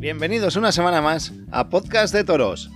Bienvenidos 0.00 0.56
una 0.56 0.72
semana 0.72 1.02
más 1.02 1.34
a 1.52 1.68
Podcast 1.68 2.14
de 2.14 2.24
Toros. 2.24 2.70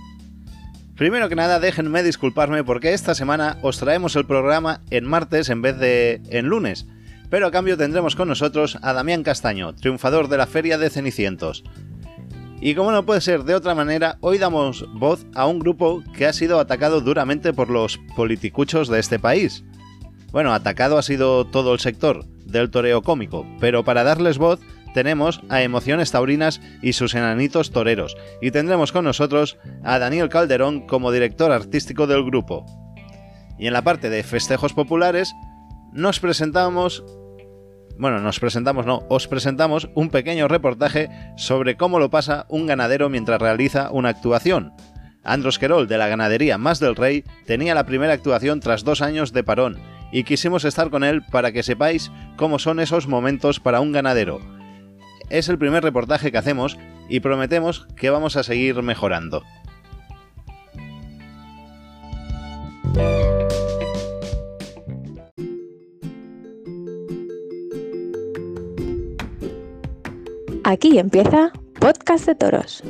Primero 0.95 1.27
que 1.27 1.35
nada, 1.35 1.59
déjenme 1.59 2.03
disculparme 2.03 2.63
porque 2.63 2.93
esta 2.93 3.15
semana 3.15 3.57
os 3.63 3.79
traemos 3.79 4.15
el 4.15 4.27
programa 4.27 4.81
en 4.91 5.05
martes 5.05 5.49
en 5.49 5.63
vez 5.63 5.75
de 5.79 6.21
en 6.29 6.45
lunes, 6.45 6.85
pero 7.31 7.47
a 7.47 7.51
cambio 7.51 7.77
tendremos 7.77 8.15
con 8.15 8.27
nosotros 8.27 8.77
a 8.83 8.93
Damián 8.93 9.23
Castaño, 9.23 9.73
triunfador 9.73 10.27
de 10.27 10.37
la 10.37 10.45
Feria 10.45 10.77
de 10.77 10.91
Cenicientos. 10.91 11.63
Y 12.61 12.75
como 12.75 12.91
no 12.91 13.07
puede 13.07 13.21
ser 13.21 13.43
de 13.43 13.55
otra 13.55 13.73
manera, 13.73 14.19
hoy 14.21 14.37
damos 14.37 14.85
voz 14.93 15.25
a 15.33 15.47
un 15.47 15.57
grupo 15.57 16.03
que 16.15 16.27
ha 16.27 16.33
sido 16.33 16.59
atacado 16.59 17.01
duramente 17.01 17.53
por 17.53 17.71
los 17.71 17.97
politicuchos 18.15 18.87
de 18.87 18.99
este 18.99 19.17
país. 19.17 19.63
Bueno, 20.31 20.53
atacado 20.53 20.99
ha 20.99 21.01
sido 21.01 21.45
todo 21.45 21.73
el 21.73 21.79
sector 21.79 22.23
del 22.45 22.69
toreo 22.69 23.01
cómico, 23.01 23.47
pero 23.59 23.83
para 23.83 24.03
darles 24.03 24.37
voz 24.37 24.59
tenemos 24.95 25.41
a 25.49 25.61
Emociones 25.61 26.09
Taurinas 26.09 26.61
y 26.81 26.93
sus 26.93 27.15
enanitos 27.15 27.71
toreros, 27.71 28.15
y 28.41 28.51
tendremos 28.51 28.93
con 28.93 29.03
nosotros 29.03 29.57
a 29.83 29.99
Daniel 29.99 30.29
Calderón 30.29 30.87
como 30.87 31.11
director 31.11 31.51
artístico 31.51 32.07
del 32.07 32.23
grupo. 32.23 32.65
Y 33.59 33.67
en 33.67 33.73
la 33.73 33.83
parte 33.83 34.09
de 34.09 34.23
festejos 34.23 34.73
populares, 34.73 35.35
nos 35.91 36.21
presentamos... 36.21 37.03
Bueno, 37.99 38.21
nos 38.21 38.39
presentamos, 38.39 38.85
no, 38.85 39.03
os 39.09 39.27
presentamos 39.27 39.89
un 39.95 40.09
pequeño 40.09 40.47
reportaje 40.47 41.09
sobre 41.35 41.75
cómo 41.75 41.99
lo 41.99 42.09
pasa 42.09 42.45
un 42.47 42.65
ganadero 42.65 43.09
mientras 43.09 43.41
realiza 43.41 43.91
una 43.91 44.09
actuación. 44.09 44.71
Andros 45.23 45.59
Querol, 45.59 45.87
de 45.87 45.97
la 45.97 46.07
ganadería 46.07 46.57
Más 46.57 46.79
del 46.79 46.95
Rey, 46.95 47.25
tenía 47.45 47.75
la 47.75 47.85
primera 47.85 48.13
actuación 48.13 48.61
tras 48.61 48.85
dos 48.85 49.01
años 49.01 49.33
de 49.33 49.43
parón, 49.43 49.77
y 50.11 50.23
quisimos 50.23 50.63
estar 50.63 50.89
con 50.89 51.03
él 51.03 51.21
para 51.31 51.51
que 51.51 51.63
sepáis 51.63 52.11
cómo 52.37 52.59
son 52.59 52.79
esos 52.79 53.07
momentos 53.07 53.59
para 53.59 53.81
un 53.81 53.91
ganadero, 53.91 54.39
es 55.29 55.49
el 55.49 55.57
primer 55.57 55.83
reportaje 55.83 56.31
que 56.31 56.37
hacemos 56.37 56.77
y 57.09 57.19
prometemos 57.19 57.87
que 57.95 58.09
vamos 58.09 58.35
a 58.35 58.43
seguir 58.43 58.81
mejorando. 58.81 59.43
Aquí 70.63 70.97
empieza 70.97 71.51
Podcast 71.79 72.25
de 72.25 72.33
Toros. 72.33 72.83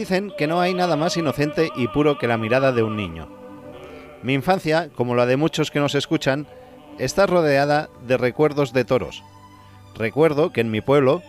Dicen 0.00 0.32
que 0.38 0.46
no 0.46 0.62
hay 0.62 0.72
nada 0.72 0.96
más 0.96 1.18
inocente 1.18 1.68
y 1.76 1.86
puro 1.88 2.16
que 2.16 2.26
la 2.26 2.38
mirada 2.38 2.72
de 2.72 2.82
un 2.82 2.96
niño. 2.96 3.28
Mi 4.22 4.32
infancia, 4.32 4.88
como 4.96 5.14
la 5.14 5.26
de 5.26 5.36
muchos 5.36 5.70
que 5.70 5.78
nos 5.78 5.94
escuchan, 5.94 6.46
está 6.98 7.26
rodeada 7.26 7.90
de 8.06 8.16
recuerdos 8.16 8.72
de 8.72 8.86
toros. 8.86 9.22
Recuerdo 9.94 10.54
que 10.54 10.62
en 10.62 10.70
mi 10.70 10.80
pueblo, 10.80 11.20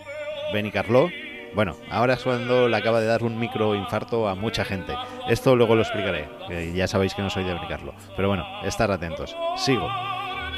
Benicarló, 0.54 1.10
bueno, 1.54 1.76
ahora 1.90 2.14
es 2.14 2.24
cuando 2.24 2.70
le 2.70 2.78
acaba 2.78 3.02
de 3.02 3.08
dar 3.08 3.24
un 3.24 3.38
microinfarto 3.38 4.30
a 4.30 4.36
mucha 4.36 4.64
gente. 4.64 4.96
Esto 5.28 5.58
luego 5.58 5.76
lo 5.76 5.82
explicaré, 5.82 6.30
ya 6.74 6.88
sabéis 6.88 7.14
que 7.14 7.22
no 7.22 7.30
soy 7.30 7.44
de 7.44 7.54
Benicarló. 7.54 7.94
Pero 8.16 8.30
bueno, 8.30 8.46
estar 8.64 8.90
atentos. 8.90 9.36
Sigo. 9.58 9.90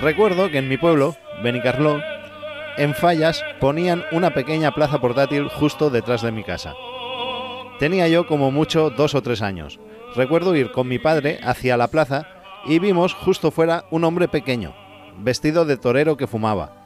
Recuerdo 0.01 0.51
que 0.51 0.59
en 0.59 0.69
mi 0.69 0.77
pueblo, 0.77 1.15
Benicarló, 1.41 1.99
en 2.77 2.93
Fallas 2.93 3.43
ponían 3.59 4.03
una 4.11 4.35
pequeña 4.35 4.71
plaza 4.71 4.99
portátil 4.99 5.47
justo 5.49 5.89
detrás 5.89 6.21
de 6.21 6.31
mi 6.31 6.43
casa. 6.43 6.75
Tenía 7.79 8.07
yo 8.07 8.27
como 8.27 8.51
mucho 8.51 8.89
dos 8.89 9.15
o 9.15 9.21
tres 9.21 9.41
años. 9.41 9.79
Recuerdo 10.15 10.55
ir 10.55 10.71
con 10.71 10.87
mi 10.87 10.99
padre 10.99 11.39
hacia 11.43 11.77
la 11.77 11.87
plaza 11.87 12.27
y 12.65 12.79
vimos 12.79 13.13
justo 13.13 13.51
fuera 13.51 13.85
un 13.91 14.03
hombre 14.03 14.27
pequeño, 14.27 14.73
vestido 15.17 15.65
de 15.65 15.77
torero 15.77 16.17
que 16.17 16.27
fumaba. 16.27 16.83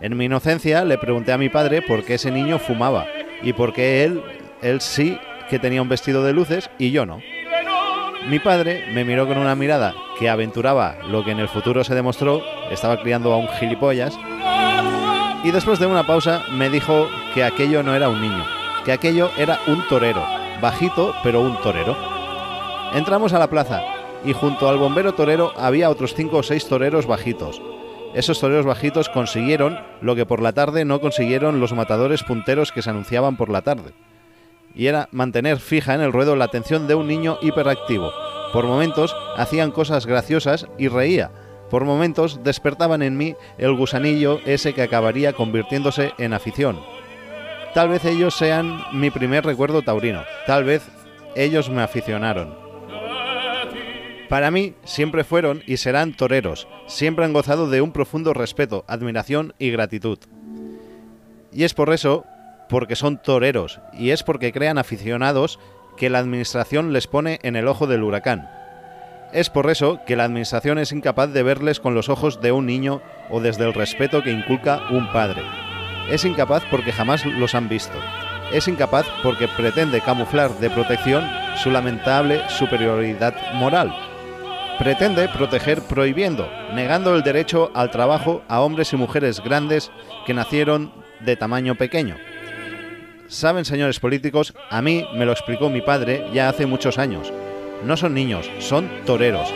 En 0.00 0.16
mi 0.16 0.26
inocencia 0.26 0.84
le 0.84 0.98
pregunté 0.98 1.32
a 1.32 1.38
mi 1.38 1.48
padre 1.48 1.82
por 1.82 2.04
qué 2.04 2.14
ese 2.14 2.30
niño 2.30 2.58
fumaba 2.58 3.06
y 3.42 3.52
por 3.52 3.72
qué 3.72 4.04
él, 4.04 4.22
él 4.62 4.80
sí 4.80 5.18
que 5.50 5.58
tenía 5.58 5.82
un 5.82 5.88
vestido 5.88 6.22
de 6.22 6.32
luces 6.32 6.70
y 6.78 6.90
yo 6.90 7.06
no. 7.06 7.20
Mi 8.28 8.38
padre 8.38 8.84
me 8.92 9.04
miró 9.04 9.26
con 9.26 9.38
una 9.38 9.54
mirada 9.54 9.94
que 10.18 10.28
aventuraba 10.28 10.96
lo 11.08 11.24
que 11.24 11.30
en 11.30 11.38
el 11.38 11.48
futuro 11.48 11.82
se 11.84 11.94
demostró, 11.94 12.42
estaba 12.70 13.00
criando 13.00 13.32
a 13.32 13.38
un 13.38 13.48
gilipollas, 13.48 14.18
y 15.44 15.50
después 15.50 15.78
de 15.78 15.86
una 15.86 16.06
pausa 16.06 16.42
me 16.52 16.68
dijo 16.68 17.08
que 17.32 17.44
aquello 17.44 17.82
no 17.82 17.94
era 17.94 18.08
un 18.08 18.20
niño, 18.20 18.44
que 18.88 18.92
aquello 18.92 19.30
era 19.36 19.60
un 19.66 19.86
torero, 19.86 20.24
bajito 20.62 21.14
pero 21.22 21.42
un 21.42 21.60
torero. 21.60 21.94
Entramos 22.94 23.34
a 23.34 23.38
la 23.38 23.50
plaza 23.50 23.82
y 24.24 24.32
junto 24.32 24.66
al 24.66 24.78
bombero 24.78 25.12
torero 25.12 25.52
había 25.58 25.90
otros 25.90 26.14
cinco 26.14 26.38
o 26.38 26.42
seis 26.42 26.66
toreros 26.66 27.04
bajitos. 27.04 27.60
Esos 28.14 28.40
toreros 28.40 28.64
bajitos 28.64 29.10
consiguieron 29.10 29.78
lo 30.00 30.16
que 30.16 30.24
por 30.24 30.40
la 30.40 30.54
tarde 30.54 30.86
no 30.86 31.02
consiguieron 31.02 31.60
los 31.60 31.74
matadores 31.74 32.22
punteros 32.22 32.72
que 32.72 32.80
se 32.80 32.88
anunciaban 32.88 33.36
por 33.36 33.50
la 33.50 33.60
tarde. 33.60 33.92
Y 34.74 34.86
era 34.86 35.10
mantener 35.12 35.58
fija 35.58 35.94
en 35.94 36.00
el 36.00 36.14
ruedo 36.14 36.34
la 36.34 36.46
atención 36.46 36.88
de 36.88 36.94
un 36.94 37.08
niño 37.08 37.36
hiperactivo. 37.42 38.10
Por 38.54 38.64
momentos 38.64 39.14
hacían 39.36 39.70
cosas 39.70 40.06
graciosas 40.06 40.66
y 40.78 40.88
reía. 40.88 41.30
Por 41.68 41.84
momentos 41.84 42.42
despertaban 42.42 43.02
en 43.02 43.18
mí 43.18 43.34
el 43.58 43.74
gusanillo 43.74 44.40
ese 44.46 44.72
que 44.72 44.80
acabaría 44.80 45.34
convirtiéndose 45.34 46.14
en 46.16 46.32
afición. 46.32 46.78
Tal 47.74 47.88
vez 47.88 48.04
ellos 48.04 48.34
sean 48.34 48.82
mi 48.92 49.10
primer 49.10 49.44
recuerdo 49.44 49.82
taurino. 49.82 50.22
Tal 50.46 50.64
vez 50.64 50.82
ellos 51.34 51.70
me 51.70 51.82
aficionaron. 51.82 52.56
Para 54.28 54.50
mí 54.50 54.74
siempre 54.84 55.24
fueron 55.24 55.62
y 55.66 55.78
serán 55.78 56.14
toreros. 56.14 56.68
Siempre 56.86 57.24
han 57.24 57.32
gozado 57.32 57.68
de 57.68 57.80
un 57.80 57.92
profundo 57.92 58.34
respeto, 58.34 58.84
admiración 58.86 59.54
y 59.58 59.70
gratitud. 59.70 60.18
Y 61.52 61.64
es 61.64 61.72
por 61.72 61.92
eso, 61.92 62.24
porque 62.68 62.96
son 62.96 63.22
toreros, 63.22 63.80
y 63.92 64.10
es 64.10 64.22
porque 64.22 64.52
crean 64.52 64.76
aficionados 64.76 65.58
que 65.96 66.10
la 66.10 66.18
administración 66.18 66.92
les 66.92 67.06
pone 67.06 67.38
en 67.42 67.56
el 67.56 67.68
ojo 67.68 67.86
del 67.86 68.02
huracán. 68.02 68.48
Es 69.32 69.50
por 69.50 69.70
eso 69.70 70.00
que 70.06 70.16
la 70.16 70.24
administración 70.24 70.78
es 70.78 70.92
incapaz 70.92 71.32
de 71.32 71.42
verles 71.42 71.80
con 71.80 71.94
los 71.94 72.08
ojos 72.08 72.40
de 72.40 72.52
un 72.52 72.66
niño 72.66 73.02
o 73.30 73.40
desde 73.40 73.64
el 73.64 73.74
respeto 73.74 74.22
que 74.22 74.30
inculca 74.30 74.88
un 74.90 75.10
padre. 75.12 75.42
Es 76.08 76.24
incapaz 76.24 76.62
porque 76.70 76.92
jamás 76.92 77.24
los 77.26 77.54
han 77.54 77.68
visto. 77.68 77.98
Es 78.52 78.66
incapaz 78.66 79.06
porque 79.22 79.46
pretende 79.46 80.00
camuflar 80.00 80.50
de 80.58 80.70
protección 80.70 81.24
su 81.62 81.70
lamentable 81.70 82.40
superioridad 82.48 83.34
moral. 83.54 83.94
Pretende 84.78 85.28
proteger 85.28 85.82
prohibiendo, 85.82 86.48
negando 86.72 87.14
el 87.14 87.22
derecho 87.22 87.70
al 87.74 87.90
trabajo 87.90 88.42
a 88.48 88.60
hombres 88.60 88.92
y 88.92 88.96
mujeres 88.96 89.42
grandes 89.42 89.90
que 90.24 90.34
nacieron 90.34 90.92
de 91.20 91.36
tamaño 91.36 91.74
pequeño. 91.74 92.16
Saben, 93.26 93.66
señores 93.66 94.00
políticos, 94.00 94.54
a 94.70 94.80
mí 94.80 95.04
me 95.14 95.26
lo 95.26 95.32
explicó 95.32 95.68
mi 95.68 95.82
padre 95.82 96.24
ya 96.32 96.48
hace 96.48 96.64
muchos 96.64 96.96
años. 96.96 97.30
No 97.84 97.96
son 97.96 98.14
niños, 98.14 98.50
son 98.60 98.88
toreros. 99.04 99.52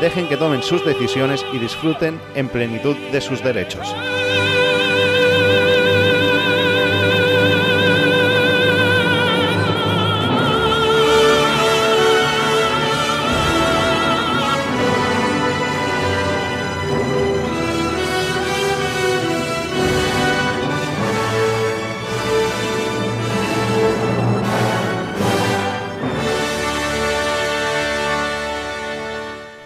Dejen 0.00 0.28
que 0.28 0.36
tomen 0.36 0.62
sus 0.62 0.84
decisiones 0.84 1.42
y 1.54 1.58
disfruten 1.58 2.20
en 2.34 2.48
plenitud 2.48 2.96
de 3.12 3.20
sus 3.22 3.42
derechos. 3.42 3.94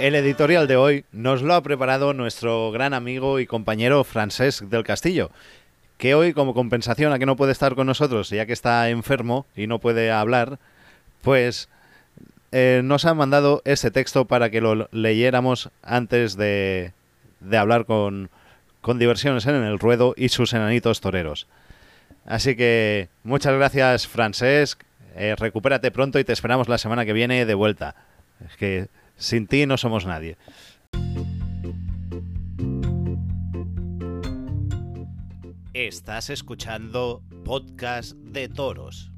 El 0.00 0.14
editorial 0.14 0.66
de 0.66 0.76
hoy 0.76 1.04
nos 1.12 1.42
lo 1.42 1.52
ha 1.52 1.62
preparado 1.62 2.14
nuestro 2.14 2.72
gran 2.72 2.94
amigo 2.94 3.38
y 3.38 3.46
compañero 3.46 4.02
Francesc 4.02 4.62
del 4.62 4.82
Castillo, 4.82 5.30
que 5.98 6.14
hoy, 6.14 6.32
como 6.32 6.54
compensación 6.54 7.12
a 7.12 7.18
que 7.18 7.26
no 7.26 7.36
puede 7.36 7.52
estar 7.52 7.74
con 7.74 7.86
nosotros, 7.86 8.30
ya 8.30 8.46
que 8.46 8.54
está 8.54 8.88
enfermo 8.88 9.44
y 9.54 9.66
no 9.66 9.78
puede 9.78 10.10
hablar, 10.10 10.58
pues 11.20 11.68
eh, 12.50 12.80
nos 12.82 13.04
ha 13.04 13.12
mandado 13.12 13.60
ese 13.66 13.90
texto 13.90 14.24
para 14.24 14.48
que 14.48 14.62
lo 14.62 14.88
leyéramos 14.90 15.68
antes 15.82 16.34
de, 16.38 16.94
de 17.40 17.58
hablar 17.58 17.84
con, 17.84 18.30
con 18.80 18.98
diversiones 18.98 19.44
en 19.44 19.56
el 19.56 19.78
ruedo 19.78 20.14
y 20.16 20.30
sus 20.30 20.54
enanitos 20.54 21.02
toreros. 21.02 21.46
Así 22.24 22.56
que 22.56 23.10
muchas 23.22 23.52
gracias, 23.52 24.08
Francesc. 24.08 24.82
Eh, 25.14 25.36
recupérate 25.36 25.90
pronto 25.90 26.18
y 26.18 26.24
te 26.24 26.32
esperamos 26.32 26.70
la 26.70 26.78
semana 26.78 27.04
que 27.04 27.12
viene 27.12 27.44
de 27.44 27.54
vuelta. 27.54 27.96
Es 28.48 28.56
que 28.56 28.88
sin 29.20 29.46
ti 29.46 29.66
no 29.66 29.76
somos 29.76 30.06
nadie. 30.06 30.38
Estás 35.74 36.30
escuchando 36.30 37.22
Podcast 37.44 38.14
de 38.16 38.48
Toros. 38.48 39.12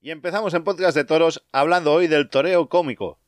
Y 0.00 0.10
empezamos 0.10 0.54
en 0.54 0.64
Podcast 0.64 0.96
de 0.96 1.04
Toros 1.04 1.46
hablando 1.52 1.92
hoy 1.92 2.06
del 2.06 2.30
toreo 2.30 2.70
cómico, 2.70 3.18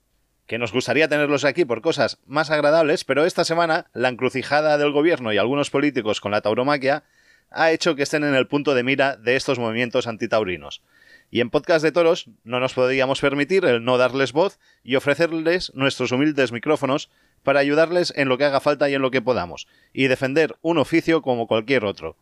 que 0.46 0.58
nos 0.58 0.72
gustaría 0.72 1.08
tenerlos 1.08 1.44
aquí 1.44 1.64
por 1.64 1.82
cosas 1.82 2.18
más 2.26 2.50
agradables, 2.50 3.04
pero 3.04 3.24
esta 3.24 3.44
semana 3.44 3.86
la 3.92 4.08
encrucijada 4.08 4.78
del 4.78 4.92
gobierno 4.92 5.32
y 5.32 5.38
algunos 5.38 5.70
políticos 5.70 6.20
con 6.20 6.32
la 6.32 6.40
tauromaquia 6.40 7.04
ha 7.50 7.70
hecho 7.70 7.94
que 7.94 8.02
estén 8.02 8.24
en 8.24 8.34
el 8.34 8.46
punto 8.46 8.74
de 8.74 8.82
mira 8.82 9.16
de 9.16 9.36
estos 9.36 9.58
movimientos 9.58 10.06
antitaurinos. 10.06 10.82
Y 11.30 11.40
en 11.40 11.50
Podcast 11.50 11.82
de 11.82 11.92
Toros 11.92 12.28
no 12.44 12.60
nos 12.60 12.74
podíamos 12.74 13.20
permitir 13.20 13.64
el 13.64 13.84
no 13.84 13.96
darles 13.96 14.32
voz 14.32 14.58
y 14.84 14.96
ofrecerles 14.96 15.72
nuestros 15.74 16.12
humildes 16.12 16.52
micrófonos 16.52 17.10
para 17.42 17.60
ayudarles 17.60 18.12
en 18.16 18.28
lo 18.28 18.38
que 18.38 18.44
haga 18.44 18.60
falta 18.60 18.88
y 18.90 18.94
en 18.94 19.02
lo 19.02 19.10
que 19.10 19.22
podamos, 19.22 19.66
y 19.92 20.06
defender 20.08 20.56
un 20.60 20.78
oficio 20.78 21.22
como 21.22 21.46
cualquier 21.46 21.84
otro. 21.84 22.16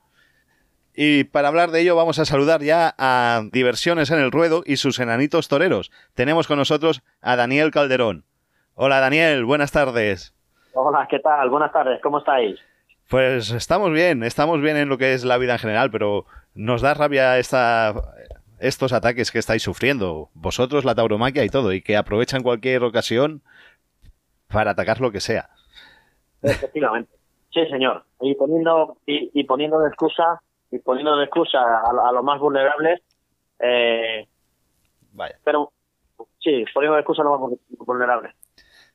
Y 1.03 1.25
para 1.25 1.49
hablar 1.49 1.71
de 1.71 1.81
ello 1.81 1.97
vamos 1.97 2.19
a 2.19 2.27
saludar 2.27 2.61
ya 2.61 2.95
a 2.99 3.41
Diversiones 3.53 4.11
en 4.11 4.19
el 4.19 4.31
Ruedo 4.31 4.63
y 4.67 4.77
sus 4.77 5.01
enanitos 5.01 5.49
toreros. 5.49 5.91
Tenemos 6.13 6.47
con 6.47 6.59
nosotros 6.59 7.01
a 7.23 7.37
Daniel 7.37 7.71
Calderón. 7.71 8.27
Hola 8.75 9.01
Daniel, 9.01 9.47
buenas 9.47 9.73
tardes. 9.73 10.35
Hola, 10.75 11.09
¿qué 11.11 11.19
tal? 11.21 11.49
Buenas 11.49 11.73
tardes, 11.73 12.03
¿cómo 12.03 12.19
estáis? 12.19 12.61
Pues 13.09 13.51
estamos 13.51 13.93
bien, 13.93 14.23
estamos 14.23 14.61
bien 14.61 14.77
en 14.77 14.91
lo 14.91 14.99
que 14.99 15.15
es 15.15 15.25
la 15.25 15.39
vida 15.39 15.55
en 15.55 15.61
general, 15.61 15.91
pero 15.91 16.27
nos 16.53 16.83
da 16.83 16.93
rabia 16.93 17.39
esta, 17.39 17.95
estos 18.59 18.93
ataques 18.93 19.31
que 19.31 19.39
estáis 19.39 19.63
sufriendo, 19.63 20.29
vosotros, 20.35 20.85
la 20.85 20.95
tauromaquia 20.95 21.45
y 21.45 21.49
todo, 21.49 21.73
y 21.73 21.81
que 21.81 21.97
aprovechan 21.97 22.43
cualquier 22.43 22.85
ocasión 22.85 23.41
para 24.49 24.73
atacar 24.73 25.01
lo 25.01 25.11
que 25.11 25.21
sea. 25.21 25.49
Efectivamente. 26.43 27.11
Sí, 27.55 27.67
señor. 27.71 28.05
Y 28.21 28.35
poniendo, 28.35 28.99
y, 29.07 29.45
poniendo 29.45 29.81
de 29.81 29.89
excusa, 29.89 30.43
y 30.71 30.79
poniendo 30.79 31.17
de 31.17 31.25
excusa 31.25 31.59
a, 31.61 32.13
los 32.13 32.25
más 32.25 32.41
vulnerables, 32.41 33.01
eh, 33.59 34.27
Vaya. 35.13 35.37
Pero, 35.45 35.73
sí, 36.39 36.65
poniendo 36.73 36.95
de 36.95 37.01
excusa 37.01 37.23
a 37.23 37.25
los 37.25 37.41
más 37.41 37.59
vulnerables. 37.79 38.35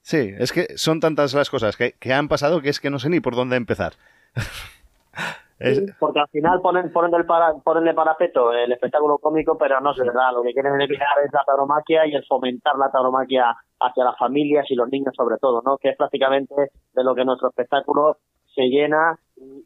Sí, 0.01 0.33
es 0.37 0.53
que 0.53 0.77
son 0.77 0.99
tantas 0.99 1.33
las 1.33 1.49
cosas 1.49 1.75
que, 1.75 1.93
que 1.93 2.13
han 2.13 2.27
pasado 2.27 2.61
que 2.61 2.69
es 2.69 2.79
que 2.79 2.89
no 2.89 2.99
sé 2.99 3.09
ni 3.09 3.19
por 3.19 3.35
dónde 3.35 3.55
empezar. 3.55 3.93
porque 5.99 6.19
al 6.19 6.27
final 6.27 6.61
ponen, 6.61 6.91
ponen, 6.91 7.13
el 7.15 7.25
para, 7.25 7.53
ponen 7.55 7.85
de 7.85 7.93
parapeto 7.93 8.51
el 8.51 8.71
espectáculo 8.71 9.17
cómico, 9.17 9.57
pero 9.57 9.79
no 9.81 9.91
es 9.91 9.97
verdad. 9.97 10.33
Lo 10.33 10.43
que 10.43 10.53
quieren 10.53 10.79
eliminar 10.79 11.17
es 11.25 11.33
la 11.33 11.43
tauromaquia 11.45 12.05
y 12.05 12.13
el 12.13 12.25
fomentar 12.25 12.77
la 12.77 12.91
tauromaquia 12.91 13.55
hacia 13.79 14.03
las 14.03 14.17
familias 14.17 14.65
y 14.69 14.75
los 14.75 14.89
niños 14.89 15.13
sobre 15.15 15.37
todo, 15.37 15.61
¿no? 15.65 15.77
Que 15.77 15.89
es 15.89 15.97
prácticamente 15.97 16.53
de 16.93 17.03
lo 17.03 17.15
que 17.15 17.25
nuestro 17.25 17.49
espectáculo 17.49 18.17
se 18.53 18.63
llena 18.63 19.17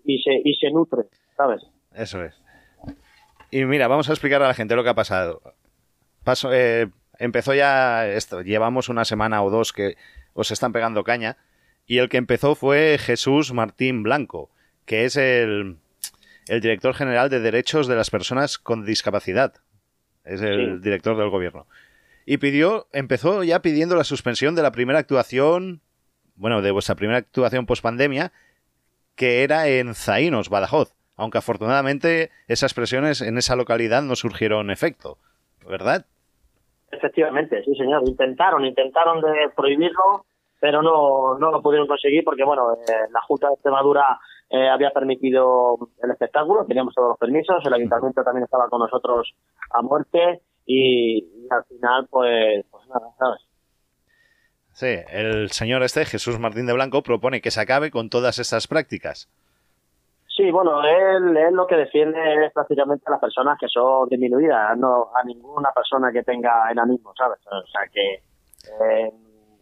y 0.06 0.22
se, 0.22 0.42
y 0.44 0.54
se 0.56 0.72
nutre, 0.72 1.04
¿sabes? 1.36 1.64
Eso 1.94 2.24
es. 2.24 2.36
Y 3.52 3.66
mira, 3.66 3.88
vamos 3.88 4.10
a 4.10 4.14
explicar 4.14 4.42
a 4.42 4.48
la 4.48 4.54
gente 4.54 4.76
lo 4.76 4.84
que 4.84 4.90
ha 4.90 4.96
pasado. 4.96 5.42
Paso, 6.24 6.54
eh, 6.54 6.90
empezó 7.18 7.54
ya 7.54 8.08
esto, 8.08 8.42
llevamos 8.42 8.90
una 8.90 9.06
semana 9.06 9.42
o 9.42 9.50
dos 9.50 9.74
que 9.74 9.98
os 10.34 10.52
están 10.52 10.72
pegando 10.72 11.04
caña, 11.04 11.38
y 11.86 11.98
el 11.98 12.10
que 12.10 12.18
empezó 12.18 12.56
fue 12.56 12.98
Jesús 13.00 13.52
Martín 13.54 14.04
Blanco 14.04 14.52
que 14.90 15.06
es 15.06 15.18
el, 15.18 15.78
director 16.48 16.96
general 16.96 17.30
de 17.30 17.40
derechos 17.40 17.86
de 17.86 17.96
las 17.96 18.10
personas 18.10 18.58
con 18.58 18.86
discapacidad. 18.86 19.54
Es 20.26 20.42
el 20.42 20.82
director 20.82 21.16
del 21.16 21.30
gobierno. 21.30 21.68
Y 22.26 22.38
pidió, 22.38 22.88
empezó 22.92 23.44
ya 23.44 23.62
pidiendo 23.62 23.96
la 23.96 24.04
suspensión 24.04 24.56
de 24.56 24.64
la 24.64 24.72
primera 24.72 24.98
actuación, 24.98 25.84
bueno, 26.34 26.64
de 26.64 26.72
vuestra 26.72 26.96
primera 26.96 27.20
actuación 27.20 27.68
post 27.68 27.84
pandemia, 27.84 28.34
que 29.14 29.44
era 29.44 29.68
en 29.68 29.94
Zaínos, 29.94 30.50
Badajoz. 30.50 30.96
Aunque 31.20 31.38
afortunadamente 31.38 32.32
esas 32.48 32.74
presiones 32.74 33.22
en 33.22 33.38
esa 33.38 33.58
localidad 33.58 34.02
no 34.02 34.16
surgieron 34.16 34.72
efecto, 34.72 35.18
¿verdad? 35.68 36.06
Efectivamente, 36.92 37.62
sí, 37.66 37.76
señor. 37.76 38.08
Intentaron, 38.08 38.66
intentaron 38.66 39.20
de 39.20 39.50
prohibirlo, 39.54 40.26
pero 40.62 40.82
no, 40.82 41.38
no 41.38 41.52
lo 41.52 41.62
pudieron 41.62 41.88
conseguir 41.88 42.24
porque, 42.24 42.46
bueno, 42.46 42.72
eh, 42.74 42.94
la 43.12 43.20
Junta 43.28 43.48
de 43.48 43.56
Extremadura 43.56 44.18
eh, 44.50 44.70
había 44.70 44.92
permitido 44.92 45.78
el 46.02 46.10
espectáculo, 46.10 46.66
teníamos 46.66 46.96
todos 46.96 47.10
los 47.10 47.20
permisos, 47.20 47.64
el 47.66 47.74
ayuntamiento 47.74 48.24
también 48.24 48.46
estaba 48.46 48.70
con 48.70 48.80
nosotros 48.80 49.36
a 49.72 49.82
muerte 49.82 50.42
y, 50.66 51.28
al 51.52 51.66
final, 51.66 52.08
pues, 52.10 52.66
pues 52.72 52.88
nada, 52.88 53.08
¿sabes? 53.20 53.42
Sí, 54.72 54.96
el 55.12 55.52
señor 55.52 55.84
este, 55.84 56.06
Jesús 56.06 56.40
Martín 56.40 56.66
de 56.66 56.72
Blanco, 56.72 57.04
propone 57.04 57.42
que 57.42 57.52
se 57.52 57.60
acabe 57.60 57.92
con 57.92 58.10
todas 58.10 58.40
estas 58.40 58.68
prácticas. 58.68 59.28
Sí, 60.40 60.52
bueno, 60.52 60.82
él, 60.86 61.36
él 61.36 61.54
lo 61.54 61.68
que 61.68 61.76
defiende 61.76 62.46
es 62.46 62.54
prácticamente 62.54 63.04
a 63.08 63.12
las 63.12 63.20
personas 63.20 63.58
que 63.60 63.68
son 63.68 64.08
disminuidas, 64.08 64.78
no 64.78 65.10
a 65.14 65.22
ninguna 65.26 65.70
persona 65.74 66.14
que 66.14 66.24
tenga 66.24 66.72
enanismo, 66.72 67.14
¿sabes? 67.14 67.40
O 67.46 67.68
sea 67.68 67.82
que 67.92 68.14
eh, 68.14 69.12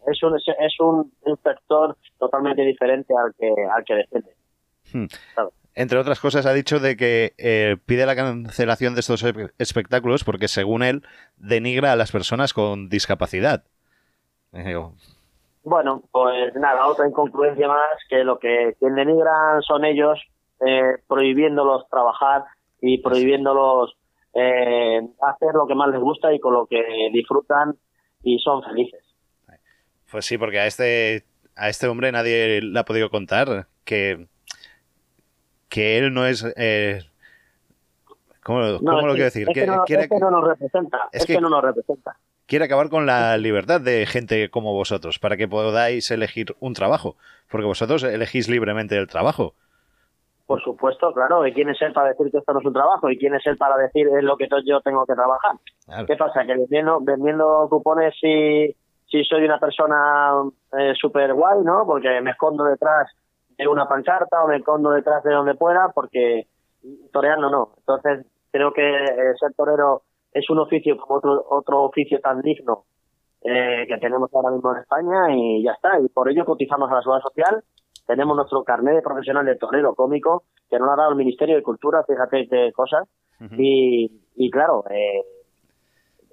es 0.06 0.22
un 0.22 0.36
es 0.36 0.78
un, 0.78 1.12
sector 1.42 1.96
totalmente 2.16 2.62
diferente 2.62 3.12
al 3.12 3.34
que 3.34 3.52
al 3.68 3.84
que 3.84 3.94
defiende. 3.94 4.36
Hmm. 4.92 5.06
Entre 5.74 5.98
otras 5.98 6.20
cosas, 6.20 6.46
ha 6.46 6.52
dicho 6.52 6.78
de 6.78 6.96
que 6.96 7.32
eh, 7.38 7.76
pide 7.84 8.06
la 8.06 8.14
cancelación 8.14 8.94
de 8.94 9.00
estos 9.00 9.24
espectáculos 9.58 10.22
porque, 10.22 10.46
según 10.46 10.84
él, 10.84 11.02
denigra 11.38 11.90
a 11.90 11.96
las 11.96 12.12
personas 12.12 12.54
con 12.54 12.88
discapacidad. 12.88 13.64
Eh, 14.52 14.80
bueno, 15.64 16.04
pues 16.12 16.54
nada, 16.54 16.86
otra 16.86 17.08
incongruencia 17.08 17.66
más 17.66 17.98
que 18.08 18.22
lo 18.22 18.38
que 18.38 18.76
quien 18.78 18.94
denigran 18.94 19.60
son 19.62 19.84
ellos 19.84 20.20
eh, 20.66 20.96
prohibiéndolos 21.06 21.88
trabajar 21.88 22.44
y 22.80 22.98
prohibiéndolos 22.98 23.94
hacer 24.34 25.54
lo 25.54 25.66
que 25.66 25.74
más 25.74 25.88
les 25.88 26.00
gusta 26.00 26.32
y 26.32 26.38
con 26.38 26.52
lo 26.52 26.66
que 26.66 26.80
disfrutan 27.12 27.74
y 28.22 28.38
son 28.38 28.62
felices. 28.62 29.02
Pues 30.12 30.26
sí, 30.26 30.38
porque 30.38 30.60
a 30.60 30.66
este, 30.66 31.24
a 31.56 31.68
este 31.68 31.88
hombre 31.88 32.12
nadie 32.12 32.60
le 32.62 32.78
ha 32.78 32.84
podido 32.84 33.10
contar 33.10 33.66
que 33.84 34.28
que 35.68 35.98
él 35.98 36.12
no 36.12 36.26
es... 36.26 36.44
Eh, 36.56 37.02
¿Cómo, 38.42 38.60
lo 38.60 38.78
quiero 38.80 39.24
decir? 39.24 39.46
Es 39.46 39.54
que, 39.54 39.66
no, 39.66 39.76
nos 39.76 40.48
representa. 40.48 40.98
Es, 41.12 41.26
que, 41.26 41.38
no 41.38 41.50
nos 41.50 41.62
representa. 41.62 42.16
Quiere 42.46 42.64
acabar 42.64 42.88
con 42.88 43.04
la 43.04 43.36
libertad 43.36 43.78
de 43.78 44.06
gente 44.06 44.48
como 44.48 44.72
vosotros 44.72 45.18
para 45.18 45.36
que 45.36 45.46
podáis 45.46 46.10
elegir 46.10 46.56
un 46.58 46.72
trabajo. 46.72 47.16
Porque 47.50 47.66
vosotros 47.66 48.02
elegís 48.04 48.48
libremente 48.48 48.96
el 48.96 49.06
trabajo. 49.06 49.54
Por 50.48 50.62
supuesto, 50.62 51.12
claro. 51.12 51.46
¿Y 51.46 51.52
quién 51.52 51.68
es 51.68 51.82
él 51.82 51.92
para 51.92 52.08
decir 52.08 52.30
que 52.30 52.38
esto 52.38 52.54
no 52.54 52.60
es 52.60 52.64
un 52.64 52.72
trabajo? 52.72 53.10
¿Y 53.10 53.18
quién 53.18 53.34
es 53.34 53.46
él 53.46 53.58
para 53.58 53.76
decir 53.76 54.08
es 54.08 54.24
lo 54.24 54.34
que 54.38 54.48
yo 54.64 54.80
tengo 54.80 55.04
que 55.04 55.12
trabajar? 55.12 55.56
¿Qué 56.06 56.16
pasa? 56.16 56.46
Que 56.46 56.54
vendiendo, 56.54 57.00
vendiendo 57.02 57.66
cupones 57.68 58.14
si, 58.18 58.74
si 59.10 59.24
soy 59.24 59.44
una 59.44 59.58
persona 59.58 60.32
eh, 60.72 60.94
súper 60.98 61.34
guay, 61.34 61.60
¿no? 61.62 61.84
Porque 61.84 62.22
me 62.22 62.30
escondo 62.30 62.64
detrás 62.64 63.12
de 63.58 63.68
una 63.68 63.86
pancarta 63.86 64.42
o 64.42 64.48
me 64.48 64.56
escondo 64.56 64.92
detrás 64.92 65.22
de 65.22 65.34
donde 65.34 65.54
pueda 65.54 65.90
porque 65.94 66.46
toreando 67.12 67.50
no. 67.50 67.72
Entonces 67.80 68.24
creo 68.50 68.72
que 68.72 68.88
eh, 68.88 69.34
ser 69.38 69.52
torero 69.52 70.00
es 70.32 70.48
un 70.48 70.60
oficio 70.60 70.96
como 70.96 71.16
otro, 71.16 71.44
otro 71.50 71.82
oficio 71.82 72.20
tan 72.20 72.40
digno 72.40 72.84
eh, 73.42 73.84
que 73.86 73.98
tenemos 73.98 74.30
ahora 74.32 74.52
mismo 74.52 74.72
en 74.72 74.80
España 74.80 75.36
y 75.36 75.62
ya 75.62 75.72
está. 75.72 76.00
Y 76.00 76.08
por 76.08 76.30
ello 76.30 76.46
cotizamos 76.46 76.90
a 76.90 76.94
la 76.94 77.02
seguridad 77.02 77.22
social. 77.22 77.64
Tenemos 78.08 78.34
nuestro 78.34 78.64
carnet 78.64 78.96
de 78.96 79.02
profesional 79.02 79.44
de 79.44 79.56
torero 79.56 79.94
cómico 79.94 80.44
que 80.70 80.78
nos 80.78 80.88
ha 80.88 80.96
dado 80.96 81.10
el 81.10 81.16
Ministerio 81.16 81.56
de 81.56 81.62
Cultura, 81.62 82.02
fíjate 82.04 82.48
qué 82.48 82.72
cosas. 82.72 83.06
y, 83.58 84.10
y 84.34 84.50
claro, 84.50 84.82
eh, 84.90 85.22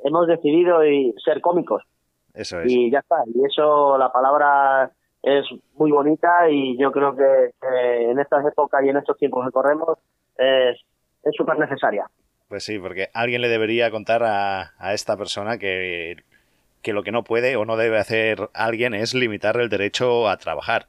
hemos 0.05 0.25
decidido 0.25 0.79
ser 1.23 1.41
cómicos. 1.41 1.83
Eso 2.33 2.61
es. 2.61 2.71
Y 2.71 2.89
ya 2.89 2.99
está. 2.99 3.17
Y 3.27 3.45
eso, 3.45 3.97
la 3.97 4.09
palabra 4.09 4.89
es 5.21 5.45
muy 5.73 5.91
bonita 5.91 6.49
y 6.49 6.77
yo 6.77 6.93
creo 6.93 7.13
que, 7.13 7.51
en 8.09 8.19
estas 8.19 8.45
épocas 8.45 8.81
y 8.85 8.89
en 8.89 8.97
estos 8.97 9.17
tiempos 9.17 9.45
que 9.45 9.51
corremos 9.51 9.99
es 10.37 11.35
súper 11.35 11.59
necesaria. 11.59 12.05
Pues 12.47 12.63
sí, 12.63 12.79
porque 12.79 13.09
alguien 13.13 13.41
le 13.41 13.49
debería 13.49 13.91
contar 13.91 14.23
a, 14.23 14.71
a 14.77 14.93
esta 14.93 15.17
persona 15.17 15.57
que, 15.57 16.23
que 16.81 16.93
lo 16.93 17.03
que 17.03 17.11
no 17.11 17.23
puede 17.23 17.57
o 17.57 17.65
no 17.65 17.75
debe 17.75 17.97
hacer 17.97 18.49
alguien 18.53 18.93
es 18.93 19.13
limitar 19.13 19.57
el 19.57 19.67
derecho 19.67 20.29
a 20.29 20.37
trabajar. 20.37 20.87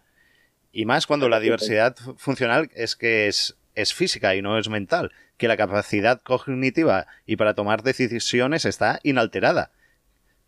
Y 0.76 0.84
más 0.84 1.06
cuando 1.06 1.30
la 1.30 1.40
diversidad 1.40 1.96
funcional 2.18 2.68
es 2.74 2.96
que 2.96 3.28
es, 3.28 3.56
es 3.74 3.94
física 3.94 4.34
y 4.34 4.42
no 4.42 4.58
es 4.58 4.68
mental, 4.68 5.10
que 5.38 5.48
la 5.48 5.56
capacidad 5.56 6.20
cognitiva 6.20 7.06
y 7.24 7.36
para 7.36 7.54
tomar 7.54 7.82
decisiones 7.82 8.66
está 8.66 8.98
inalterada. 9.02 9.70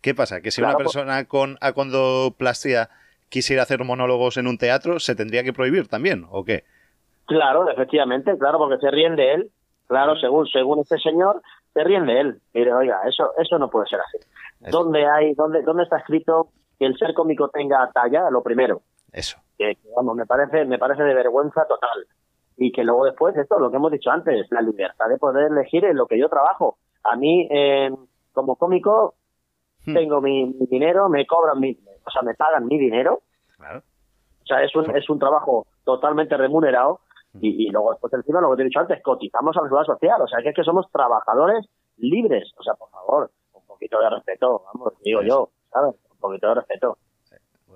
¿Qué 0.01 0.13
pasa? 0.13 0.41
Que 0.41 0.51
si 0.51 0.61
una 0.61 0.73
pues 0.73 0.83
persona 0.83 1.25
con 1.25 1.57
acondoplastia 1.61 2.91
quisiera 3.29 3.63
hacer 3.63 3.83
monólogos 3.83 4.37
en 4.37 4.45
un 4.45 4.59
teatro, 4.59 4.99
¿se 4.99 5.15
tendría 5.15 5.43
que 5.43 5.51
prohibir 5.51 5.87
también 5.87 6.27
o 6.29 6.45
qué? 6.45 6.63
Claro, 7.25 7.67
efectivamente, 7.67 8.37
claro, 8.37 8.59
porque 8.59 8.77
se 8.77 8.91
ríen 8.91 9.15
de 9.15 9.33
él. 9.33 9.51
Claro, 9.87 10.15
según 10.17 10.45
según 10.45 10.77
este 10.81 10.99
señor, 10.99 11.41
se 11.73 11.83
ríen 11.83 12.05
de 12.05 12.21
él. 12.21 12.39
Mire, 12.53 12.71
oiga, 12.71 13.01
eso 13.07 13.31
eso 13.39 13.57
no 13.57 13.71
puede 13.71 13.87
ser 13.87 13.99
así. 13.99 14.19
¿Dónde 14.69 15.07
hay 15.07 15.33
dónde 15.33 15.63
dónde 15.63 15.85
está 15.85 15.97
escrito 15.97 16.49
que 16.77 16.85
el 16.85 16.95
ser 16.99 17.15
cómico 17.15 17.49
tenga 17.49 17.89
talla? 17.91 18.29
Lo 18.29 18.43
primero. 18.43 18.83
Eso. 19.11 19.37
Que, 19.57 19.77
vamos, 19.95 20.15
me 20.15 20.25
parece 20.25 20.65
me 20.65 20.77
parece 20.77 21.03
de 21.03 21.13
vergüenza 21.13 21.65
total. 21.67 22.05
Y 22.57 22.71
que 22.71 22.83
luego 22.83 23.05
después 23.05 23.35
esto, 23.37 23.57
lo 23.57 23.71
que 23.71 23.77
hemos 23.77 23.91
dicho 23.91 24.11
antes, 24.11 24.47
la 24.51 24.61
libertad 24.61 25.07
de 25.07 25.17
poder 25.17 25.51
elegir 25.51 25.85
en 25.85 25.95
lo 25.95 26.07
que 26.07 26.19
yo 26.19 26.29
trabajo. 26.29 26.77
A 27.03 27.15
mí 27.15 27.47
eh, 27.49 27.89
como 28.33 28.55
cómico, 28.55 29.15
hmm. 29.85 29.93
tengo 29.93 30.21
mi, 30.21 30.53
dinero, 30.69 31.09
me 31.09 31.25
cobran 31.25 31.59
mi, 31.59 31.71
o 32.05 32.11
sea, 32.11 32.21
me 32.21 32.33
pagan 32.35 32.65
mi 32.65 32.77
dinero. 32.77 33.21
O 33.59 34.45
sea, 34.45 34.63
es 34.63 34.75
un, 34.75 34.95
es 34.95 35.09
un 35.09 35.19
trabajo 35.19 35.67
totalmente 35.83 36.35
remunerado 36.35 37.01
y, 37.39 37.67
y, 37.67 37.69
luego 37.69 37.91
después 37.91 38.11
encima 38.13 38.41
lo 38.41 38.49
que 38.51 38.57
te 38.57 38.61
he 38.63 38.65
dicho 38.65 38.79
antes, 38.79 39.01
cotizamos 39.03 39.55
a 39.55 39.61
la 39.61 39.67
seguridad 39.67 39.93
social, 39.93 40.21
o 40.21 40.27
sea, 40.27 40.41
que 40.41 40.49
es 40.49 40.55
que 40.55 40.63
somos 40.63 40.89
trabajadores 40.91 41.67
libres, 41.97 42.51
o 42.57 42.63
sea, 42.63 42.73
por 42.73 42.89
favor, 42.89 43.29
un 43.53 43.65
poquito 43.67 43.99
de 43.99 44.09
respeto, 44.09 44.63
vamos, 44.73 44.93
digo 45.03 45.21
yo, 45.21 45.49
¿sabes? 45.71 45.95
Un 46.09 46.17
poquito 46.17 46.47
de 46.47 46.55
respeto 46.55 46.97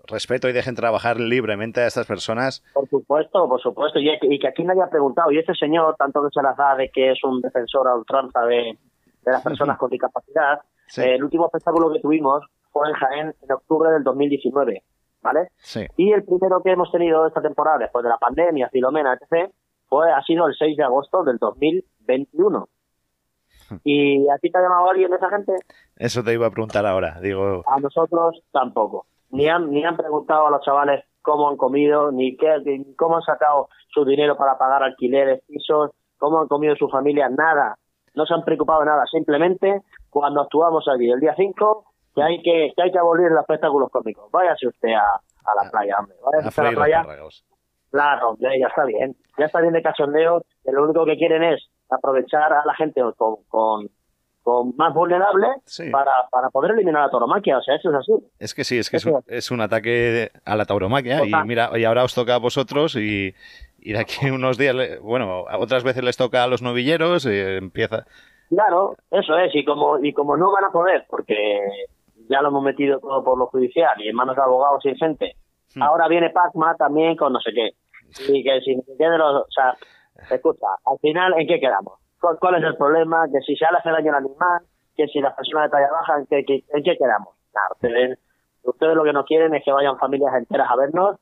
respeto 0.07 0.49
y 0.49 0.53
dejen 0.53 0.75
trabajar 0.75 1.19
libremente 1.19 1.81
a 1.81 1.87
estas 1.87 2.05
personas. 2.05 2.63
Por 2.73 2.87
supuesto, 2.89 3.47
por 3.47 3.61
supuesto. 3.61 3.99
Y, 3.99 4.39
que 4.39 4.47
aquí 4.47 4.63
nadie 4.63 4.81
ha 4.83 4.89
preguntado, 4.89 5.31
y 5.31 5.39
este 5.39 5.55
señor, 5.55 5.95
tanto 5.97 6.21
que 6.23 6.29
se 6.33 6.41
las 6.41 6.57
da 6.57 6.75
de 6.75 6.89
que 6.89 7.11
es 7.11 7.23
un 7.23 7.41
defensor 7.41 7.87
a 7.87 7.95
ultranza 7.95 8.41
de, 8.41 8.77
las 9.25 9.41
personas 9.41 9.77
con 9.79 9.89
discapacidad, 9.89 10.59
eh, 10.97 11.15
el 11.15 11.23
último 11.23 11.45
espectáculo 11.45 11.91
que 11.91 11.99
tuvimos 11.99 12.43
fue 12.71 12.89
en 12.89 12.95
Jaén 12.95 13.35
en 13.41 13.51
octubre 13.51 13.91
del 13.91 14.03
2019, 14.03 14.83
¿vale? 15.21 15.47
Sí. 15.57 15.85
Y 15.97 16.11
el 16.11 16.23
primero 16.23 16.61
que 16.61 16.71
hemos 16.71 16.91
tenido 16.91 17.25
esta 17.25 17.41
temporada, 17.41 17.79
después 17.79 18.03
de 18.03 18.09
la 18.09 18.17
pandemia, 18.17 18.69
Filomena, 18.69 19.13
etc., 19.13 19.51
fue, 19.87 20.11
ha 20.11 20.21
sido 20.23 20.47
el 20.47 20.55
6 20.55 20.75
de 20.75 20.83
agosto 20.83 21.23
del 21.23 21.37
2021. 21.37 22.67
¿Y 23.83 24.27
a 24.29 24.37
ti 24.39 24.51
te 24.51 24.57
ha 24.57 24.61
llamado 24.61 24.89
alguien 24.89 25.09
de 25.09 25.15
esa 25.17 25.29
gente? 25.29 25.53
Eso 25.95 26.23
te 26.23 26.33
iba 26.33 26.47
a 26.47 26.51
preguntar 26.51 26.85
ahora, 26.85 27.19
digo. 27.21 27.63
A 27.65 27.79
nosotros 27.79 28.43
tampoco 28.51 29.05
ni 29.33 29.49
han, 29.49 29.71
ni 29.71 29.83
han 29.83 29.97
preguntado 29.97 30.47
a 30.47 30.51
los 30.51 30.61
chavales 30.61 31.03
cómo 31.23 31.49
han 31.49 31.57
comido, 31.57 32.11
ni 32.11 32.37
qué, 32.37 32.59
ni 32.63 32.95
cómo 32.95 33.15
han 33.15 33.23
sacado 33.23 33.67
su 33.89 34.05
dinero 34.05 34.37
para 34.37 34.57
pagar 34.57 34.83
alquileres, 34.83 35.41
pisos, 35.47 35.91
cómo 36.17 36.39
han 36.39 36.47
comido 36.47 36.75
su 36.75 36.87
familia, 36.87 37.29
nada. 37.29 37.75
No 38.13 38.25
se 38.27 38.33
han 38.35 38.43
preocupado 38.43 38.81
de 38.81 38.85
nada, 38.85 39.05
simplemente 39.07 39.81
cuando 40.11 40.41
actuamos 40.41 40.87
allí 40.87 41.09
el 41.09 41.19
día 41.19 41.33
5, 41.35 41.85
que 42.13 42.21
hay 42.21 42.41
que, 42.43 42.73
que 42.75 42.83
hay 42.83 42.91
que 42.91 42.99
abolir 42.99 43.31
los 43.31 43.41
espectáculos 43.41 43.89
cómicos. 43.89 44.29
Váyase 44.31 44.67
usted 44.67 44.93
a, 44.93 45.15
a 45.15 45.63
la 45.63 45.71
playa, 45.71 45.97
hombre. 45.99 46.15
Váyase 46.23 46.61
a, 46.61 46.63
la 46.65 46.71
playa. 46.71 47.05
Claro, 47.89 48.35
ya 48.39 48.49
está 48.67 48.85
bien. 48.85 49.15
Ya 49.39 49.45
está 49.45 49.61
bien 49.61 49.73
de 49.73 49.81
cachondeo, 49.81 50.43
que 50.63 50.71
lo 50.71 50.83
único 50.83 51.05
que 51.05 51.17
quieren 51.17 51.43
es 51.43 51.67
aprovechar 51.89 52.53
a 52.53 52.63
la 52.65 52.75
gente 52.75 53.01
con, 53.17 53.37
con 53.47 53.89
con 54.43 54.75
más 54.75 54.93
vulnerable 54.93 55.47
para, 55.91 56.11
para 56.29 56.49
poder 56.49 56.71
eliminar 56.71 57.05
la 57.05 57.09
tauromaquia. 57.09 57.57
O 57.57 57.61
sea, 57.61 57.75
eso 57.75 57.89
es 57.89 57.95
así. 57.95 58.11
Es 58.39 58.53
que 58.53 58.63
sí, 58.63 58.77
es 58.77 58.89
que 58.89 58.97
es 58.97 59.51
un, 59.51 59.61
ataque 59.61 60.31
a 60.45 60.55
la 60.55 60.65
tauromaquia. 60.65 61.25
Y 61.25 61.31
mira, 61.45 61.71
y 61.75 61.85
ahora 61.85 62.03
os 62.03 62.13
toca 62.13 62.35
a 62.35 62.39
vosotros 62.39 62.95
y, 62.95 63.33
y 63.79 63.93
de 63.93 63.99
aquí 63.99 64.29
unos 64.29 64.57
días, 64.57 64.75
bueno, 65.01 65.45
otras 65.57 65.83
veces 65.83 66.03
les 66.03 66.17
toca 66.17 66.43
a 66.43 66.47
los 66.47 66.61
novilleros 66.61 67.25
y 67.25 67.39
empieza. 67.39 68.05
Claro, 68.49 68.95
eso 69.09 69.37
es. 69.37 69.55
Y 69.55 69.65
como, 69.65 69.97
y 70.03 70.13
como 70.13 70.37
no 70.37 70.51
van 70.51 70.65
a 70.65 70.71
poder, 70.71 71.05
porque 71.09 71.59
ya 72.29 72.41
lo 72.41 72.49
hemos 72.49 72.63
metido 72.63 72.99
todo 72.99 73.23
por 73.23 73.37
lo 73.37 73.47
judicial 73.47 73.99
y 73.99 74.09
en 74.09 74.15
manos 74.15 74.35
de 74.35 74.41
abogados 74.41 74.85
y 74.85 74.95
gente, 74.95 75.35
hmm. 75.75 75.81
ahora 75.81 76.07
viene 76.07 76.29
Pacma 76.29 76.75
también 76.75 77.15
con 77.15 77.33
no 77.33 77.39
sé 77.39 77.51
qué. 77.53 77.71
Y 78.31 78.43
que 78.43 78.61
si 78.61 78.75
de 78.75 79.17
los. 79.17 79.43
O 79.43 79.47
sea, 79.49 79.75
escucha, 80.29 80.67
al 80.85 80.99
final, 80.99 81.33
¿en 81.39 81.47
qué 81.47 81.59
quedamos? 81.59 82.02
Cuál, 82.39 82.55
es 82.55 82.63
el 82.63 82.77
problema, 82.77 83.25
que 83.31 83.41
si 83.41 83.55
se 83.55 83.65
hace 83.65 83.89
daño 83.89 84.11
al 84.11 84.25
animal, 84.25 84.61
que 84.95 85.07
si 85.07 85.19
las 85.19 85.35
personas 85.35 85.65
de 85.65 85.69
talla 85.71 85.91
baja, 85.91 86.19
¿en 86.19 86.45
qué, 86.45 86.63
en 86.69 86.83
qué 86.83 86.97
quedamos? 86.97 87.35
ustedes, 87.71 88.17
ustedes 88.63 88.95
lo 88.95 89.03
que 89.03 89.13
no 89.13 89.25
quieren 89.25 89.53
es 89.53 89.63
que 89.63 89.71
vayan 89.71 89.97
familias 89.97 90.33
enteras 90.35 90.69
a 90.69 90.75
vernos 90.75 91.19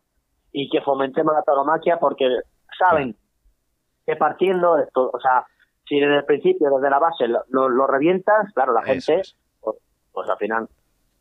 y 0.51 0.69
que 0.69 0.81
fomentemos 0.81 1.33
la 1.33 1.43
tauromaquia 1.43 1.97
porque 1.97 2.27
saben 2.77 3.15
que 4.05 4.15
partiendo 4.15 4.77
esto, 4.77 5.09
o 5.13 5.19
sea, 5.19 5.45
si 5.87 5.99
desde 5.99 6.17
el 6.17 6.25
principio, 6.25 6.69
desde 6.69 6.89
la 6.89 6.99
base, 6.99 7.27
lo, 7.27 7.69
lo, 7.69 7.87
revientas, 7.87 8.51
claro, 8.53 8.73
la 8.73 8.83
gente, 8.83 9.21
pues, 9.59 9.77
pues, 10.11 10.29
al 10.29 10.37
final. 10.37 10.69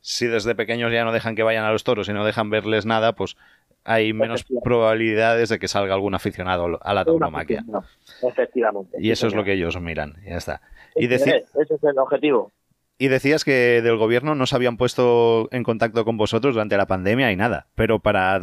Si 0.00 0.26
desde 0.26 0.54
pequeños 0.54 0.92
ya 0.92 1.04
no 1.04 1.12
dejan 1.12 1.34
que 1.34 1.42
vayan 1.42 1.64
a 1.64 1.72
los 1.72 1.84
toros 1.84 2.08
y 2.08 2.12
no 2.12 2.24
dejan 2.24 2.50
verles 2.50 2.86
nada, 2.86 3.12
pues 3.12 3.36
hay 3.84 4.12
menos 4.12 4.44
probabilidades 4.62 5.48
de 5.48 5.58
que 5.58 5.68
salga 5.68 5.94
algún 5.94 6.14
aficionado 6.14 6.78
a 6.82 6.94
la 6.94 7.04
tauromaquia. 7.04 7.64
Efectivamente. 8.22 8.96
Y 9.00 9.10
eso 9.10 9.26
es 9.26 9.34
lo 9.34 9.44
que 9.44 9.54
ellos 9.54 9.80
miran, 9.80 10.16
ya 10.24 10.36
está. 10.36 10.60
Y 10.96 11.12
ese 11.12 11.44
es 11.54 11.84
el 11.84 11.98
objetivo. 11.98 12.52
Y 12.98 13.08
decías 13.08 13.44
que 13.44 13.80
del 13.80 13.96
gobierno 13.96 14.34
no 14.34 14.44
se 14.44 14.54
habían 14.54 14.76
puesto 14.76 15.48
en 15.52 15.62
contacto 15.62 16.04
con 16.04 16.18
vosotros 16.18 16.54
durante 16.54 16.76
la 16.76 16.84
pandemia 16.84 17.32
y 17.32 17.36
nada. 17.36 17.66
Pero 17.74 17.98
para, 17.98 18.38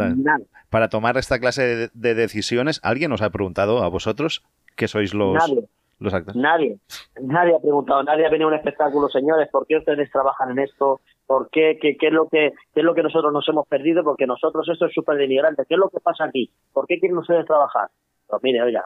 para 0.71 0.89
tomar 0.89 1.15
esta 1.17 1.37
clase 1.37 1.89
de, 1.93 2.15
decisiones, 2.15 2.79
¿alguien 2.81 3.11
os 3.11 3.21
ha 3.21 3.29
preguntado 3.29 3.83
a 3.83 3.87
vosotros 3.87 4.43
que 4.75 4.87
sois 4.87 5.13
los, 5.13 5.35
nadie. 5.35 5.67
los 5.99 6.11
actores? 6.11 6.41
Nadie. 6.41 6.79
Nadie 7.21 7.55
ha 7.55 7.59
preguntado. 7.59 8.01
Nadie 8.01 8.25
ha 8.25 8.31
venido 8.31 8.49
a 8.49 8.53
un 8.53 8.57
espectáculo, 8.57 9.09
señores. 9.09 9.47
¿Por 9.51 9.67
qué 9.67 9.77
ustedes 9.77 10.11
trabajan 10.11 10.49
en 10.49 10.59
esto? 10.59 11.01
¿Por 11.27 11.49
qué? 11.49 11.77
¿Qué, 11.79 11.97
es 11.99 12.13
lo 12.13 12.29
que, 12.29 12.53
qué 12.73 12.79
es 12.79 12.83
lo 12.83 12.95
que 12.95 13.03
nosotros 13.03 13.33
nos 13.33 13.47
hemos 13.49 13.67
perdido? 13.67 14.01
Porque 14.03 14.25
nosotros 14.25 14.67
esto 14.69 14.85
es 14.85 14.93
súper 14.93 15.17
denigrante. 15.17 15.65
¿Qué 15.67 15.75
es 15.75 15.79
lo 15.79 15.89
que 15.89 15.99
pasa 15.99 16.23
aquí? 16.23 16.49
¿Por 16.71 16.87
qué 16.87 16.99
quieren 16.99 17.17
ustedes 17.17 17.45
trabajar? 17.45 17.89
Pues 18.27 18.41
mire, 18.43 18.61
oiga, 18.61 18.85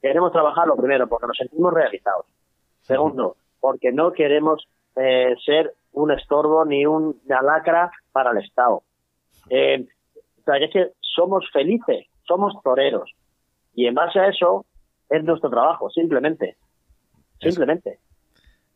queremos 0.00 0.30
trabajar 0.30 0.68
lo 0.68 0.76
primero 0.76 1.08
porque 1.08 1.26
nos 1.26 1.36
sentimos 1.36 1.74
realizados. 1.74 2.24
Segundo, 2.82 3.36
porque 3.60 3.90
no 3.90 4.12
queremos 4.12 4.68
eh, 4.94 5.34
ser 5.44 5.74
un 5.92 6.12
estorbo 6.12 6.64
ni 6.64 6.86
una 6.86 7.42
lacra 7.42 7.90
para 8.12 8.30
el 8.30 8.38
Estado. 8.38 8.82
Eh, 9.50 9.86
o 10.14 10.42
sea, 10.44 10.56
es 10.58 10.72
que 10.72 10.92
somos 11.00 11.50
felices, 11.52 12.06
somos 12.26 12.54
toreros. 12.62 13.12
Y 13.74 13.86
en 13.86 13.94
base 13.94 14.20
a 14.20 14.28
eso 14.28 14.66
es 15.10 15.24
nuestro 15.24 15.50
trabajo, 15.50 15.90
simplemente. 15.90 16.56
Simplemente. 17.40 17.98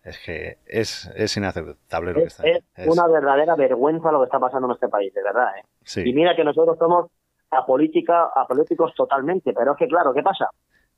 Es 0.02 0.18
que 0.24 0.58
es, 0.66 1.10
es 1.14 1.36
inaceptable 1.36 2.12
lo 2.12 2.20
que 2.20 2.26
está. 2.26 2.42
Es, 2.44 2.64
es, 2.74 2.88
una 2.88 3.06
verdadera 3.06 3.54
vergüenza 3.54 4.10
lo 4.10 4.18
que 4.20 4.24
está 4.24 4.40
pasando 4.40 4.66
en 4.66 4.72
este 4.72 4.88
país, 4.88 5.14
de 5.14 5.22
verdad. 5.22 5.48
¿eh? 5.58 6.02
Y 6.04 6.12
mira 6.12 6.34
que 6.34 6.42
nosotros 6.42 6.76
somos 6.76 7.10
apolítica, 7.50 8.30
apolíticos 8.34 8.92
totalmente, 8.96 9.52
pero 9.52 9.72
es 9.72 9.78
que 9.78 9.86
claro, 9.86 10.12
¿qué 10.12 10.22
pasa? 10.22 10.48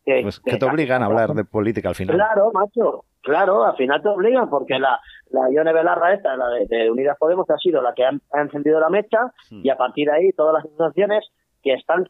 Que, 0.05 0.21
pues 0.23 0.41
que 0.41 0.57
te 0.57 0.67
obligan 0.67 1.03
a 1.03 1.07
hablar 1.07 1.35
de 1.35 1.45
política 1.45 1.89
al 1.89 1.95
final. 1.95 2.17
Claro, 2.17 2.51
macho, 2.53 3.05
claro, 3.23 3.65
al 3.65 3.77
final 3.77 4.03
te 4.03 4.09
obligan, 4.09 4.49
porque 4.49 4.79
la, 4.79 5.01
la 5.31 5.51
Ione 5.51 5.73
Belarra 5.73 6.15
esta, 6.15 6.37
la 6.37 6.49
de, 6.49 6.91
Unidas 6.91 7.17
Podemos, 7.19 7.49
ha 7.51 7.57
sido 7.59 7.83
la 7.83 7.95
que 7.95 8.05
ha, 8.05 8.41
encendido 8.41 8.81
la 8.81 8.91
mecha, 8.91 9.33
hmm. 9.51 9.65
y 9.65 9.71
a 9.71 9.77
partir 9.77 10.09
de 10.09 10.17
ahí 10.17 10.33
todas 10.33 10.55
las 10.55 10.65
asociaciones 10.65 11.27
que 11.63 11.73
están 11.73 12.05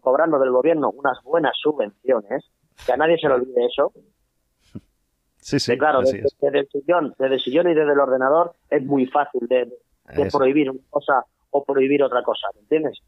cobrando 0.00 0.38
del 0.40 0.50
gobierno 0.50 0.90
unas 0.90 1.22
buenas 1.22 1.52
subvenciones, 1.60 2.50
que 2.84 2.92
a 2.92 2.96
nadie 2.96 3.16
se 3.18 3.28
le 3.28 3.34
olvide 3.34 3.66
eso, 3.66 3.92
Sí, 5.40 5.58
sí. 5.58 5.76
claro, 5.78 6.00
desde, 6.00 6.18
el 6.18 6.68
sillón, 6.68 7.14
desde 7.18 7.34
el 7.34 7.40
sillón 7.40 7.70
y 7.70 7.74
desde 7.74 7.92
el 7.92 7.98
ordenador 7.98 8.54
es 8.68 8.84
muy 8.84 9.06
fácil 9.06 9.46
de, 9.48 9.68
prohibir 10.30 10.70
una 10.70 10.80
cosa 10.90 11.24
o 11.50 11.64
prohibir 11.64 12.02
otra 12.02 12.22
cosa, 12.22 12.46
¿me 12.54 12.60
entiendes? 12.60 12.98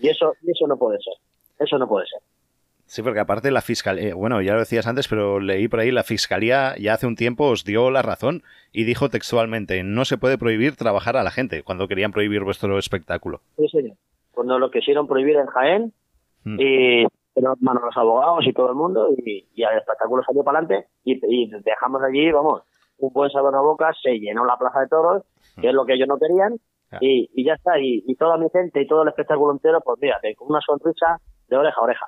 y 0.00 0.08
eso, 0.08 0.34
y 0.42 0.50
eso 0.50 0.66
no 0.66 0.76
puede 0.76 0.98
ser. 0.98 1.14
Eso 1.58 1.78
no 1.78 1.86
puede 1.86 2.06
ser. 2.06 2.20
Sí, 2.86 3.02
porque 3.02 3.20
aparte 3.20 3.50
la 3.50 3.62
fiscalía, 3.62 4.10
eh, 4.10 4.12
bueno, 4.12 4.42
ya 4.42 4.52
lo 4.52 4.58
decías 4.58 4.86
antes, 4.86 5.08
pero 5.08 5.40
leí 5.40 5.66
por 5.66 5.80
ahí, 5.80 5.90
la 5.90 6.02
fiscalía 6.02 6.74
ya 6.78 6.94
hace 6.94 7.06
un 7.06 7.16
tiempo 7.16 7.46
os 7.46 7.64
dio 7.64 7.90
la 7.90 8.02
razón 8.02 8.42
y 8.70 8.84
dijo 8.84 9.08
textualmente, 9.08 9.82
no 9.82 10.04
se 10.04 10.18
puede 10.18 10.36
prohibir 10.36 10.76
trabajar 10.76 11.16
a 11.16 11.22
la 11.22 11.30
gente 11.30 11.62
cuando 11.62 11.88
querían 11.88 12.12
prohibir 12.12 12.42
vuestro 12.42 12.78
espectáculo. 12.78 13.40
Sí, 13.56 13.68
señor. 13.68 13.96
Cuando 14.32 14.58
lo 14.58 14.70
quisieron 14.70 15.06
prohibir 15.06 15.36
en 15.36 15.46
Jaén 15.46 15.92
y 16.44 17.06
pero 17.34 17.54
manos 17.60 17.82
los 17.84 17.96
abogados 17.96 18.44
y 18.46 18.52
todo 18.52 18.68
el 18.68 18.74
mundo 18.74 19.08
y, 19.16 19.48
y 19.54 19.62
el 19.62 19.78
espectáculo 19.78 20.22
salió 20.24 20.44
para 20.44 20.58
adelante 20.58 20.88
y, 21.04 21.50
dejamos 21.62 22.02
allí, 22.02 22.30
vamos, 22.30 22.62
un 22.98 23.12
buen 23.12 23.30
sabor 23.30 23.54
a 23.54 23.60
boca, 23.60 23.92
se 24.02 24.18
llenó 24.18 24.44
la 24.44 24.56
plaza 24.56 24.80
de 24.80 24.88
toros, 24.88 25.22
que 25.60 25.68
es 25.68 25.74
lo 25.74 25.84
que 25.84 25.94
ellos 25.94 26.08
no 26.08 26.18
querían, 26.18 26.58
y, 27.00 27.30
y 27.34 27.44
ya 27.44 27.54
está, 27.54 27.78
y, 27.78 28.02
toda 28.16 28.36
mi 28.36 28.48
gente 28.50 28.82
y 28.82 28.86
todo 28.86 29.02
el 29.02 29.08
espectáculo 29.08 29.52
entero, 29.52 29.80
pues 29.80 29.98
fíjate, 30.00 30.34
con 30.34 30.48
una 30.48 30.60
sonrisa 30.60 31.18
de 31.48 31.56
oreja 31.56 31.76
a 31.80 31.84
oreja. 31.84 32.06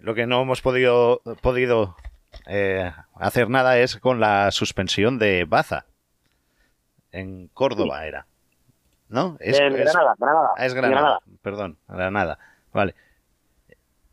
Lo 0.00 0.14
que 0.14 0.26
no 0.26 0.42
hemos 0.42 0.60
podido, 0.60 1.20
podido 1.42 1.96
eh, 2.46 2.90
hacer 3.14 3.48
nada 3.48 3.78
es 3.78 3.96
con 3.96 4.20
la 4.20 4.50
suspensión 4.50 5.18
de 5.18 5.44
Baza. 5.44 5.86
En 7.10 7.48
Córdoba 7.48 8.06
era. 8.06 8.26
¿No? 9.08 9.36
Es, 9.40 9.58
Granada, 9.58 10.14
Granada. 10.18 10.50
Ah, 10.56 10.66
es 10.66 10.74
Granada, 10.74 11.00
Granada. 11.00 11.20
Perdón, 11.42 11.78
Granada. 11.88 12.38
Vale. 12.72 12.94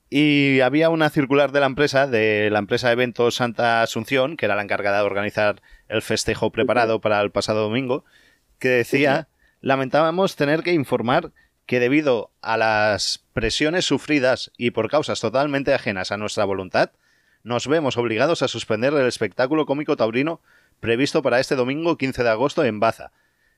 Y 0.09 0.59
había 0.59 0.89
una 0.89 1.09
circular 1.09 1.51
de 1.51 1.59
la 1.59 1.65
empresa, 1.65 2.07
de 2.07 2.49
la 2.51 2.59
empresa 2.59 2.87
de 2.87 2.93
eventos 2.93 3.35
Santa 3.35 3.81
Asunción, 3.81 4.37
que 4.37 4.45
era 4.45 4.55
la 4.55 4.61
encargada 4.61 4.99
de 4.99 5.05
organizar 5.05 5.61
el 5.87 6.01
festejo 6.01 6.51
preparado 6.51 7.01
para 7.01 7.19
el 7.21 7.31
pasado 7.31 7.63
domingo, 7.63 8.05
que 8.59 8.69
decía, 8.69 9.27
lamentábamos 9.61 10.35
tener 10.35 10.61
que 10.61 10.73
informar 10.73 11.31
que 11.65 11.79
debido 11.79 12.31
a 12.41 12.57
las 12.57 13.25
presiones 13.33 13.85
sufridas 13.85 14.51
y 14.57 14.71
por 14.71 14.89
causas 14.89 15.19
totalmente 15.19 15.73
ajenas 15.73 16.11
a 16.11 16.17
nuestra 16.17 16.45
voluntad, 16.45 16.91
nos 17.43 17.67
vemos 17.67 17.97
obligados 17.97 18.43
a 18.43 18.47
suspender 18.47 18.93
el 18.93 19.07
espectáculo 19.07 19.65
cómico 19.65 19.95
taurino 19.95 20.41
previsto 20.79 21.21
para 21.21 21.39
este 21.39 21.55
domingo 21.55 21.97
15 21.97 22.23
de 22.23 22.29
agosto 22.29 22.63
en 22.63 22.79
Baza. 22.79 23.11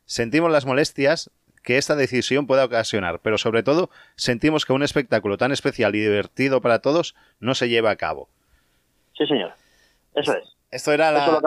Sentimos 0.06 0.52
las 0.52 0.66
molestias 0.66 1.32
que 1.68 1.78
esta 1.78 1.98
decisión 1.98 2.48
pueda 2.48 2.64
ocasionar, 2.64 3.20
pero 3.20 3.38
sobre 3.38 3.62
todo 3.62 3.90
sentimos 4.16 4.66
que 4.66 4.72
un 4.72 4.84
espectáculo 4.84 5.38
tan 5.38 5.52
especial 5.52 5.94
y 5.96 6.00
divertido 6.00 6.62
para 6.62 6.80
todos 6.80 7.14
no 7.42 7.56
se 7.56 7.68
lleva 7.68 7.90
a 7.90 7.98
cabo. 7.98 8.30
Sí, 9.18 9.28
señor. 9.28 9.52
Eso 10.16 10.32
es. 10.32 10.56
Esto 10.72 10.94
era 10.94 11.12
la, 11.12 11.42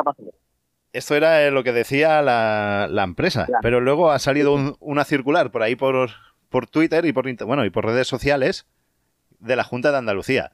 esto 0.92 1.14
era 1.14 1.50
lo 1.50 1.64
que 1.64 1.72
decía 1.72 2.20
la, 2.20 3.02
empresa, 3.02 3.46
pero 3.62 3.80
luego 3.80 4.10
ha 4.10 4.18
salido 4.18 4.76
una 4.78 5.06
circular 5.06 5.50
por 5.50 5.62
ahí 5.62 5.74
por, 5.74 6.10
por 6.50 6.66
Twitter 6.66 7.06
y 7.06 7.14
por, 7.14 7.24
bueno, 7.46 7.64
y 7.64 7.70
por 7.70 7.86
redes 7.86 8.06
sociales 8.06 8.66
de 9.38 9.56
la 9.56 9.64
Junta 9.64 9.90
de 9.90 9.96
Andalucía. 9.96 10.52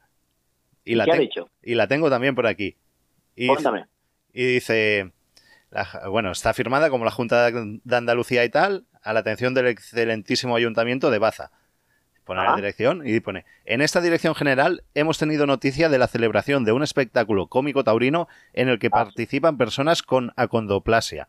Y, 0.85 0.95
la 0.95 1.07
¿Qué 1.07 1.13
ha 1.13 1.17
dicho? 1.17 1.51
Y 1.61 1.75
la 1.75 1.89
tengo 1.89 2.09
también 2.09 2.37
por 2.37 2.47
aquí. 2.47 2.77
Y 3.35 3.49
y 4.33 4.45
dice, 4.45 5.11
bueno, 6.09 6.31
está 6.31 6.55
firmada 6.55 6.89
como 6.89 7.05
la 7.05 7.11
Junta 7.11 7.51
de 7.51 7.97
Andalucía 7.97 8.45
y 8.45 8.49
tal, 8.49 8.87
a 9.07 9.13
la 9.13 9.21
atención 9.21 9.55
del 9.55 9.69
excelentísimo 9.69 10.57
Ayuntamiento 10.57 11.11
de 11.11 11.19
Baza. 11.19 11.53
Pone 12.25 12.43
la 12.43 12.57
dirección 12.57 13.07
y 13.07 13.21
pone, 13.21 13.45
en 13.65 13.81
esta 13.81 14.01
dirección 14.01 14.35
general 14.35 14.83
hemos 14.95 15.17
tenido 15.17 15.47
noticia 15.47 15.89
de 15.89 15.97
la 15.97 16.09
celebración 16.09 16.65
de 16.65 16.73
un 16.73 16.83
espectáculo 16.83 17.47
cómico 17.47 17.85
taurino 17.85 18.27
en 18.53 18.69
el 18.69 18.81
que 18.81 18.89
ah. 18.89 19.05
participan 19.05 19.59
personas 19.59 20.03
con 20.03 20.33
acondoplasia, 20.35 21.29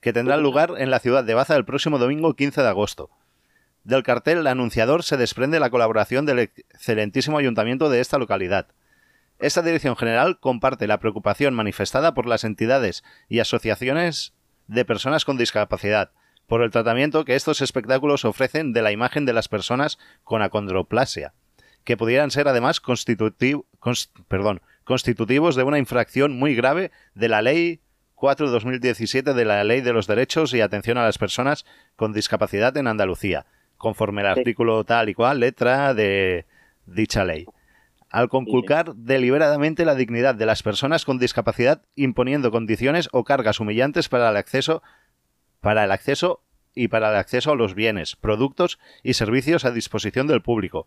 que 0.00 0.12
tendrá 0.12 0.36
lugar 0.36 0.74
en 0.78 0.92
la 0.92 1.00
ciudad 1.00 1.24
de 1.24 1.34
Baza 1.34 1.56
el 1.56 1.64
próximo 1.64 1.98
domingo 1.98 2.34
15 2.34 2.62
de 2.62 2.68
agosto. 2.68 3.10
Del 3.82 4.04
cartel 4.04 4.46
anunciador 4.46 5.02
se 5.02 5.16
desprende 5.16 5.58
la 5.58 5.70
colaboración 5.70 6.26
del 6.26 6.38
excelentísimo 6.38 7.38
ayuntamiento 7.38 7.90
de 7.90 7.98
esta 7.98 8.18
localidad. 8.18 8.68
Esta 9.40 9.62
dirección 9.62 9.96
general 9.96 10.38
comparte 10.38 10.86
la 10.86 11.00
preocupación 11.00 11.54
manifestada 11.54 12.14
por 12.14 12.26
las 12.26 12.44
entidades 12.44 13.02
y 13.28 13.40
asociaciones 13.40 14.32
de 14.68 14.84
personas 14.84 15.24
con 15.24 15.38
discapacidad 15.38 16.12
por 16.50 16.62
el 16.62 16.72
tratamiento 16.72 17.24
que 17.24 17.36
estos 17.36 17.60
espectáculos 17.60 18.24
ofrecen 18.24 18.72
de 18.72 18.82
la 18.82 18.90
imagen 18.90 19.24
de 19.24 19.32
las 19.32 19.46
personas 19.46 20.00
con 20.24 20.42
acondroplasia, 20.42 21.32
que 21.84 21.96
pudieran 21.96 22.32
ser 22.32 22.48
además 22.48 22.80
constitutivos 22.80 23.68
de 25.54 25.62
una 25.62 25.78
infracción 25.78 26.36
muy 26.36 26.56
grave 26.56 26.90
de 27.14 27.28
la 27.28 27.40
Ley 27.40 27.78
4-2017 28.16 29.32
de 29.32 29.44
la 29.44 29.62
Ley 29.62 29.80
de 29.80 29.92
los 29.92 30.08
Derechos 30.08 30.52
y 30.52 30.60
Atención 30.60 30.98
a 30.98 31.04
las 31.04 31.18
Personas 31.18 31.64
con 31.94 32.12
Discapacidad 32.12 32.76
en 32.76 32.88
Andalucía, 32.88 33.46
conforme 33.76 34.22
al 34.22 34.38
artículo 34.38 34.82
tal 34.82 35.08
y 35.08 35.14
cual, 35.14 35.38
letra 35.38 35.94
de 35.94 36.46
dicha 36.84 37.24
ley. 37.24 37.46
Al 38.10 38.28
conculcar 38.28 38.96
deliberadamente 38.96 39.84
la 39.84 39.94
dignidad 39.94 40.34
de 40.34 40.46
las 40.46 40.64
personas 40.64 41.04
con 41.04 41.20
discapacidad 41.20 41.82
imponiendo 41.94 42.50
condiciones 42.50 43.08
o 43.12 43.22
cargas 43.22 43.60
humillantes 43.60 44.08
para 44.08 44.30
el 44.30 44.36
acceso 44.36 44.82
para 45.60 45.84
el 45.84 45.92
acceso 45.92 46.40
y 46.74 46.88
para 46.88 47.10
el 47.10 47.16
acceso 47.16 47.52
a 47.52 47.56
los 47.56 47.74
bienes, 47.74 48.16
productos 48.16 48.78
y 49.02 49.14
servicios 49.14 49.64
a 49.64 49.70
disposición 49.70 50.26
del 50.26 50.42
público. 50.42 50.86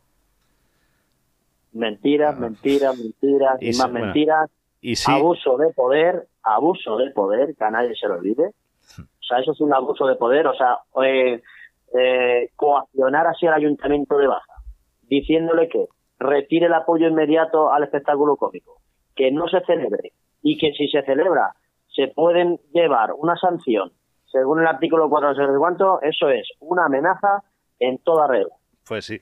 Mentiras, 1.73 2.37
mentiras, 2.39 2.97
mentiras 2.97 3.57
y, 3.61 3.75
más 3.77 3.91
mentiras. 3.91 4.49
Y 4.81 4.93
Abuso 5.07 5.57
de 5.57 5.73
poder, 5.73 6.27
abuso 6.43 6.97
de 6.97 7.09
poder, 7.11 7.55
que 7.55 7.63
a 7.63 7.71
nadie 7.71 7.95
se 7.95 8.07
lo 8.07 8.15
olvide. 8.15 8.51
O 8.99 9.25
sea, 9.25 9.39
eso 9.39 9.53
es 9.53 9.61
un 9.61 9.73
abuso 9.73 10.05
de 10.05 10.15
poder. 10.15 10.45
O 10.47 10.53
sea, 10.53 10.79
eh, 11.03 11.41
eh, 11.97 12.49
coaccionar 12.55 13.27
así 13.27 13.47
al 13.47 13.53
ayuntamiento 13.53 14.17
de 14.17 14.27
Baja, 14.27 14.53
diciéndole 15.03 15.69
que 15.69 15.87
retire 16.19 16.67
el 16.67 16.73
apoyo 16.73 17.07
inmediato 17.07 17.71
al 17.71 17.83
espectáculo 17.83 18.35
cómico, 18.35 18.81
que 19.15 19.31
no 19.31 19.47
se 19.47 19.61
celebre 19.61 20.11
y 20.41 20.57
que 20.57 20.73
si 20.73 20.87
se 20.89 21.01
celebra 21.03 21.53
se 21.95 22.07
pueden 22.07 22.59
llevar 22.73 23.13
una 23.13 23.35
sanción 23.37 23.91
según 24.33 24.59
el 24.59 24.67
artículo 24.67 25.09
4 25.09 25.35
de 25.35 25.57
cuánto, 25.57 26.01
eso 26.01 26.27
es 26.27 26.49
una 26.59 26.85
amenaza 26.85 27.43
en 27.79 27.99
toda 27.99 28.27
regla. 28.27 28.53
Pues 28.86 29.05
sí. 29.05 29.21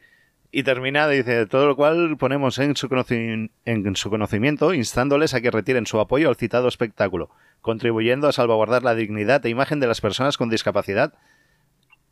Y 0.52 0.64
termina, 0.64 1.08
dice, 1.08 1.46
todo 1.46 1.68
lo 1.68 1.76
cual 1.76 2.18
ponemos 2.18 2.58
en 2.58 2.76
su, 2.76 2.88
en 3.66 3.96
su 3.96 4.10
conocimiento, 4.10 4.74
instándoles 4.74 5.34
a 5.34 5.42
que 5.42 5.52
retiren 5.52 5.86
su 5.86 6.00
apoyo 6.00 6.30
al 6.30 6.36
citado 6.36 6.68
espectáculo, 6.68 7.30
contribuyendo 7.62 8.28
a 8.28 8.32
salvaguardar 8.32 8.84
la 8.84 8.96
dignidad 8.96 9.46
e 9.46 9.50
imagen 9.50 9.80
de 9.80 9.88
las 9.88 10.02
personas 10.02 10.38
con 10.38 10.50
discapacidad 10.50 11.14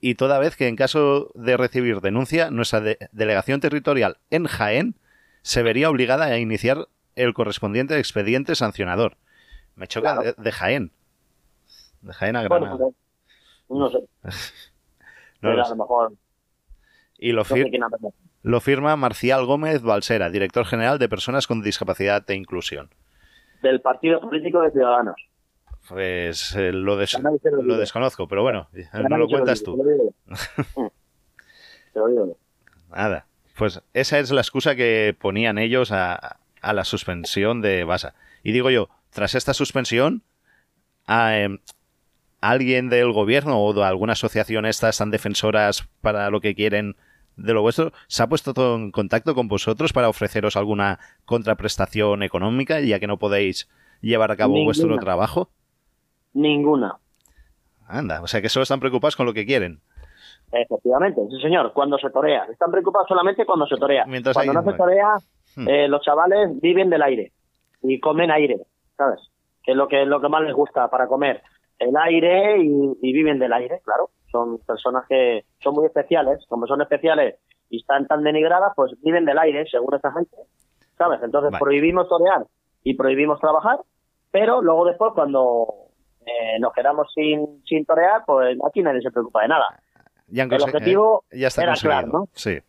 y 0.02 0.16
toda 0.16 0.40
vez 0.40 0.56
que 0.56 0.68
en 0.68 0.76
caso 0.76 1.32
de 1.36 1.58
recibir 1.58 2.02
denuncia, 2.02 2.52
nuestra 2.52 2.82
delegación 3.12 3.60
territorial 3.60 4.18
en 4.30 4.46
Jaén 4.46 4.96
se 5.42 5.64
vería 5.64 5.90
obligada 5.90 6.26
a 6.26 6.38
iniciar 6.38 6.88
el 7.16 7.34
correspondiente 7.34 7.98
expediente 7.98 8.56
sancionador. 8.56 9.18
Me 9.76 9.88
choca 9.88 10.34
de, 10.38 10.52
Jaén. 10.52 10.92
De 12.02 12.14
Jaén 12.14 12.36
a 12.36 12.44
Granada. 12.44 12.90
No 13.70 13.90
sé. 13.90 14.00
no 15.42 15.50
a 15.52 15.70
lo 15.70 15.76
mejor... 15.76 16.14
Y 17.18 17.34
lo, 17.34 17.44
lo 18.44 18.62
firma 18.62 18.96
Marcial 18.96 19.46
Gómez 19.46 19.82
Balsera, 19.82 20.30
director 20.30 20.66
general 20.66 21.00
de 21.00 21.10
Personas 21.10 21.48
con 21.48 21.62
Discapacidad 21.62 22.24
e 22.30 22.36
Inclusión. 22.36 22.90
Del 23.62 23.82
Partido 23.82 24.22
Político 24.22 24.62
de 24.62 24.72
Ciudadanos. 24.72 25.16
Pues 25.90 26.56
eh, 26.56 26.72
lo, 26.72 26.96
lo, 26.96 27.78
desconozco, 27.78 28.28
pero 28.28 28.44
bueno, 28.44 28.70
no 29.10 29.18
lo 29.18 29.28
cuentas 29.28 29.64
tú. 29.64 29.84
Nada. 32.90 33.26
Pues 33.58 33.82
esa 33.94 34.20
es 34.20 34.32
la 34.32 34.42
excusa 34.42 34.76
que 34.76 35.16
ponían 35.20 35.58
ellos 35.58 35.92
a, 35.92 36.38
la 36.62 36.84
suspensión 36.86 37.62
de 37.62 37.84
Basa. 37.84 38.14
Y 38.44 38.52
digo 38.54 38.70
yo, 38.70 38.90
tras 39.10 39.36
esta 39.36 39.54
suspensión, 39.54 40.24
em, 41.08 41.60
alguien 42.42 42.90
del 42.90 43.12
gobierno 43.12 43.62
o 43.62 43.74
de 43.74 43.84
alguna 43.84 44.14
asociación 44.14 44.66
estas 44.66 44.98
tan 44.98 45.12
defensoras 45.12 45.88
para 46.02 46.30
lo 46.30 46.42
que 46.42 46.56
quieren 46.56 46.96
de 47.36 47.54
lo 47.54 47.62
vuestro, 47.62 47.92
¿se 48.08 48.22
ha 48.22 48.28
puesto 48.28 48.54
todo 48.54 48.76
en 48.76 48.92
contacto 48.92 49.34
con 49.34 49.48
vosotros 49.48 49.94
para 49.94 50.10
ofreceros 50.10 50.58
alguna 50.58 51.00
contraprestación 51.26 52.24
económica 52.24 52.80
ya 52.82 53.00
que 53.00 53.08
no 53.08 53.18
podéis 53.18 53.70
llevar 54.02 54.32
a 54.32 54.36
cabo 54.36 54.64
vuestro 54.64 54.98
trabajo? 54.98 55.50
Ninguna. 56.34 56.98
Anda, 57.88 58.22
o 58.22 58.28
sea 58.28 58.42
que 58.42 58.50
solo 58.50 58.64
están 58.64 58.80
preocupados 58.80 59.16
con 59.16 59.26
lo 59.26 59.34
que 59.34 59.46
quieren. 59.46 59.80
Efectivamente, 60.52 61.22
sí 61.30 61.42
señor, 61.42 61.74
cuando 61.74 61.98
se 61.98 62.10
torea. 62.10 62.46
Están 62.46 62.72
preocupados 62.72 63.08
solamente 63.08 63.46
cuando 63.46 63.68
se 63.68 63.78
torea. 63.78 64.06
cuando 64.34 64.54
no 64.54 64.64
se 64.64 64.74
torea, 64.74 65.18
hmm. 65.56 65.68
eh, 65.68 65.88
los 65.88 66.02
chavales 66.02 66.60
viven 66.60 66.90
del 66.90 67.02
aire 67.04 67.32
y 67.82 68.00
comen 68.00 68.32
aire, 68.32 68.58
¿sabes? 68.98 69.20
Que 69.64 69.72
es 69.72 69.78
lo 69.78 69.88
que 69.88 70.02
es 70.02 70.08
lo 70.08 70.20
que 70.20 70.30
más 70.30 70.42
les 70.42 70.54
gusta 70.54 70.90
para 70.90 71.08
comer. 71.08 71.42
El 71.80 71.96
aire 71.96 72.58
y, 72.62 73.14
viven 73.14 73.40
del 73.40 73.54
aire, 73.54 73.82
claro. 73.84 74.10
Son 74.32 74.60
personas 74.60 75.06
que 75.08 75.46
son 75.64 75.74
muy 75.74 75.86
especiales. 75.86 76.46
Como 76.48 76.68
son 76.68 76.82
especiales 76.82 77.36
y 77.70 77.80
están 77.80 78.06
tan 78.08 78.24
denigradas, 78.24 78.74
pues 78.76 78.94
viven 79.02 79.26
del 79.26 79.40
aire, 79.40 79.66
según 79.70 79.96
esta 79.96 80.12
gente. 80.12 80.36
¿Sabes? 80.98 81.22
Entonces 81.24 81.58
prohibimos 81.58 82.10
torear 82.10 82.46
y 82.84 82.96
prohibimos 82.96 83.40
trabajar, 83.40 83.80
pero 84.32 84.62
luego 84.62 84.86
después 84.86 85.14
cuando 85.14 85.90
eh, 86.26 86.60
nos 86.60 86.74
quedamos 86.74 87.12
sin, 87.14 87.64
sin 87.66 87.86
torear, 87.86 88.24
pues 88.26 88.58
aquí 88.68 88.82
nadie 88.82 89.02
se 89.02 89.12
preocupa 89.12 89.44
de 89.44 89.48
nada. 89.48 89.66
el 90.28 90.62
objetivo 90.62 91.24
ya 91.32 91.48
está 91.48 91.64
era 91.64 91.74
claro, 91.76 92.08
¿no? 92.08 92.28
Sí. 92.34 92.60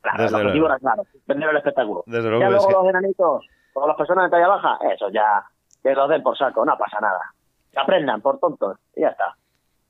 Claro, 0.00 0.24
el 0.24 0.34
objetivo 0.34 0.66
era 0.66 0.78
claro, 0.78 1.02
vender 1.26 1.48
el 1.48 1.56
espectáculo. 1.56 2.04
Desde 2.06 2.28
luego 2.28 2.42
ya 2.42 2.50
luego 2.50 2.70
los 2.70 2.88
enanitos, 2.88 3.46
o 3.74 3.88
las 3.88 3.96
personas 3.96 4.26
de 4.26 4.30
talla 4.30 4.48
baja, 4.48 4.78
eso 4.92 5.08
ya, 5.10 5.44
que 5.82 5.94
los 5.94 6.08
den 6.08 6.22
por 6.22 6.36
saco, 6.36 6.64
no 6.64 6.76
pasa 6.76 7.00
nada. 7.00 7.33
Que 7.74 7.80
aprendan 7.80 8.20
por 8.20 8.38
tontos 8.38 8.78
y 8.96 9.02
ya 9.02 9.08
está. 9.08 9.36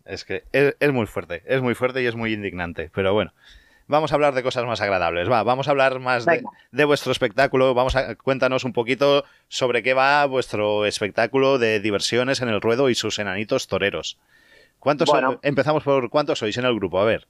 Es 0.04 0.24
que 0.24 0.44
es, 0.52 0.76
es 0.80 0.92
muy 0.92 1.06
fuerte, 1.06 1.42
es 1.46 1.62
muy 1.62 1.74
fuerte 1.74 2.02
y 2.02 2.06
es 2.06 2.16
muy 2.16 2.32
indignante, 2.32 2.90
pero 2.94 3.14
bueno 3.14 3.32
vamos 3.86 4.12
a 4.12 4.14
hablar 4.14 4.34
de 4.34 4.42
cosas 4.42 4.64
más 4.64 4.80
agradables. 4.80 5.30
Va, 5.30 5.42
vamos 5.42 5.68
a 5.68 5.70
hablar 5.70 5.98
más 6.00 6.26
de, 6.26 6.84
vuestro 6.84 7.12
espectáculo. 7.12 7.74
Vamos 7.74 7.96
a 7.96 8.16
cuéntanos 8.16 8.64
un 8.64 8.72
poquito 8.72 9.24
sobre 9.48 9.82
qué 9.82 9.94
va 9.94 10.24
vuestro 10.26 10.86
espectáculo 10.86 11.58
de 11.58 11.80
diversiones 11.80 12.40
en 12.42 12.48
el 12.48 12.60
ruedo 12.60 12.88
y 12.88 12.94
sus 12.94 13.18
enanitos 13.18 13.68
toreros. 13.68 14.18
¿Cuántos 14.78 15.10
Empezamos 15.42 15.82
por 15.82 16.10
cuántos 16.10 16.38
sois 16.38 16.56
en 16.58 16.66
el 16.66 16.74
grupo, 16.74 16.98
a 17.00 17.04
ver. 17.04 17.26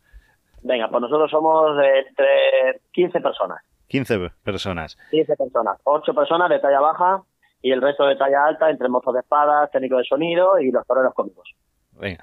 Venga, 0.63 0.89
pues 0.89 1.03
nosotros 1.03 1.31
somos 1.31 1.77
entre 1.79 2.81
15 2.93 3.21
personas. 3.21 3.63
15 3.89 4.31
personas. 4.43 4.97
15 5.11 5.37
personas. 5.37 5.79
8 5.85 6.15
personas 6.15 6.49
de 6.49 6.59
talla 6.59 6.81
baja 6.81 7.23
y 7.65 7.73
el 7.73 7.81
resto 7.81 8.05
de 8.05 8.15
talla 8.17 8.45
alta 8.45 8.69
entre 8.69 8.91
mozos 8.91 9.15
de 9.15 9.21
espadas, 9.21 9.71
técnicos 9.71 9.99
de 9.99 10.05
sonido 10.05 10.59
y 10.59 10.71
los 10.71 10.87
toreros 10.87 11.15
cómicos. 11.15 11.51
Venga. 11.93 12.23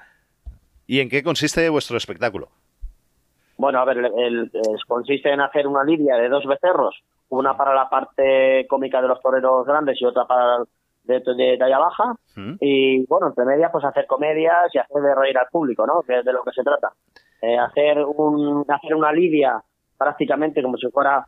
¿Y 0.86 1.00
en 1.00 1.08
qué 1.08 1.24
consiste 1.24 1.68
vuestro 1.68 1.96
espectáculo? 1.96 2.48
Bueno, 3.58 3.80
a 3.80 3.84
ver, 3.84 3.98
el, 3.98 4.52
consiste 4.86 5.32
en 5.32 5.40
hacer 5.40 5.66
una 5.66 5.82
lidia 5.82 6.14
de 6.14 6.28
dos 6.28 6.46
becerros, 6.46 6.94
una 7.28 7.56
para 7.56 7.74
la 7.74 7.90
parte 7.90 8.68
cómica 8.68 9.02
de 9.02 9.08
los 9.08 9.20
toreros 9.20 9.66
grandes 9.66 10.00
y 10.00 10.04
otra 10.04 10.26
para 10.26 10.58
de, 11.02 11.20
de 11.20 11.56
talla 11.58 11.78
baja. 11.78 12.14
Y 12.60 13.04
bueno, 13.06 13.26
entre 13.26 13.44
medias, 13.44 13.72
pues 13.72 13.84
hacer 13.84 14.06
comedias 14.06 14.72
y 14.72 14.78
hacer 14.78 15.02
de 15.02 15.12
reír 15.12 15.36
al 15.38 15.48
público, 15.50 15.84
¿no? 15.84 16.02
Que 16.02 16.20
es 16.20 16.24
de 16.24 16.32
lo 16.32 16.44
que 16.44 16.52
se 16.52 16.62
trata. 16.62 16.92
Eh, 17.40 17.58
hacer, 17.58 17.98
un, 17.98 18.64
hacer 18.68 18.94
una 18.94 19.10
lidia 19.12 19.60
prácticamente 19.98 20.62
como 20.62 20.76
si 20.76 20.88
fuera 20.88 21.26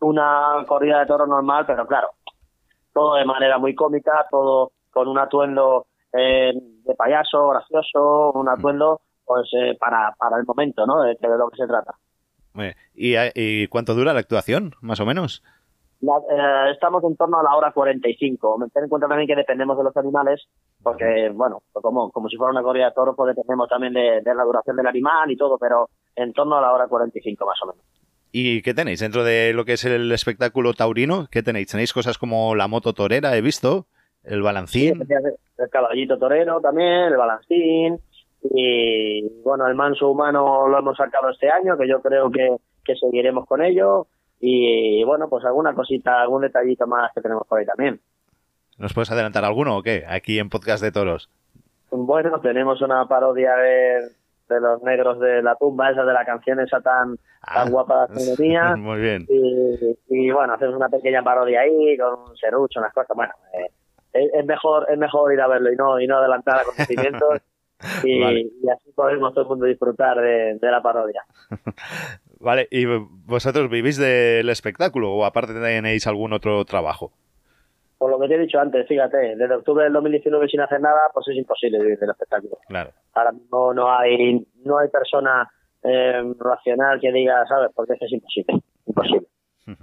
una 0.00 0.64
corrida 0.66 1.00
de 1.00 1.06
toro 1.06 1.26
normal, 1.26 1.64
pero 1.66 1.86
claro, 1.86 2.08
todo 2.92 3.14
de 3.14 3.24
manera 3.24 3.58
muy 3.58 3.74
cómica, 3.74 4.26
todo 4.30 4.72
con 4.90 5.08
un 5.08 5.18
atuendo 5.18 5.86
eh, 6.12 6.52
de 6.54 6.94
payaso, 6.94 7.48
gracioso, 7.48 8.32
un 8.32 8.48
atuendo 8.48 9.00
pues 9.24 9.48
eh, 9.52 9.76
para, 9.78 10.14
para 10.18 10.38
el 10.38 10.44
momento, 10.44 10.84
¿no? 10.86 11.02
De, 11.02 11.16
de 11.20 11.38
lo 11.38 11.48
que 11.50 11.56
se 11.56 11.66
trata. 11.66 11.94
¿Y, 12.94 13.14
¿Y, 13.34 13.68
cuánto 13.68 13.94
dura 13.94 14.12
la 14.12 14.20
actuación, 14.20 14.74
más 14.80 14.98
o 15.00 15.06
menos? 15.06 15.42
eh, 16.02 16.70
estamos 16.72 17.04
en 17.04 17.16
torno 17.16 17.38
a 17.38 17.42
la 17.42 17.54
hora 17.54 17.72
45. 17.72 18.58
Ten 18.72 18.84
en 18.84 18.88
cuenta 18.88 19.06
también 19.06 19.28
que 19.28 19.36
dependemos 19.36 19.76
de 19.76 19.84
los 19.84 19.96
animales, 19.96 20.46
porque, 20.82 21.30
bueno, 21.32 21.62
como, 21.72 22.10
como 22.10 22.28
si 22.28 22.36
fuera 22.36 22.52
una 22.52 22.62
corrida 22.62 22.86
de 22.86 22.92
toros, 22.92 23.14
pues 23.16 23.34
dependemos 23.34 23.68
también 23.68 23.92
de, 23.92 24.22
la 24.34 24.44
duración 24.44 24.76
del 24.76 24.86
animal 24.86 25.30
y 25.30 25.36
todo, 25.36 25.58
pero 25.58 25.88
en 26.16 26.32
torno 26.32 26.56
a 26.56 26.60
la 26.60 26.72
hora 26.72 26.88
45 26.88 27.46
más 27.46 27.62
o 27.62 27.66
menos. 27.66 27.84
¿Y 28.32 28.62
qué 28.62 28.74
tenéis 28.74 29.00
dentro 29.00 29.24
de 29.24 29.52
lo 29.52 29.64
que 29.64 29.72
es 29.72 29.84
el 29.84 30.10
espectáculo 30.12 30.72
taurino? 30.74 31.26
¿Qué 31.30 31.42
tenéis? 31.42 31.68
¿Tenéis 31.68 31.92
cosas 31.92 32.18
como 32.18 32.54
la 32.54 32.68
moto 32.68 32.92
torera, 32.92 33.36
he 33.36 33.40
visto? 33.40 33.86
¿El 34.22 34.42
balancín? 34.42 35.02
el 35.58 35.70
caballito 35.70 36.18
torero 36.18 36.60
también, 36.60 37.04
el 37.04 37.16
balancín. 37.16 37.98
Y 38.42 39.28
bueno, 39.42 39.66
el 39.66 39.74
manso 39.74 40.08
humano 40.10 40.68
lo 40.68 40.78
hemos 40.78 40.96
sacado 40.96 41.30
este 41.30 41.50
año, 41.50 41.76
que 41.76 41.88
yo 41.88 42.00
creo 42.00 42.30
que, 42.30 42.56
que 42.84 42.96
seguiremos 42.96 43.46
con 43.46 43.62
ello 43.62 44.06
y 44.40 45.04
bueno, 45.04 45.28
pues 45.28 45.44
alguna 45.44 45.74
cosita, 45.74 46.22
algún 46.22 46.42
detallito 46.42 46.86
más 46.86 47.12
que 47.14 47.20
tenemos 47.20 47.46
por 47.46 47.58
ahí 47.58 47.66
también. 47.66 48.00
¿Nos 48.78 48.94
puedes 48.94 49.10
adelantar 49.10 49.44
alguno 49.44 49.76
o 49.76 49.82
qué? 49.82 50.04
Aquí 50.08 50.38
en 50.38 50.48
Podcast 50.48 50.82
de 50.82 50.90
Toros. 50.90 51.28
Bueno, 51.90 52.40
tenemos 52.40 52.80
una 52.80 53.06
parodia 53.06 53.54
de, 53.56 53.98
de 54.50 54.60
los 54.60 54.82
negros 54.82 55.18
de 55.20 55.42
la 55.42 55.54
tumba, 55.54 55.90
esa 55.90 56.04
de 56.04 56.12
la 56.12 56.24
canción 56.24 56.60
esa 56.60 56.80
tan, 56.80 57.16
tan 57.16 57.68
ah, 57.68 57.70
guapa 57.70 58.06
de 58.08 58.36
la 58.48 58.76
Muy 58.76 59.00
bien. 59.00 59.26
Y, 59.28 60.30
bueno, 60.30 60.54
hacemos 60.54 60.76
una 60.76 60.88
pequeña 60.88 61.22
parodia 61.22 61.60
ahí 61.60 61.96
con 61.96 62.30
un 62.30 62.36
serucho, 62.36 62.80
unas 62.80 62.92
cosas. 62.92 63.16
Bueno, 63.16 63.32
eh, 63.54 63.70
es, 64.12 64.44
mejor 64.44 64.86
es 64.90 64.98
mejor 64.98 65.32
ir 65.32 65.40
a 65.40 65.48
verlo 65.48 65.72
y 65.72 65.76
no 65.76 66.00
y 66.00 66.06
no 66.06 66.18
adelantar 66.18 66.60
acontecimientos. 66.60 67.40
y, 68.04 68.22
y, 68.22 68.68
así 68.70 68.92
podemos 68.92 69.32
todo 69.32 69.44
el 69.44 69.48
mundo 69.48 69.66
disfrutar 69.66 70.20
de, 70.20 70.58
de 70.60 70.70
la 70.70 70.82
parodia. 70.82 71.24
Vale, 72.40 72.68
¿y 72.70 72.86
vosotros 72.86 73.68
vivís 73.70 73.98
del 73.98 74.48
espectáculo 74.48 75.12
o 75.12 75.24
aparte 75.24 75.52
tenéis 75.52 76.06
algún 76.06 76.32
otro 76.32 76.64
trabajo? 76.64 77.12
Por 78.00 78.10
lo 78.10 78.18
que 78.18 78.28
te 78.28 78.36
he 78.36 78.38
dicho 78.38 78.58
antes, 78.58 78.88
fíjate, 78.88 79.36
desde 79.36 79.54
octubre 79.54 79.84
del 79.84 79.92
2019 79.92 80.48
sin 80.48 80.60
hacer 80.60 80.80
nada, 80.80 81.02
pues 81.12 81.28
es 81.28 81.36
imposible 81.36 81.78
vivir 81.80 81.98
del 81.98 82.08
espectáculo. 82.08 82.56
Claro. 82.66 82.92
Ahora 83.12 83.32
mismo 83.32 83.74
no 83.74 83.92
hay, 83.92 84.46
no 84.64 84.78
hay 84.78 84.88
persona 84.88 85.46
eh, 85.82 86.22
racional 86.38 86.98
que 86.98 87.12
diga, 87.12 87.46
¿sabes? 87.46 87.70
Porque 87.74 87.92
es 88.00 88.12
imposible, 88.12 88.62
imposible. 88.86 89.26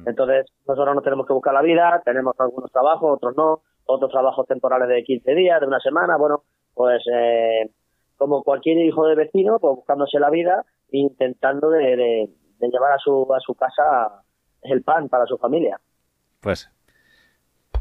Entonces, 0.05 0.47
nosotros 0.67 0.95
nos 0.95 1.03
tenemos 1.03 1.25
que 1.27 1.33
buscar 1.33 1.53
la 1.53 1.61
vida, 1.61 2.01
tenemos 2.03 2.35
algunos 2.39 2.71
trabajos, 2.71 3.17
otros 3.17 3.37
no, 3.37 3.61
otros 3.85 4.11
trabajos 4.11 4.47
temporales 4.47 4.89
de 4.89 5.03
15 5.03 5.35
días, 5.35 5.61
de 5.61 5.67
una 5.67 5.79
semana, 5.79 6.17
bueno, 6.17 6.43
pues 6.73 7.01
eh, 7.13 7.69
como 8.17 8.43
cualquier 8.43 8.79
hijo 8.79 9.07
de 9.07 9.15
vecino, 9.15 9.59
pues 9.59 9.75
buscándose 9.75 10.19
la 10.19 10.29
vida, 10.29 10.65
intentando 10.89 11.69
de 11.69 12.27
de 12.59 12.69
llevar 12.69 12.93
a 12.93 12.97
su, 12.97 13.27
a 13.33 13.39
su 13.39 13.55
casa 13.55 14.23
el 14.61 14.83
pan 14.83 15.09
para 15.09 15.25
su 15.25 15.37
familia. 15.37 15.79
Pues 16.41 16.69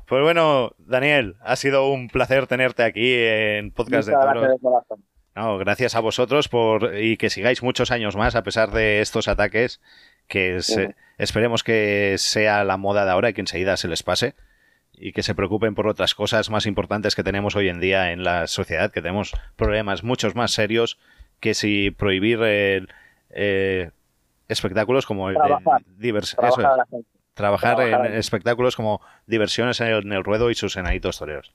pues 0.07 0.23
bueno, 0.23 0.73
Daniel, 0.79 1.37
ha 1.41 1.57
sido 1.57 1.91
un 1.91 2.09
placer 2.09 2.47
tenerte 2.47 2.83
aquí 2.83 3.15
en 3.15 3.71
Podcast 3.71 4.09
de 4.09 4.15
Toros. 4.15 4.61
No, 5.35 5.59
gracias 5.59 5.95
a 5.95 6.01
vosotros 6.01 6.49
por 6.49 6.97
y 6.99 7.17
que 7.19 7.29
sigáis 7.29 7.63
muchos 7.63 7.91
años 7.91 8.17
más 8.17 8.35
a 8.37 8.43
pesar 8.43 8.71
de 8.71 9.03
estos 9.03 9.29
ataques 9.29 9.83
que 10.29 10.59
esperemos 11.19 11.63
que 11.63 12.15
sea 12.19 12.65
la 12.65 12.79
moda 12.79 13.05
de 13.05 13.11
ahora 13.11 13.31
y 13.31 13.35
que 13.35 13.43
enseguida 13.43 13.77
se 13.77 13.89
les 13.89 14.03
pase 14.03 14.35
y 14.95 15.13
que 15.13 15.23
se 15.23 15.35
preocupen 15.35 15.75
por 15.75 15.89
otras 15.89 16.15
cosas 16.15 16.49
más 16.49 16.65
importantes 16.67 17.15
que 17.15 17.23
tenemos 17.23 17.55
hoy 17.55 17.69
en 17.69 17.81
día 17.81 18.13
en 18.13 18.25
la 18.25 18.47
sociedad, 18.47 18.91
que 18.91 19.03
tenemos 19.03 19.35
problemas 19.57 20.03
muchos 20.05 20.35
más 20.35 20.53
serios 20.53 20.99
que 21.39 21.53
si 21.53 21.91
prohibir 21.91 22.43
el, 22.43 22.89
eh, 23.31 23.91
espectáculos 24.49 25.05
como 25.05 25.31
trabajar, 25.33 25.83
trabajar, 27.37 27.79
en 27.81 28.15
espectáculos 28.15 28.75
como 28.75 29.01
diversiones 29.27 29.81
en 29.81 30.13
el, 30.13 30.25
ruedo 30.25 30.51
y 30.51 30.55
sus 30.55 30.77
enanitos 30.77 31.19
toreros. 31.19 31.53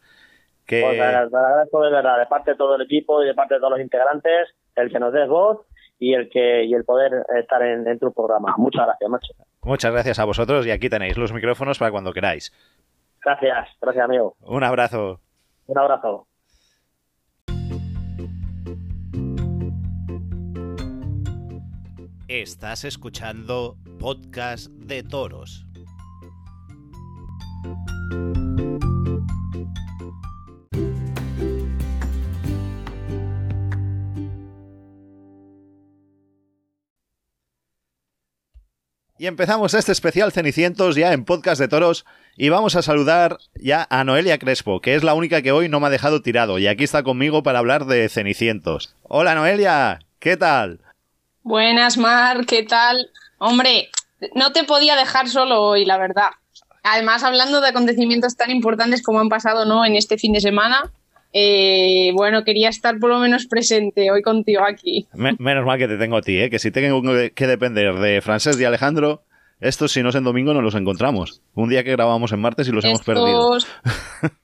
Que... 0.65 0.81
Pues 0.81 1.01
agradezco 1.01 1.81
de 1.81 1.91
verdad, 1.91 2.19
de 2.19 2.27
parte 2.27 2.51
de 2.51 2.57
todo 2.57 2.75
el 2.75 2.83
equipo 2.83 3.21
y 3.23 3.27
de 3.27 3.33
parte 3.33 3.55
de 3.55 3.59
todos 3.59 3.71
los 3.71 3.81
integrantes, 3.81 4.49
el 4.75 4.91
que 4.91 4.99
nos 4.99 5.11
des 5.11 5.27
voz 5.27 5.65
y 5.99 6.13
el 6.13 6.29
que 6.29 6.63
y 6.63 6.73
el 6.73 6.85
poder 6.85 7.25
estar 7.37 7.61
en, 7.63 7.87
en 7.87 7.99
tu 7.99 8.13
programa. 8.13 8.53
Muchas 8.57 8.85
gracias, 8.85 9.09
macho. 9.09 9.33
Muchas 9.63 9.91
gracias 9.91 10.19
a 10.19 10.25
vosotros 10.25 10.65
y 10.65 10.71
aquí 10.71 10.87
tenéis 10.87 11.17
los 11.17 11.33
micrófonos 11.33 11.79
para 11.79 11.91
cuando 11.91 12.13
queráis. 12.13 12.53
Gracias, 13.23 13.67
gracias 13.81 14.05
amigo. 14.05 14.35
Un 14.41 14.63
abrazo. 14.63 15.19
Un 15.65 15.77
abrazo. 15.77 16.27
Estás 22.27 22.85
escuchando 22.85 23.75
Podcast 23.99 24.69
de 24.69 25.03
Toros. 25.03 25.65
Y 39.21 39.27
empezamos 39.27 39.75
este 39.75 39.91
especial 39.91 40.31
Cenicientos 40.31 40.95
ya 40.95 41.13
en 41.13 41.25
Podcast 41.25 41.61
de 41.61 41.67
Toros 41.67 42.07
y 42.35 42.49
vamos 42.49 42.75
a 42.75 42.81
saludar 42.81 43.37
ya 43.53 43.85
a 43.91 44.03
Noelia 44.03 44.39
Crespo, 44.39 44.81
que 44.81 44.95
es 44.95 45.03
la 45.03 45.13
única 45.13 45.43
que 45.43 45.51
hoy 45.51 45.69
no 45.69 45.79
me 45.79 45.85
ha 45.85 45.89
dejado 45.91 46.23
tirado 46.23 46.57
y 46.57 46.65
aquí 46.65 46.85
está 46.85 47.03
conmigo 47.03 47.43
para 47.43 47.59
hablar 47.59 47.85
de 47.85 48.09
Cenicientos. 48.09 48.95
Hola 49.03 49.35
Noelia, 49.35 49.99
¿qué 50.17 50.37
tal? 50.37 50.79
Buenas, 51.43 51.99
Mar, 51.99 52.47
¿qué 52.47 52.63
tal? 52.63 53.11
Hombre, 53.37 53.91
no 54.33 54.53
te 54.53 54.63
podía 54.63 54.95
dejar 54.95 55.29
solo 55.29 55.61
hoy, 55.61 55.85
la 55.85 55.99
verdad. 55.99 56.31
Además, 56.81 57.21
hablando 57.21 57.61
de 57.61 57.67
acontecimientos 57.67 58.35
tan 58.37 58.49
importantes 58.49 59.03
como 59.03 59.19
han 59.19 59.29
pasado 59.29 59.65
¿no? 59.65 59.85
en 59.85 59.97
este 59.97 60.17
fin 60.17 60.33
de 60.33 60.41
semana, 60.41 60.91
eh, 61.33 62.11
bueno, 62.13 62.43
quería 62.43 62.69
estar 62.69 62.99
por 62.99 63.09
lo 63.09 63.19
menos 63.19 63.45
presente 63.45 64.11
hoy 64.11 64.21
contigo 64.21 64.63
aquí. 64.63 65.07
menos 65.13 65.65
mal 65.65 65.77
que 65.77 65.87
te 65.87 65.97
tengo 65.97 66.17
a 66.17 66.21
ti, 66.21 66.39
¿eh? 66.39 66.49
que 66.49 66.59
si 66.59 66.71
tengo 66.71 67.01
que 67.33 67.47
depender 67.47 67.95
de 67.95 68.21
Francés 68.21 68.59
y 68.59 68.65
Alejandro, 68.65 69.23
estos 69.61 69.91
si 69.91 70.01
no 70.01 70.09
es 70.09 70.15
en 70.15 70.23
domingo 70.23 70.53
no 70.53 70.61
los 70.61 70.75
encontramos. 70.75 71.41
Un 71.53 71.69
día 71.69 71.83
que 71.83 71.91
grabamos 71.91 72.31
en 72.31 72.41
martes 72.41 72.67
y 72.67 72.71
los 72.71 72.83
hemos 72.83 73.03
perdido. 73.03 73.57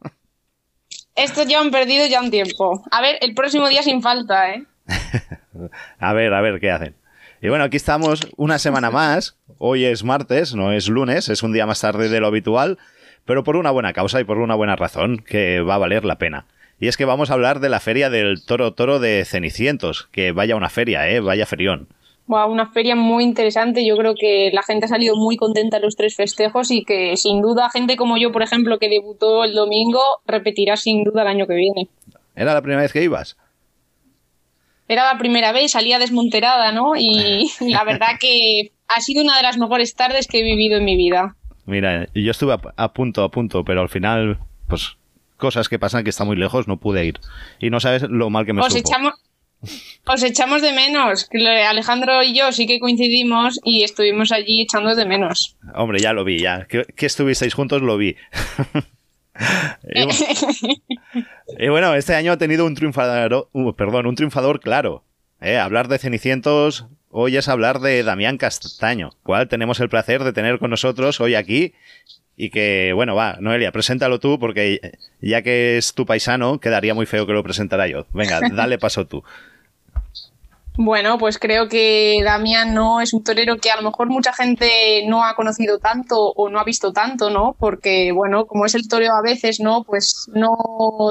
estos 1.15 1.47
ya 1.47 1.59
han 1.59 1.71
perdido 1.71 2.05
ya 2.05 2.21
un 2.21 2.31
tiempo. 2.31 2.83
A 2.91 3.01
ver, 3.01 3.17
el 3.21 3.33
próximo 3.33 3.67
día 3.67 3.81
sin 3.81 4.01
falta, 4.01 4.53
¿eh? 4.53 4.63
a 5.99 6.13
ver, 6.13 6.33
a 6.33 6.41
ver 6.41 6.59
qué 6.59 6.71
hacen. 6.71 6.95
Y 7.41 7.49
bueno, 7.49 7.65
aquí 7.65 7.77
estamos 7.77 8.21
una 8.37 8.59
semana 8.59 8.91
más. 8.91 9.37
Hoy 9.57 9.85
es 9.85 10.03
martes, 10.03 10.55
no 10.55 10.71
es 10.71 10.87
lunes, 10.87 11.29
es 11.29 11.43
un 11.43 11.51
día 11.51 11.65
más 11.65 11.81
tarde 11.81 12.09
de 12.09 12.19
lo 12.19 12.27
habitual, 12.27 12.77
pero 13.25 13.43
por 13.43 13.55
una 13.57 13.71
buena 13.71 13.93
causa 13.93 14.21
y 14.21 14.23
por 14.23 14.37
una 14.37 14.55
buena 14.55 14.75
razón 14.75 15.17
que 15.17 15.61
va 15.61 15.75
a 15.75 15.79
valer 15.79 16.05
la 16.05 16.17
pena. 16.17 16.45
Y 16.79 16.87
es 16.87 16.97
que 16.97 17.05
vamos 17.05 17.31
a 17.31 17.33
hablar 17.33 17.59
de 17.59 17.69
la 17.69 17.79
feria 17.79 18.09
del 18.09 18.43
Toro 18.45 18.73
Toro 18.73 18.99
de 18.99 19.25
Cenicientos, 19.25 20.09
que 20.11 20.31
vaya 20.31 20.55
una 20.55 20.69
feria, 20.69 21.09
¿eh? 21.09 21.19
Vaya 21.19 21.45
ferión. 21.45 21.87
una 22.27 22.71
feria 22.71 22.95
muy 22.95 23.23
interesante. 23.23 23.85
Yo 23.85 23.97
creo 23.97 24.13
que 24.15 24.51
la 24.53 24.61
gente 24.61 24.85
ha 24.85 24.89
salido 24.89 25.15
muy 25.15 25.37
contenta 25.37 25.77
en 25.77 25.83
los 25.83 25.95
tres 25.95 26.15
festejos 26.15 26.69
y 26.71 26.83
que 26.83 27.17
sin 27.17 27.41
duda 27.41 27.69
gente 27.69 27.95
como 27.95 28.17
yo, 28.17 28.31
por 28.31 28.43
ejemplo, 28.43 28.77
que 28.77 28.89
debutó 28.89 29.43
el 29.43 29.53
domingo, 29.53 30.01
repetirá 30.25 30.77
sin 30.77 31.03
duda 31.03 31.23
el 31.23 31.27
año 31.29 31.47
que 31.47 31.55
viene. 31.55 31.89
¿Era 32.35 32.53
la 32.53 32.61
primera 32.61 32.83
vez 32.83 32.93
que 32.93 33.03
ibas? 33.03 33.37
era 34.87 35.11
la 35.11 35.17
primera 35.17 35.51
vez, 35.51 35.71
salía 35.71 35.99
desmonterada, 35.99 36.71
¿no? 36.71 36.93
Y 36.95 37.49
la 37.69 37.83
verdad 37.83 38.17
que 38.19 38.71
ha 38.87 39.01
sido 39.01 39.23
una 39.23 39.37
de 39.37 39.43
las 39.43 39.57
mejores 39.57 39.95
tardes 39.95 40.27
que 40.27 40.39
he 40.39 40.43
vivido 40.43 40.77
en 40.77 40.85
mi 40.85 40.95
vida. 40.95 41.35
Mira, 41.65 42.07
yo 42.13 42.31
estuve 42.31 42.55
a, 42.77 42.93
punto, 42.93 43.23
a 43.23 43.29
punto, 43.29 43.65
pero 43.65 43.81
al 43.81 43.89
final, 43.89 44.39
pues 44.69 44.95
cosas 45.37 45.69
que 45.69 45.79
pasan 45.79 46.03
que 46.03 46.09
está 46.09 46.23
muy 46.23 46.35
lejos, 46.35 46.67
no 46.67 46.77
pude 46.77 47.05
ir. 47.05 47.19
Y 47.59 47.69
no 47.69 47.79
sabes 47.79 48.03
lo 48.03 48.29
mal 48.29 48.45
que 48.45 48.53
me 48.53 48.61
os 48.61 48.75
Echamos, 48.75 49.13
os 50.05 50.23
echamos 50.23 50.61
de 50.61 50.73
menos. 50.73 51.29
Alejandro 51.67 52.23
y 52.23 52.37
yo 52.37 52.51
sí 52.51 52.67
que 52.67 52.79
coincidimos 52.79 53.59
y 53.63 53.83
estuvimos 53.83 54.31
allí 54.31 54.61
echando 54.61 54.95
de 54.95 55.05
menos. 55.05 55.57
Hombre, 55.75 55.99
ya 55.99 56.13
lo 56.13 56.23
vi, 56.23 56.39
ya. 56.39 56.65
Que, 56.65 56.85
que 56.85 57.05
estuvisteis 57.05 57.53
juntos 57.53 57.81
lo 57.81 57.97
vi. 57.97 58.15
y, 61.59 61.69
bueno, 61.69 61.93
este 61.95 62.15
año 62.15 62.31
ha 62.31 62.37
tenido 62.37 62.65
un 62.65 62.75
triunfador, 62.75 63.49
uh, 63.51 63.73
perdón, 63.73 64.07
un 64.07 64.15
triunfador 64.15 64.59
claro. 64.59 65.03
Eh, 65.39 65.57
hablar 65.57 65.87
de 65.87 65.99
Cenicientos 65.99 66.87
hoy 67.09 67.37
es 67.37 67.47
hablar 67.47 67.79
de 67.79 68.03
Damián 68.03 68.37
Castaño, 68.37 69.11
cual 69.23 69.47
tenemos 69.47 69.79
el 69.79 69.89
placer 69.89 70.23
de 70.23 70.33
tener 70.33 70.59
con 70.59 70.71
nosotros 70.71 71.21
hoy 71.21 71.35
aquí. 71.35 71.73
Y 72.39 72.51
que, 72.51 72.93
bueno, 72.93 73.15
va, 73.15 73.37
Noelia, 73.41 73.71
preséntalo 73.71 74.19
tú, 74.19 74.37
porque 74.39 74.79
ya 75.21 75.41
que 75.41 75.77
es 75.77 75.93
tu 75.95 76.05
paisano, 76.05 76.59
quedaría 76.59 76.93
muy 76.93 77.07
feo 77.07 77.25
que 77.25 77.33
lo 77.33 77.43
presentara 77.43 77.87
yo. 77.87 78.05
Venga, 78.13 78.39
dale 78.53 78.77
paso 78.77 79.07
tú. 79.07 79.23
Bueno, 80.79 81.17
pues 81.17 81.39
creo 81.39 81.67
que 81.67 82.21
Damián 82.23 82.75
no 82.75 83.01
es 83.01 83.11
un 83.11 83.23
torero 83.23 83.57
que 83.57 83.71
a 83.71 83.77
lo 83.77 83.81
mejor 83.81 84.09
mucha 84.09 84.31
gente 84.31 85.03
no 85.07 85.25
ha 85.25 85.33
conocido 85.33 85.79
tanto 85.79 86.15
o 86.19 86.49
no 86.49 86.59
ha 86.59 86.63
visto 86.63 86.93
tanto, 86.93 87.31
¿no? 87.31 87.55
Porque, 87.59 88.11
bueno, 88.11 88.45
como 88.45 88.67
es 88.67 88.75
el 88.75 88.87
torero 88.87 89.15
a 89.15 89.23
veces, 89.23 89.59
¿no? 89.59 89.83
Pues 89.83 90.29
no 90.35 90.55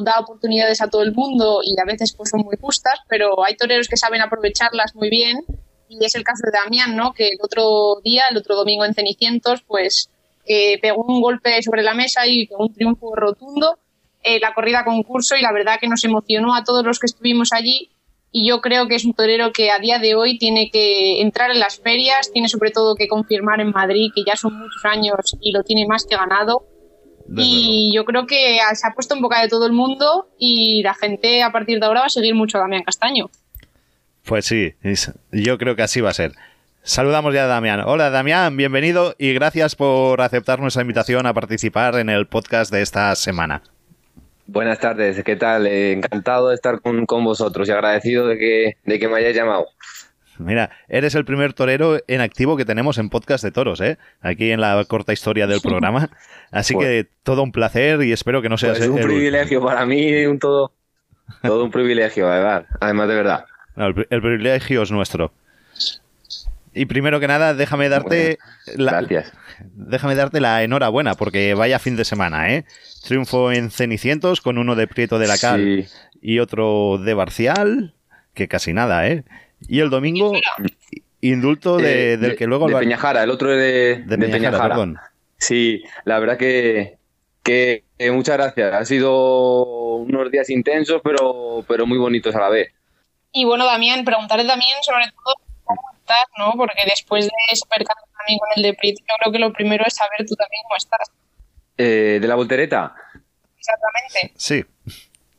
da 0.05 0.21
oportunidades 0.21 0.81
a 0.81 0.89
todo 0.89 1.03
el 1.03 1.13
mundo 1.13 1.63
y 1.65 1.75
a 1.81 1.85
veces 1.85 2.15
pues 2.17 2.31
son 2.31 2.43
muy 2.43 2.57
justas, 2.61 3.01
pero 3.09 3.45
hay 3.45 3.57
toreros 3.57 3.89
que 3.89 3.97
saben 3.97 4.23
aprovecharlas 4.23 4.95
muy 4.95 5.11
bien 5.11 5.45
y 5.89 6.05
es 6.05 6.15
el 6.15 6.23
caso 6.23 6.43
de 6.45 6.57
Damián, 6.57 6.95
¿no? 6.95 7.13
Que 7.13 7.31
el 7.31 7.39
otro 7.43 8.01
día, 8.05 8.23
el 8.31 8.37
otro 8.37 8.55
domingo 8.55 8.85
en 8.85 8.95
Cenicientos, 8.95 9.63
pues 9.67 10.11
eh, 10.47 10.79
pegó 10.81 11.05
un 11.05 11.21
golpe 11.21 11.63
sobre 11.63 11.83
la 11.83 11.95
mesa 11.95 12.27
y 12.27 12.49
un 12.59 12.73
triunfo 12.73 13.15
rotundo. 13.15 13.79
Eh, 14.23 14.41
la 14.41 14.55
corrida 14.55 14.85
concurso 14.85 15.37
y 15.37 15.43
la 15.43 15.53
verdad 15.53 15.79
que 15.81 15.87
nos 15.87 16.05
emocionó 16.05 16.55
a 16.55 16.65
todos 16.65 16.85
los 16.85 16.99
que 16.99 17.07
estuvimos 17.07 17.53
allí 17.53 17.91
y 18.33 18.47
yo 18.47 18.61
creo 18.61 18.89
que 18.89 18.97
es 18.97 19.05
un 19.05 19.15
torero 19.15 19.53
que 19.53 19.71
a 19.71 19.79
día 19.79 19.99
de 19.99 20.15
hoy 20.15 20.37
tiene 20.37 20.71
que 20.71 21.23
entrar 21.23 21.51
en 21.51 21.61
las 21.61 21.79
ferias, 21.81 22.31
tiene 22.33 22.49
sobre 22.49 22.71
todo 22.71 22.97
que 22.97 23.09
confirmar 23.09 23.61
en 23.61 23.71
Madrid, 23.71 24.11
que 24.15 24.25
ya 24.27 24.37
son 24.37 24.59
muchos 24.59 24.85
años 24.85 25.37
y 25.41 25.53
lo 25.53 25.63
tiene 25.63 25.87
más 25.87 26.05
que 26.05 26.17
ganado. 26.17 26.67
y 27.37 27.93
yo 27.95 28.05
creo 28.05 28.27
que 28.27 28.59
se 28.75 28.87
ha 28.87 28.95
puesto 28.95 29.15
en 29.15 29.23
boca 29.23 29.41
de 29.41 29.49
todo 29.49 29.67
el 29.67 29.73
mundo 29.73 30.29
y 30.39 30.83
la 30.83 30.95
gente 30.95 31.43
a 31.43 31.51
partir 31.51 31.81
de 31.81 31.87
ahora 31.87 32.01
va 32.01 32.07
a 32.07 32.11
seguir 32.11 32.35
mucho 32.35 32.59
a 32.59 32.61
Damián 32.61 32.83
Castaño. 32.83 33.31
Pues 34.25 34.45
sí, 34.45 34.75
yo 35.33 35.57
creo 35.57 35.77
que 35.77 35.83
así 35.83 36.01
va 36.01 36.11
a 36.11 36.15
ser. 36.15 36.33
Saludamos 36.87 37.35
ya 37.35 37.43
a 37.43 37.47
Damián. 37.49 37.83
Hola 37.85 38.11
Damián, 38.11 38.57
bienvenido 38.57 39.17
y 39.19 39.35
gracias 39.35 39.75
por 39.75 40.21
aceptar 40.21 40.61
nuestra 40.61 40.83
invitación 40.83 41.27
a 41.27 41.35
participar 41.35 41.97
en 41.97 42.09
el 42.09 42.27
podcast 42.27 42.73
de 42.73 42.81
esta 42.81 43.13
semana. 43.17 43.61
Buenas 44.47 44.79
tardes, 44.79 45.21
¿qué 45.25 45.35
tal? 45.35 45.67
Eh, 45.67 45.91
encantado 45.91 46.51
de 46.51 46.55
estar 46.55 46.81
con, 46.81 47.05
vosotros 47.25 47.69
y 47.69 47.73
agradecido 47.73 48.29
de 48.29 48.39
que, 48.39 48.77
de 48.85 49.01
que 49.01 49.09
me 49.09 49.17
hayáis 49.17 49.35
llamado. 49.35 49.67
Mira, 50.39 50.71
eres 50.87 51.17
el 51.17 51.25
primer 51.25 51.55
torero 51.55 51.99
en 52.07 52.21
activo 52.21 52.57
que 52.57 52.65
tenemos 52.65 52.99
en 52.99 53.11
podcast 53.11 53.43
de 53.43 53.51
toros, 53.51 53.81
¿eh? 53.81 53.99
Aquí 54.21 54.53
en 54.53 54.61
la 54.61 54.85
corta 54.87 55.13
historia 55.13 55.49
del 55.49 55.61
programa. 55.61 56.11
Así 56.53 56.75
pues 56.75 56.87
que 56.87 57.11
todo 57.25 57.43
un 57.43 57.51
placer 57.51 58.01
y 58.05 58.13
espero 58.13 58.43
que 58.43 58.49
no 58.49 58.59
sea... 58.59 58.75
Es 58.75 58.79
pues 58.79 58.91
un 58.91 59.01
privilegio 59.01 59.61
para 59.61 59.85
mí, 59.87 60.25
un 60.25 60.39
todo, 60.39 60.71
todo 61.43 61.65
un 61.65 61.73
privilegio, 61.73 62.31
además, 62.31 62.65
además 62.79 63.09
de 63.09 63.15
verdad. 63.17 63.45
el, 63.75 64.23
privilegio 64.23 64.83
es 64.83 64.93
nuestro. 64.93 65.33
Y 66.77 66.87
primero 66.87 67.19
que 67.21 67.27
nada, 67.27 67.55
déjame 67.55 67.89
darte... 67.89 68.39
gracias 68.77 69.33
déjame 69.75 70.15
darte 70.15 70.41
la 70.41 70.63
enhorabuena, 70.63 71.15
porque 71.15 71.55
vaya 71.55 71.79
fin 71.79 71.97
de 71.97 72.05
semana, 72.05 72.53
¿eh? 72.53 72.65
Triunfo 73.05 73.53
en 73.53 73.71
Cenicientos 73.71 74.41
con 74.41 74.59
uno 74.59 74.75
de 74.75 74.87
Prieto 74.87 75.19
de 75.19 75.29
la 75.29 75.39
Cal 75.39 75.87
y 76.21 76.39
otro 76.39 76.99
de 76.99 77.15
Barcial, 77.15 77.95
que 78.35 78.49
casi 78.49 78.73
nada, 78.73 79.09
¿eh? 79.09 79.25
Y 79.69 79.81
el 79.81 79.91
domingo, 79.91 80.33
indulto 81.21 81.79
de, 81.79 82.17
del 82.17 82.37
que 82.37 82.47
luego... 82.47 82.69
De 82.69 82.77
Peñajara, 82.77 83.23
el 83.23 83.31
otro 83.31 83.51
de, 83.51 84.03
de, 84.05 84.19
Peñajara. 84.19 84.69
Perdón. 84.69 84.99
Sí, 85.39 85.83
la 86.05 86.19
verdad 86.19 86.37
que, 86.37 86.99
que 87.43 87.85
muchas 88.13 88.37
gracias. 88.37 88.75
Ha 88.75 88.85
sido 88.85 89.97
unos 89.97 90.31
días 90.31 90.51
intensos, 90.51 91.01
pero, 91.03 91.65
pero 91.67 91.87
muy 91.87 91.99
bonitos 91.99 92.35
a 92.35 92.41
la 92.41 92.49
vez. 92.49 92.73
Y 93.33 93.45
bueno, 93.45 93.65
Damián, 93.67 94.05
preguntarle 94.05 94.47
también 94.47 94.77
sobre 94.83 95.05
todo 95.07 95.35
¿no? 96.39 96.53
Porque 96.57 96.83
después 96.87 97.25
de 97.25 97.33
ese 97.53 97.67
percance 97.69 98.07
también 98.17 98.39
con 98.39 98.49
el 98.57 98.63
de 98.63 98.75
Prieto, 98.75 99.01
yo 99.01 99.15
creo 99.21 99.33
que 99.33 99.39
lo 99.39 99.53
primero 99.53 99.85
es 99.87 99.95
saber 99.95 100.27
tú 100.27 100.35
también 100.35 100.63
cómo 100.65 100.77
estás. 100.77 101.11
Eh, 101.79 102.19
¿De 102.21 102.29
la 102.29 102.35
voltereta? 102.35 102.95
Exactamente. 103.59 104.33
Sí. 104.37 104.65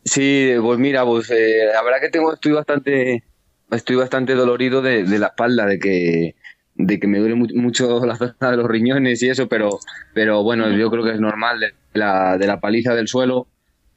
Sí, 0.03 0.53
pues 0.61 0.79
mira, 0.79 1.05
pues 1.05 1.29
eh, 1.31 1.65
la 1.73 1.81
verdad 1.81 1.99
que 1.99 2.09
tengo, 2.09 2.33
estoy 2.33 2.53
bastante, 2.53 3.23
estoy 3.71 3.95
bastante 3.97 4.35
dolorido 4.35 4.81
de, 4.81 5.03
la 5.03 5.27
espalda, 5.27 5.65
de 5.65 5.79
que, 5.79 6.35
de 6.75 6.99
que 6.99 7.07
me 7.07 7.19
duele 7.19 7.35
mucho 7.35 8.05
la 8.05 8.15
zona 8.15 8.51
de 8.51 8.57
los 8.57 8.67
riñones 8.67 9.21
y 9.21 9.29
eso, 9.29 9.49
pero, 9.49 9.79
pero 10.13 10.43
bueno, 10.43 10.69
yo 10.71 10.89
creo 10.89 11.03
que 11.03 11.11
es 11.11 11.19
normal 11.19 11.59
de 11.59 11.73
la, 11.93 12.37
de 12.37 12.47
la 12.47 12.59
paliza 12.59 12.95
del 12.95 13.07
suelo. 13.07 13.47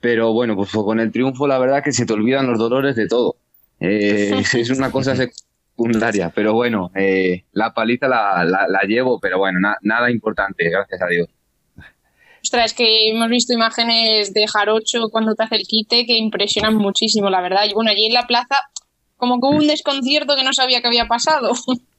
Pero 0.00 0.32
bueno, 0.32 0.56
pues 0.56 0.70
con 0.70 0.98
el 0.98 1.12
triunfo 1.12 1.46
la 1.46 1.58
verdad 1.58 1.84
que 1.84 1.92
se 1.92 2.06
te 2.06 2.12
olvidan 2.14 2.46
los 2.46 2.58
dolores 2.58 2.96
de 2.96 3.06
todo. 3.06 3.36
Eh, 3.80 4.42
es 4.54 4.70
una 4.70 4.90
cosa 4.90 5.14
secundaria, 5.70 6.30
pero 6.34 6.54
bueno, 6.54 6.90
eh, 6.94 7.44
la 7.52 7.72
paliza 7.72 8.08
la, 8.08 8.44
la, 8.44 8.82
llevo, 8.82 9.18
pero 9.20 9.38
bueno, 9.38 9.58
nada 9.82 10.10
importante, 10.10 10.68
gracias 10.68 11.00
a 11.02 11.06
Dios. 11.06 11.28
Ostras, 12.42 12.66
es 12.66 12.74
que 12.74 13.10
hemos 13.10 13.28
visto 13.28 13.52
imágenes 13.52 14.32
de 14.32 14.46
Jarocho 14.46 15.08
cuando 15.10 15.34
te 15.34 15.42
hace 15.42 15.56
el 15.56 15.66
quite 15.66 16.06
que 16.06 16.16
impresionan 16.16 16.74
muchísimo, 16.76 17.28
la 17.28 17.42
verdad. 17.42 17.64
Y 17.68 17.74
bueno, 17.74 17.90
allí 17.90 18.06
en 18.06 18.14
la 18.14 18.26
plaza, 18.26 18.56
como 19.16 19.40
con 19.40 19.56
un 19.56 19.66
desconcierto 19.66 20.36
que 20.36 20.44
no 20.44 20.52
sabía 20.52 20.80
que 20.80 20.88
había 20.88 21.06
pasado. 21.06 21.52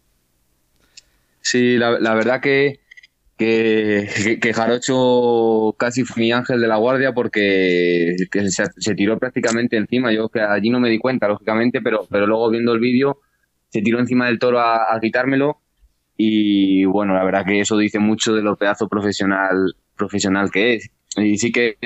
Sí, 1.44 1.76
la, 1.76 2.14
verdad 2.14 2.40
que, 2.40 2.82
que, 3.36 4.38
que, 4.40 4.54
Jarocho 4.54 5.76
casi 5.76 6.04
fue 6.04 6.22
mi 6.22 6.32
ángel 6.32 6.62
de 6.62 6.68
la 6.68 6.78
guardia 6.78 7.14
porque 7.14 8.16
se, 8.78 8.96
tiró 8.96 9.18
prácticamente 9.18 9.76
encima. 9.76 10.14
Yo 10.14 10.30
que 10.30 10.40
allí 10.40 10.70
no 10.70 10.80
me 10.80 10.90
di 10.90 11.00
cuenta, 11.00 11.28
lógicamente, 11.28 11.82
pero, 11.82 12.06
pero 12.12 12.28
luego 12.28 12.52
viendo 12.52 12.74
el 12.74 12.80
vídeo 12.80 13.22
se 13.72 13.82
tiró 13.82 14.00
encima 14.00 14.28
del 14.28 14.40
toro 14.40 14.60
a, 14.60 14.94
a 14.94 15.00
quitármelo. 15.00 15.58
Y 16.18 16.86
bueno, 16.86 17.16
la 17.16 17.24
verdad 17.24 17.46
que 17.46 17.60
eso 17.60 17.78
dice 17.78 17.98
mucho 17.98 18.36
de 18.36 18.44
lo 18.44 18.56
pedazo 18.56 18.88
profesional 18.88 19.76
profesional 20.02 20.52
que 20.52 20.76
es. 20.76 20.90
Y 21.18 21.38
sí 21.38 21.52
que 21.52 21.78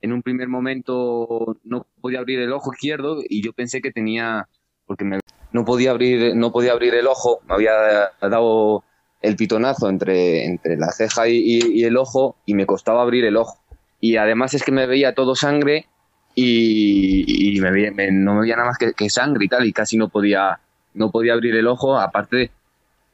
en 0.00 0.12
un 0.12 0.22
primer 0.22 0.48
momento 0.48 1.56
no 1.64 1.86
podía 2.00 2.20
abrir 2.20 2.38
el 2.40 2.52
ojo 2.52 2.72
izquierdo 2.72 3.18
y 3.28 3.42
yo 3.42 3.52
pensé 3.52 3.80
que 3.80 3.90
tenía, 3.90 4.48
porque 4.86 5.04
no 5.52 5.64
podía 5.64 5.90
abrir, 5.90 6.36
no 6.36 6.52
podía 6.52 6.72
abrir 6.72 6.94
el 6.94 7.06
ojo, 7.06 7.40
me 7.48 7.54
había 7.54 7.72
dado 8.20 8.84
el 9.22 9.36
pitonazo 9.36 9.88
entre, 9.88 10.44
entre 10.44 10.76
la 10.76 10.92
ceja 10.92 11.26
y, 11.28 11.82
el 11.82 11.96
ojo 11.96 12.36
y 12.44 12.54
me 12.54 12.66
costaba 12.66 13.02
abrir 13.02 13.24
el 13.24 13.36
ojo. 13.36 13.58
Y 13.98 14.16
además 14.16 14.52
es 14.54 14.62
que 14.62 14.72
me 14.72 14.86
veía 14.86 15.14
todo 15.14 15.34
sangre 15.34 15.86
y, 16.34 17.58
me, 17.60 18.10
no 18.12 18.34
me 18.34 18.40
veía 18.42 18.56
nada 18.56 18.68
más 18.68 18.78
que, 18.78 19.10
sangre 19.10 19.46
y 19.46 19.48
tal 19.48 19.66
y 19.66 19.72
casi 19.72 19.96
no 19.96 20.10
podía, 20.10 20.60
no 20.94 21.10
podía 21.10 21.34
abrir 21.34 21.54
el 21.56 21.66
ojo, 21.66 21.98
aparte 21.98 22.50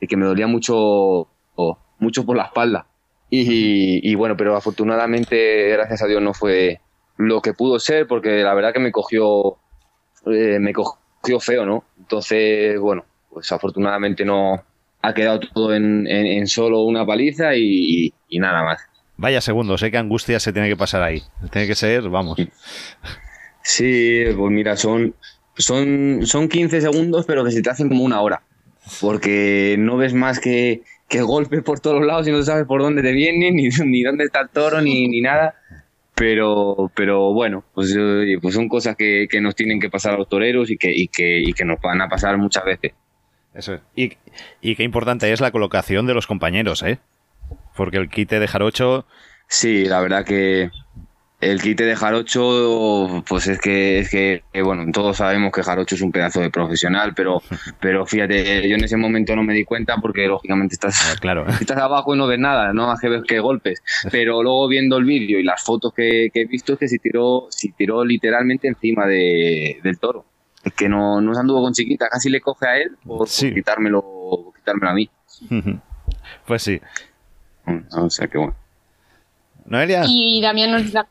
de 0.01 0.07
que 0.07 0.17
me 0.17 0.27
dolía 0.27 0.47
mucho, 0.47 1.29
mucho 1.99 2.25
por 2.25 2.37
la 2.37 2.45
espalda. 2.45 2.87
Y, 3.31 4.15
bueno, 4.17 4.37
pero 4.37 4.57
afortunadamente, 4.57 5.69
gracias 5.71 6.03
a 6.03 6.07
Dios, 6.07 6.21
no 6.21 6.35
fue 6.35 6.81
lo 7.17 7.41
que 7.41 7.53
pudo 7.53 7.79
ser, 7.79 8.07
porque 8.07 8.43
la 8.43 8.55
verdad 8.55 8.73
que 8.73 8.81
me 8.81 8.91
cogió, 8.91 9.57
eh, 10.27 10.59
me 10.59 10.73
cogió 10.73 11.39
feo, 11.39 11.65
¿no? 11.65 11.85
Entonces, 11.99 12.79
bueno, 12.81 13.05
pues 13.31 13.53
afortunadamente 13.53 14.25
no 14.25 14.65
ha 15.03 15.15
quedado 15.15 15.41
todo 15.41 15.75
en, 15.75 16.47
solo 16.47 16.83
una 16.83 17.07
paliza 17.07 17.55
y, 17.57 18.13
nada 18.33 18.65
más. 18.65 18.81
Vaya 19.17 19.41
segundo, 19.41 19.79
sé 19.79 19.91
que 19.91 19.99
angustia 19.99 20.41
se 20.41 20.53
tiene 20.53 20.69
que 20.69 20.77
pasar 20.77 21.03
ahí. 21.03 21.23
Tiene 21.53 21.69
que 21.69 21.75
ser, 21.75 22.09
vamos. 22.09 22.39
Sí, 23.63 24.25
pues 24.37 24.51
mira, 24.51 24.77
son, 24.77 25.15
son, 25.61 26.27
son 26.27 26.49
15 26.49 26.81
segundos, 26.81 27.25
pero 27.27 27.45
que 27.45 27.51
se 27.51 27.63
te 27.63 27.71
hacen 27.71 27.89
como 27.89 28.05
una 28.05 28.21
hora. 28.21 28.43
Porque 29.01 29.77
no 29.79 29.97
ves 29.97 30.15
más 30.15 30.41
que, 30.41 30.83
que 31.09 31.23
golpe 31.23 31.63
por 31.63 31.81
todos 31.81 32.05
lados 32.05 32.27
y 32.27 32.33
no 32.33 32.43
sabes 32.43 32.67
por 32.67 32.83
dónde 32.83 33.03
te 33.03 33.13
vienen, 33.13 33.57
ni, 33.57 33.69
ni 33.85 34.03
dónde 34.03 34.25
está 34.25 34.41
el 34.41 34.49
toro, 34.49 34.81
ni, 34.81 35.09
ni 35.09 35.21
nada. 35.21 35.55
Pero, 36.15 36.91
pero 36.95 37.33
bueno, 37.33 37.65
pues, 37.75 37.97
pues 38.43 38.55
son 38.55 38.69
cosas 38.69 38.97
que, 38.97 39.27
que, 39.31 39.41
nos 39.41 39.55
tienen 39.55 39.81
que 39.81 39.89
pasar 39.89 40.15
a 40.15 40.19
los 40.19 40.29
toreros 40.29 40.71
y 40.71 40.77
que, 40.77 40.93
y 40.95 41.09
que, 41.09 41.41
y 41.41 41.53
que 41.55 41.65
nos 41.65 41.81
van 41.81 42.03
a 42.03 42.09
pasar 42.09 42.37
muchas 42.37 42.65
veces. 42.65 42.93
Eso 43.55 43.75
es. 43.75 43.81
Y, 43.97 44.13
y 44.61 44.77
qué 44.77 44.83
importante 44.83 45.33
es 45.33 45.41
la 45.41 45.51
colocación 45.51 46.07
de 46.07 46.15
los 46.15 46.27
compañeros, 46.27 46.83
¿eh? 46.83 46.99
Porque 47.75 47.97
el 47.97 48.11
quite 48.11 48.39
de 48.39 48.49
Jarocho... 48.49 49.07
Sí, 49.49 49.87
la 49.87 50.01
verdad 50.01 50.25
que, 50.25 50.71
el 51.41 51.63
quite 51.63 51.85
de 51.85 51.97
Jarocho, 51.97 53.25
pues 53.27 53.47
es 53.47 53.59
que, 53.59 54.01
es 54.01 54.11
que, 54.11 54.43
bueno, 54.63 54.85
todos 54.93 55.17
sabemos 55.17 55.53
que 55.53 55.63
Jarocho 55.63 55.95
es 55.95 56.03
un 56.03 56.13
pedazo 56.13 56.41
de 56.41 56.51
profesional, 56.51 57.15
pero, 57.15 57.41
pero 57.81 58.05
fíjate, 58.05 58.69
yo 58.69 58.77
en 58.77 58.85
ese 58.85 58.99
momento 58.99 59.35
no 59.35 59.43
me 59.43 59.55
di 59.55 59.65
cuenta 59.65 59.97
porque 59.97 60.27
lógicamente 60.27 60.75
estás, 60.75 61.01
ah, 61.11 61.19
claro. 61.19 61.47
estás 61.61 61.79
abajo 61.79 62.15
y 62.15 62.19
no 62.19 62.27
ves 62.27 62.39
nada, 62.39 62.75
no 62.75 62.89
más 62.89 63.01
que 63.01 63.09
ves 63.09 63.23
que 63.27 63.41
golpes. 63.41 63.83
Pero 64.11 64.43
luego 64.43 64.69
viendo 64.69 64.99
el 64.99 65.05
vídeo 65.05 65.39
y 65.39 65.43
las 65.43 65.63
fotos 65.63 65.95
que, 65.95 66.31
he 66.33 66.45
visto 66.47 66.75
es 66.75 66.79
que 66.79 66.89
se 66.89 66.99
tiró, 66.99 67.47
se 67.49 67.73
tiró 67.77 68.05
literalmente 68.05 68.69
encima 68.69 69.07
de, 69.07 69.81
del 69.83 69.99
toro. 69.99 70.27
Es 70.63 70.75
que 70.75 70.91
no, 70.91 71.23
no 71.23 71.33
se 71.33 71.41
anduvo 71.41 71.63
con 71.63 71.73
chiquita, 71.73 72.09
casi 72.11 72.29
le 72.29 72.43
coge 72.43 72.67
a 72.67 72.77
él 72.77 72.97
por, 73.03 73.27
quitármelo, 73.29 74.53
quitármelo 74.57 74.91
a 74.91 74.95
mí. 74.95 75.11
Pues 76.47 76.63
sí. 76.63 76.81
O 77.93 78.11
sea 78.11 78.29
que 78.29 78.37
bueno. 78.37 78.55
Noelia. 79.65 80.03
Y 80.07 80.41
Damián 80.43 80.73
nos 80.73 80.93
da 80.93 81.07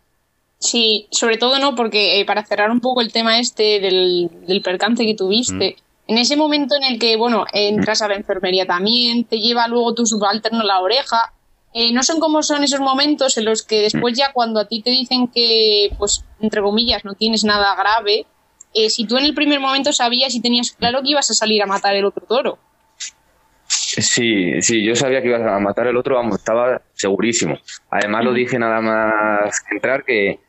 Sí, 0.59 1.07
sobre 1.09 1.37
todo 1.37 1.57
no, 1.57 1.73
porque 1.73 2.19
eh, 2.19 2.25
para 2.25 2.45
cerrar 2.45 2.69
un 2.69 2.81
poco 2.81 2.99
el 3.01 3.13
tema 3.13 3.39
este 3.39 3.79
del, 3.79 4.61
percance 4.61 5.05
que 5.05 5.15
tuviste, 5.15 5.77
en 6.07 6.17
ese 6.17 6.35
momento 6.35 6.75
en 6.75 6.83
el 6.83 6.99
que, 6.99 7.15
bueno, 7.15 7.45
entras 7.53 8.01
a 8.01 8.09
la 8.09 8.15
enfermería 8.15 8.65
también, 8.65 9.23
te 9.23 9.39
lleva 9.39 9.67
luego 9.69 9.93
tu 9.93 10.05
subalterno 10.05 10.63
la 10.63 10.81
oreja, 10.81 11.33
eh, 11.73 11.93
no 11.93 12.03
son 12.03 12.19
como 12.19 12.43
son 12.43 12.63
esos 12.63 12.81
momentos 12.81 13.37
en 13.37 13.45
los 13.45 13.63
que 13.63 13.81
después 13.81 14.17
ya 14.17 14.33
cuando 14.33 14.59
a 14.59 14.67
ti 14.67 14.81
te 14.81 14.89
dicen 14.89 15.29
que, 15.29 15.91
pues, 15.97 16.25
entre 16.41 16.61
comillas, 16.61 17.05
no 17.05 17.13
tienes 17.13 17.45
nada 17.45 17.75
grave, 17.75 18.25
eh, 18.73 18.89
si 18.89 19.05
tú 19.05 19.17
en 19.17 19.25
el 19.25 19.33
primer 19.33 19.61
momento 19.61 19.93
sabías 19.93 20.35
y 20.35 20.41
tenías 20.41 20.71
claro 20.71 21.01
que 21.01 21.11
ibas 21.11 21.31
a 21.31 21.35
salir 21.35 21.63
a 21.63 21.67
matar 21.67 21.95
el 21.95 22.03
otro 22.03 22.25
toro. 22.25 22.59
Sí, 23.67 24.61
sí, 24.61 24.83
yo 24.83 24.95
sabía 24.95 25.21
que 25.21 25.29
ibas 25.29 25.41
a 25.41 25.59
matar 25.59 25.87
el 25.87 25.95
otro, 25.95 26.15
vamos, 26.15 26.37
estaba 26.37 26.81
segurísimo. 26.93 27.57
Además 27.89 28.25
lo 28.25 28.33
dije 28.33 28.59
nada 28.59 28.81
más 28.81 29.63
entrar 29.71 30.03
que, 30.03 30.39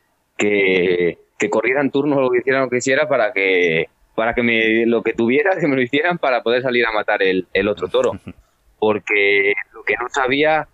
que, 0.41 1.19
que 1.39 1.51
corrieran 1.51 1.91
turnos 1.91 2.19
lo 2.19 2.31
que 2.31 2.39
hicieran 2.39 2.63
lo 2.63 2.71
que 2.71 2.79
hiciera 2.79 3.07
para 3.09 3.33
que 3.33 3.89
para 4.17 4.35
que 4.35 4.43
me, 4.43 4.87
lo 4.87 5.03
que 5.03 5.13
tuviera 5.13 5.57
que 5.61 5.69
me 5.69 5.77
lo 5.77 5.83
hicieran 5.83 6.19
para 6.19 6.43
poder 6.43 6.63
salir 6.63 6.87
a 6.87 6.93
matar 6.93 7.23
el, 7.23 7.47
el 7.53 7.69
otro 7.69 7.89
toro 7.89 8.13
porque 8.79 9.53
lo 9.75 9.85
que 9.85 9.95
no 10.01 10.09
sabía 10.09 10.67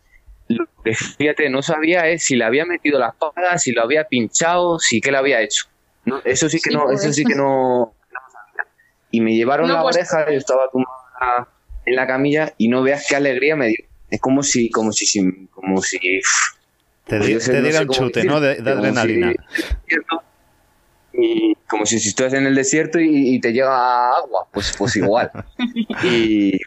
lo 0.48 0.64
que 0.84 0.94
fíjate, 0.94 1.50
no 1.50 1.60
sabía 1.60 2.06
es 2.08 2.24
si 2.24 2.36
le 2.36 2.44
había 2.44 2.64
metido 2.64 3.00
la 3.00 3.08
espada, 3.08 3.58
si 3.58 3.72
lo 3.72 3.82
había 3.82 4.04
pinchado, 4.04 4.78
si 4.78 5.00
qué 5.00 5.10
le 5.10 5.18
había 5.18 5.40
hecho. 5.40 5.64
No, 6.04 6.20
eso 6.24 6.48
sí 6.48 6.60
que 6.60 6.70
no, 6.70 6.92
eso 6.92 7.12
sí 7.12 7.24
que 7.24 7.34
no, 7.34 7.94
Y 9.10 9.20
me 9.20 9.34
llevaron 9.34 9.68
la 9.68 9.82
pues 9.82 9.96
oreja, 9.96 10.30
yo 10.30 10.38
estaba 10.38 10.70
tumbada 10.70 11.48
en 11.84 11.96
la 11.96 12.06
camilla 12.06 12.54
y 12.58 12.68
no 12.68 12.84
veas 12.84 13.06
qué 13.08 13.16
alegría 13.16 13.56
me 13.56 13.66
dio. 13.66 13.84
Es 14.08 14.20
como 14.20 14.44
si, 14.44 14.70
como 14.70 14.92
si, 14.92 15.48
como 15.48 15.82
si. 15.82 15.98
Te, 17.06 17.20
dieran 17.20 17.88
chute, 17.88 18.24
¿no? 18.24 18.40
De, 18.40 18.58
adrenalina. 18.58 19.32
y 21.12 21.54
como 21.68 21.86
si, 21.86 22.00
si 22.00 22.14
en 22.20 22.46
el 22.46 22.54
desierto 22.56 22.98
y, 23.00 23.38
te 23.40 23.52
llega 23.52 24.10
agua, 24.10 24.48
pues, 24.52 24.74
pues 24.76 24.96
igual. 24.96 25.30
y 26.02 26.58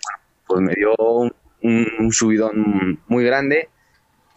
pues 0.47 0.61
me 0.61 0.73
dio 0.75 0.95
un, 1.61 2.11
subidón 2.13 3.01
muy 3.07 3.25
grande. 3.25 3.69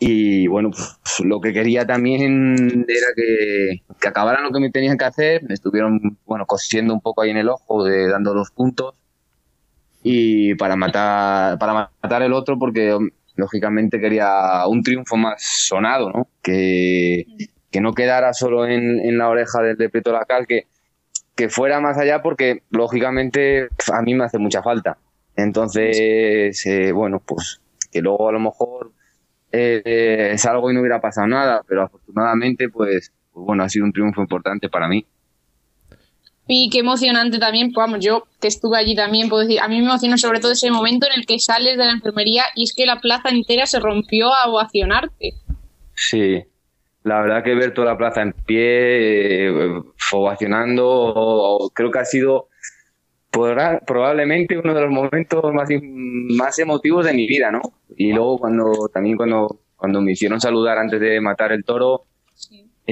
Y 0.01 0.49
bueno, 0.49 0.71
pues, 0.71 1.21
lo 1.21 1.41
que 1.41 1.53
quería 1.53 1.87
también 1.87 2.85
era 2.89 3.07
que, 3.15 3.83
que, 4.01 4.09
acabaran 4.09 4.43
lo 4.43 4.51
que 4.51 4.59
me 4.59 4.71
tenían 4.71 4.99
que 4.99 5.05
hacer. 5.05 5.45
Me 5.45 5.55
estuvieron, 5.55 6.19
bueno, 6.27 6.47
cosiendo 6.47 6.93
un 6.93 7.01
poco 7.01 7.23
ahí 7.23 7.31
en 7.31 7.37
el 7.37 7.49
ojo, 7.49 7.85
de, 7.85 8.09
dando 8.09 8.35
los 8.35 8.51
puntos. 8.51 8.97
Y 10.03 10.57
para 10.57 10.75
matar, 10.75 11.61
para 11.61 11.93
matar 12.03 12.23
el 12.23 12.33
otro, 12.33 12.59
porque 12.59 12.99
lógicamente 13.37 14.01
quería 14.01 14.67
un 14.67 14.83
triunfo 14.83 15.17
más 15.17 15.43
sonado, 15.43 16.11
¿no? 16.11 16.29
Que, 16.43 17.25
que 17.71 17.81
no 17.81 17.93
quedara 17.95 18.33
solo 18.33 18.67
en, 18.67 19.01
en 19.01 19.19
la 19.19 19.29
oreja 19.29 19.63
del 19.63 19.77
de 19.77 19.89
Prieto 19.89 20.13
Lacal, 20.13 20.47
que, 20.47 20.67
que 21.35 21.49
fuera 21.49 21.81
más 21.81 21.99
allá, 21.99 22.23
porque 22.23 22.63
lógicamente 22.71 23.69
a 23.93 24.03
mí 24.03 24.15
me 24.15 24.25
hace 24.25 24.39
mucha 24.39 24.63
falta. 24.63 24.99
Entonces, 25.37 26.67
eh, 26.67 26.93
bueno, 26.93 27.21
pues 27.25 27.61
que 27.91 28.01
luego 28.01 28.29
a 28.29 28.33
lo 28.33 28.41
mejor 28.41 28.93
eh, 29.53 30.31
es 30.33 30.45
algo 30.47 30.71
y 30.71 30.75
no 30.75 30.81
hubiera 30.81 31.01
pasado 31.01 31.27
nada, 31.27 31.63
pero 31.67 31.83
afortunadamente, 31.83 32.69
pues, 32.69 33.13
pues, 33.33 33.47
bueno, 33.47 33.63
ha 33.65 33.69
sido 33.69 33.85
un 33.85 33.93
triunfo 33.93 34.23
importante 34.23 34.69
para 34.69 34.89
mí. 34.89 35.07
Y 36.55 36.69
qué 36.69 36.81
emocionante 36.81 37.39
también, 37.39 37.73
pues 37.73 37.87
vamos, 37.87 38.05
yo 38.05 38.25
que 38.39 38.49
estuve 38.49 38.77
allí 38.77 38.95
también, 38.95 39.31
puedo 39.31 39.43
decir, 39.43 39.59
a 39.59 39.69
mí 39.69 39.79
me 39.81 39.87
emocionó 39.87 40.19
sobre 40.19 40.39
todo 40.39 40.53
ese 40.53 40.71
momento 40.71 41.07
en 41.07 41.19
el 41.19 41.25
que 41.25 41.39
sales 41.39 41.79
de 41.79 41.85
la 41.87 41.93
enfermería 41.93 42.43
y 42.55 42.65
es 42.65 42.75
que 42.77 42.85
la 42.85 43.01
plaza 43.01 43.31
entera 43.31 43.65
se 43.65 43.81
rompió 43.81 44.35
a 44.35 44.51
ovacionarte. 44.51 45.33
Sí, 45.95 46.45
la 47.05 47.23
verdad 47.23 47.43
que 47.43 47.55
ver 47.55 47.73
toda 47.73 47.93
la 47.93 47.97
plaza 47.97 48.21
en 48.21 48.35
pie, 48.35 49.49
eh, 49.49 49.83
ovacionando, 50.13 51.71
creo 51.73 51.91
que 51.91 51.99
ha 51.99 52.05
sido 52.05 52.49
probablemente 53.31 54.59
uno 54.59 54.75
de 54.75 54.83
los 54.83 54.91
momentos 54.91 55.43
más, 55.55 55.71
más 56.37 56.59
emotivos 56.59 57.07
de 57.07 57.15
mi 57.15 57.27
vida, 57.27 57.51
¿no? 57.51 57.63
Y 57.97 58.13
luego 58.13 58.37
cuando 58.37 58.91
también 58.93 59.17
cuando, 59.17 59.61
cuando 59.75 60.03
me 60.03 60.13
hicieron 60.13 60.39
saludar 60.39 60.77
antes 60.77 61.01
de 61.01 61.19
matar 61.23 61.53
el 61.53 61.65
toro, 61.65 62.03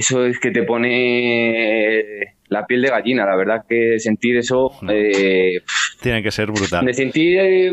eso 0.00 0.24
es 0.24 0.38
que 0.38 0.50
te 0.50 0.64
pone 0.64 2.36
la 2.48 2.66
piel 2.66 2.82
de 2.82 2.90
gallina, 2.90 3.24
la 3.24 3.36
verdad 3.36 3.64
que 3.68 3.98
sentir 3.98 4.36
eso... 4.36 4.72
Eh, 4.88 5.60
Tiene 6.00 6.22
que 6.22 6.30
ser 6.30 6.50
brutal. 6.50 6.84
Me 6.84 6.92
sentí 6.92 7.38
eh, 7.38 7.72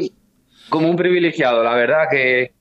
como 0.70 0.90
un 0.90 0.96
privilegiado, 0.96 1.64
la 1.64 1.76
verdad 1.76 2.04
que, 2.12 2.52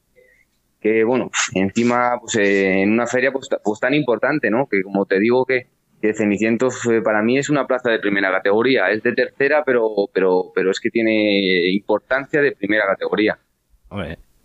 que 0.80 1.04
bueno, 1.04 1.30
encima 1.54 2.18
pues, 2.20 2.36
eh, 2.36 2.82
en 2.82 2.92
una 2.92 3.06
feria 3.06 3.32
pues, 3.32 3.48
pues 3.62 3.80
tan 3.80 3.94
importante, 3.94 4.50
¿no? 4.50 4.66
Que 4.70 4.82
como 4.82 5.04
te 5.04 5.20
digo 5.20 5.44
que 5.44 5.66
que 6.00 6.14
Cenicientos 6.14 6.84
eh, 6.86 7.00
para 7.02 7.22
mí 7.22 7.38
es 7.38 7.48
una 7.48 7.66
plaza 7.66 7.90
de 7.90 7.98
primera 7.98 8.30
categoría. 8.30 8.90
Es 8.90 9.02
de 9.02 9.12
tercera, 9.12 9.62
pero, 9.64 9.88
pero, 10.12 10.52
pero 10.54 10.70
es 10.70 10.80
que 10.80 10.90
tiene 10.90 11.70
importancia 11.72 12.40
de 12.40 12.52
primera 12.52 12.84
categoría. 12.86 13.38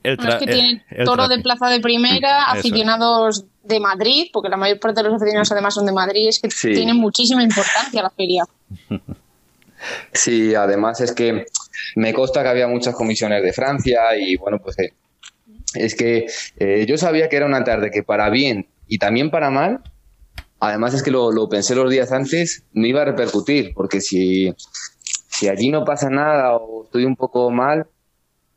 es 0.04 0.18
que 0.18 0.48
tiene 0.48 0.84
toro 1.04 1.28
de 1.28 1.40
plaza 1.40 1.70
de 1.70 1.80
primera, 1.80 2.46
aficionados 2.46 3.46
de 3.64 3.80
Madrid, 3.80 4.28
porque 4.34 4.50
la 4.50 4.58
mayor 4.58 4.80
parte 4.80 5.02
de 5.02 5.10
los 5.10 5.16
aficionados 5.16 5.52
además 5.52 5.74
son 5.74 5.86
de 5.86 5.92
Madrid, 5.92 6.30
es 6.30 6.40
que 6.40 6.48
tiene 6.48 6.94
muchísima 6.94 7.44
importancia 7.44 8.02
la 8.02 8.10
feria. 8.10 8.46
Sí, 10.14 10.54
además 10.54 11.02
es 11.02 11.12
que 11.12 11.48
me 11.96 12.14
consta 12.14 12.44
que 12.44 12.50
había 12.50 12.68
muchas 12.68 12.94
comisiones 12.94 13.42
de 13.42 13.52
Francia 13.52 14.16
y 14.16 14.38
bueno, 14.38 14.60
pues 14.60 14.78
eh, 14.78 14.94
es 15.74 15.96
que 15.96 16.28
eh, 16.58 16.86
yo 16.88 17.00
sabía 17.00 17.30
que 17.30 17.38
era 17.38 17.48
una 17.48 17.64
tarde 17.64 17.90
que 17.90 18.04
para 18.04 18.30
bien 18.30 18.68
y 18.88 19.00
también 19.00 19.32
para 19.32 19.50
mal 19.50 19.82
Además 20.62 20.94
es 20.94 21.02
que 21.02 21.10
lo, 21.10 21.50
pensé 21.50 21.74
los 21.74 21.90
días 21.90 22.12
antes, 22.12 22.64
me 22.72 22.88
iba 22.90 23.02
a 23.02 23.06
repercutir, 23.06 23.74
porque 23.74 24.00
si, 24.00 24.54
si 25.28 25.48
allí 25.48 25.72
no 25.72 25.84
pasa 25.84 26.08
nada 26.12 26.56
o 26.56 26.84
estoy 26.84 27.06
un 27.06 27.16
poco 27.16 27.50
mal, 27.50 27.88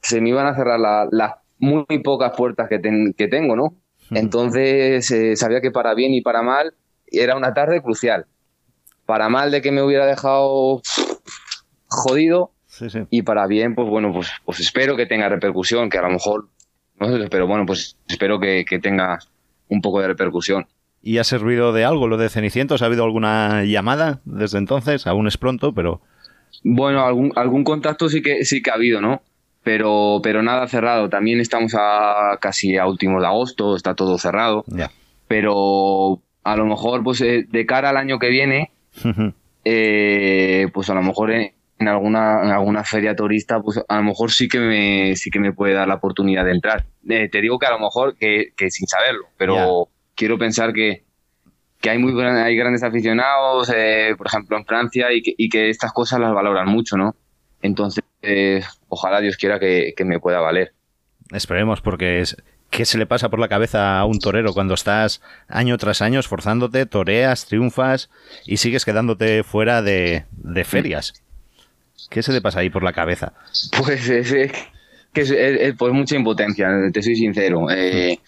se 0.02 0.20
me 0.20 0.28
iban 0.28 0.46
a 0.46 0.54
cerrar 0.54 0.78
las 1.10 1.32
muy, 1.58 1.86
pocas 2.04 2.36
puertas 2.36 2.68
que, 2.68 2.78
que 3.16 3.28
tengo, 3.28 3.56
¿no? 3.56 3.74
Entonces 4.10 5.10
eh, 5.10 5.36
sabía 5.36 5.60
que 5.60 5.70
para 5.70 5.94
bien 5.94 6.12
y 6.14 6.20
para 6.20 6.42
mal 6.42 6.74
era 7.06 7.36
una 7.36 7.54
tarde 7.54 7.82
crucial. 7.82 8.26
Para 9.06 9.28
mal 9.28 9.50
de 9.50 9.62
que 9.62 9.72
me 9.72 9.82
hubiera 9.82 10.06
dejado 10.06 10.82
jodido 11.86 12.52
y 13.10 13.22
para 13.22 13.46
bien, 13.46 13.74
pues 13.74 13.88
bueno, 13.88 14.12
pues, 14.12 14.30
pues 14.44 14.60
espero 14.60 14.96
que 14.96 15.06
tenga 15.06 15.28
repercusión, 15.28 15.90
que 15.90 15.98
a 15.98 16.02
lo 16.02 16.10
mejor, 16.10 16.48
no 16.98 17.08
sé, 17.08 17.28
pero 17.30 17.46
bueno, 17.46 17.66
pues 17.66 17.96
espero 18.08 18.40
que, 18.40 18.64
que 18.64 18.78
tenga 18.78 19.18
un 19.68 19.80
poco 19.80 20.00
de 20.00 20.08
repercusión 20.08 20.66
y 21.04 21.18
ha 21.18 21.24
servido 21.24 21.74
de 21.74 21.84
algo 21.84 22.08
lo 22.08 22.16
de 22.16 22.30
Cenicientos? 22.30 22.80
¿Ha 22.80 22.86
habido 22.86 23.04
alguna 23.04 23.62
llamada 23.64 24.20
desde 24.24 24.56
entonces? 24.56 25.06
Aún 25.06 25.26
es 25.28 25.36
pronto, 25.36 25.74
pero... 25.74 26.00
Bueno, 26.62 27.04
algún, 27.04 27.30
algún 27.36 27.62
contacto 27.62 28.08
sí 28.08 28.22
que, 28.22 28.44
sí 28.46 28.62
que 28.62 28.70
ha 28.70 28.74
habido, 28.74 29.02
¿no? 29.02 29.20
Pero, 29.64 30.20
pero 30.22 30.42
nada 30.42 30.68
cerrado. 30.68 31.08
También 31.08 31.40
estamos 31.40 31.74
a 31.76 32.38
casi 32.40 32.76
a 32.76 32.86
últimos 32.86 33.20
de 33.20 33.26
agosto, 33.26 33.74
está 33.74 33.94
todo 33.94 34.18
cerrado. 34.18 34.64
Pero 35.26 36.20
a 36.44 36.56
lo 36.56 36.66
mejor, 36.66 37.02
pues 37.02 37.20
eh, 37.22 37.46
de 37.48 37.66
cara 37.66 37.88
al 37.88 37.96
año 37.96 38.18
que 38.18 38.28
viene, 38.28 38.70
eh, 39.64 40.68
pues 40.72 40.90
a 40.90 40.94
lo 40.94 41.02
mejor 41.02 41.32
en, 41.32 41.52
alguna, 41.88 42.42
en 42.42 42.50
alguna 42.50 42.84
feria 42.84 43.16
turista, 43.16 43.60
pues 43.60 43.80
a 43.88 43.96
lo 43.96 44.02
mejor 44.02 44.30
sí 44.30 44.48
que 44.48 44.60
me, 44.60 45.16
sí 45.16 45.30
que 45.30 45.40
me 45.40 45.52
puede 45.52 45.72
dar 45.72 45.88
la 45.88 45.94
oportunidad 45.94 46.44
de 46.44 46.52
entrar. 46.52 46.84
Eh, 47.08 47.28
te 47.30 47.40
digo 47.40 47.58
que 47.58 47.66
a 47.66 47.70
lo 47.70 47.78
mejor 47.78 48.16
que, 48.16 48.52
que 48.56 48.70
sin 48.70 48.86
saberlo, 48.86 49.26
pero 49.38 49.88
quiero 50.14 50.38
pensar 50.38 50.72
que, 50.72 51.04
hay 51.86 51.98
muy 51.98 52.18
hay 52.22 52.56
grandes 52.56 52.82
aficionados, 52.82 53.70
eh, 53.74 54.14
por 54.16 54.26
ejemplo, 54.26 54.56
en 54.56 54.64
Francia, 54.64 55.12
y 55.12 55.22
que, 55.22 55.34
y 55.36 55.48
que, 55.48 55.68
estas 55.68 55.92
cosas 55.92 56.18
las 56.20 56.32
valoran 56.32 56.68
mucho, 56.68 56.96
¿no? 56.96 57.14
Entonces, 57.60 58.04
ojalá 58.88 59.20
Dios 59.20 59.36
quiera 59.36 59.58
que, 59.58 59.94
me 60.04 60.20
pueda 60.20 60.40
valer. 60.40 60.72
Esperemos, 61.32 61.80
porque 61.80 62.20
es, 62.20 62.36
¿qué 62.70 62.84
se 62.84 62.98
le 62.98 63.06
pasa 63.06 63.28
por 63.28 63.38
la 63.38 63.48
cabeza 63.48 63.98
a 63.98 64.04
un 64.04 64.18
torero 64.18 64.52
cuando 64.52 64.74
estás 64.74 65.22
año 65.48 65.76
tras 65.78 66.02
año 66.02 66.20
esforzándote, 66.20 66.86
toreas, 66.86 67.46
triunfas 67.46 68.10
y 68.46 68.58
sigues 68.58 68.84
quedándote 68.84 69.42
fuera 69.42 69.82
de, 69.82 70.24
ferias? 70.64 71.22
¿Qué 72.10 72.22
se 72.22 72.32
le 72.32 72.40
pasa 72.40 72.60
ahí 72.60 72.70
por 72.70 72.82
la 72.82 72.92
cabeza? 72.92 73.32
Pues 73.78 74.08
es, 74.08 74.52
que 75.12 75.20
es, 75.20 75.74
pues 75.76 75.92
mucha 75.92 76.16
impotencia, 76.16 76.68
te 76.92 77.02
soy 77.02 77.16
sincero. 77.16 77.70
Eh, 77.70 78.18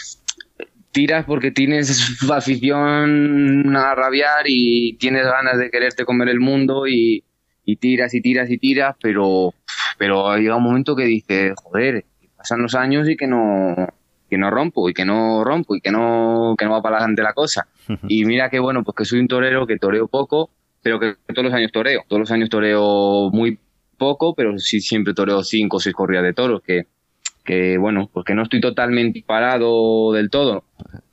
tiras 0.97 1.27
porque 1.27 1.51
tienes 1.51 2.19
afición 2.33 3.77
a 3.77 3.95
rabiar 3.95 4.45
y 4.47 4.97
tienes 4.99 5.25
ganas 5.25 5.59
de 5.59 5.71
quererte 5.71 6.07
comer 6.07 6.31
el 6.31 6.41
mundo 6.41 6.87
y, 6.87 7.23
tiras 7.75 8.15
y 8.15 8.21
tiras 8.21 8.49
y 8.49 8.59
tiras, 8.59 8.95
pero, 9.03 9.53
pero 9.99 10.37
llega 10.37 10.55
un 10.55 10.63
momento 10.63 10.95
que 10.95 11.05
dices, 11.05 11.53
joder, 11.57 12.05
pasan 12.37 12.63
los 12.63 12.77
años 12.77 13.09
y 13.09 13.17
que 13.17 13.27
no, 13.27 13.75
que 14.31 14.39
no 14.39 14.51
rompo 14.51 14.89
y 14.89 14.95
que 14.95 15.05
no 15.05 15.43
rompo 15.43 15.75
y 15.75 15.81
que 15.81 15.91
no, 15.91 16.55
que 16.57 16.65
no 16.65 16.71
va 16.71 16.83
para 16.83 16.99
adelante 16.99 17.23
la 17.23 17.33
cosa. 17.33 17.67
Y 18.09 18.25
mira 18.25 18.49
que 18.51 18.61
bueno, 18.61 18.85
pues 18.85 18.97
que 18.97 19.05
soy 19.05 19.19
un 19.19 19.29
torero 19.29 19.67
que 19.67 19.79
toreo 19.79 20.07
poco, 20.07 20.51
pero 20.83 21.01
que 21.01 21.15
todos 21.35 21.45
los 21.45 21.55
años 21.55 21.73
toreo. 21.73 22.05
Todos 22.07 22.21
los 22.21 22.31
años 22.31 22.49
toreo 22.49 23.31
muy 23.33 23.59
poco, 23.99 24.35
pero 24.35 24.57
sí 24.59 24.81
siempre 24.81 25.15
toreo 25.15 25.43
cinco 25.43 25.79
o 25.79 25.81
seis 25.81 25.95
corridas 25.95 26.23
de 26.23 26.35
toros, 26.35 26.63
que, 26.63 26.87
que 27.45 27.79
bueno, 27.79 28.09
pues 28.13 28.25
que 28.25 28.35
no 28.35 28.43
estoy 28.45 28.61
totalmente 28.61 29.25
parado 29.27 30.13
del 30.13 30.31
todo. 30.31 30.65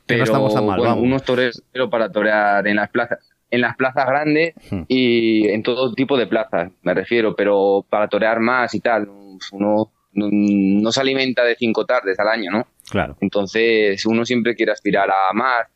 Pero 0.06 0.20
no 0.20 0.24
estamos 0.26 0.54
tan 0.54 0.66
mal, 0.66 0.80
bueno, 0.80 0.95
unos 0.97 1.24
toreros 1.24 1.64
para 1.89 2.12
torear 2.12 2.68
en 2.68 2.76
las 2.76 2.89
plazas 2.89 3.32
en 3.54 3.62
las 3.62 3.76
plazas 3.76 4.08
grandes 4.08 4.56
hmm. 4.72 4.82
y 4.88 5.47
en 5.49 5.62
todo 5.62 5.93
tipo 5.93 6.18
de 6.18 6.26
plazas, 6.26 6.72
me 6.82 6.95
refiero, 6.95 7.36
pero 7.36 7.86
para 7.88 8.08
torear 8.08 8.39
más 8.39 8.74
y 8.74 8.80
tal, 8.80 9.08
uno 9.51 9.91
no, 10.14 10.91
se 10.91 10.99
alimenta 10.99 11.43
de 11.43 11.56
cinco 11.56 11.86
tardes 11.86 12.20
al 12.20 12.30
año, 12.30 12.49
¿no? 12.51 12.68
Claro. 12.89 13.16
Entonces 13.22 14.04
uno 14.08 14.26
siempre 14.26 14.56
quiere 14.56 14.72
aspirar 14.72 15.08
a 15.12 15.34
más 15.34 15.68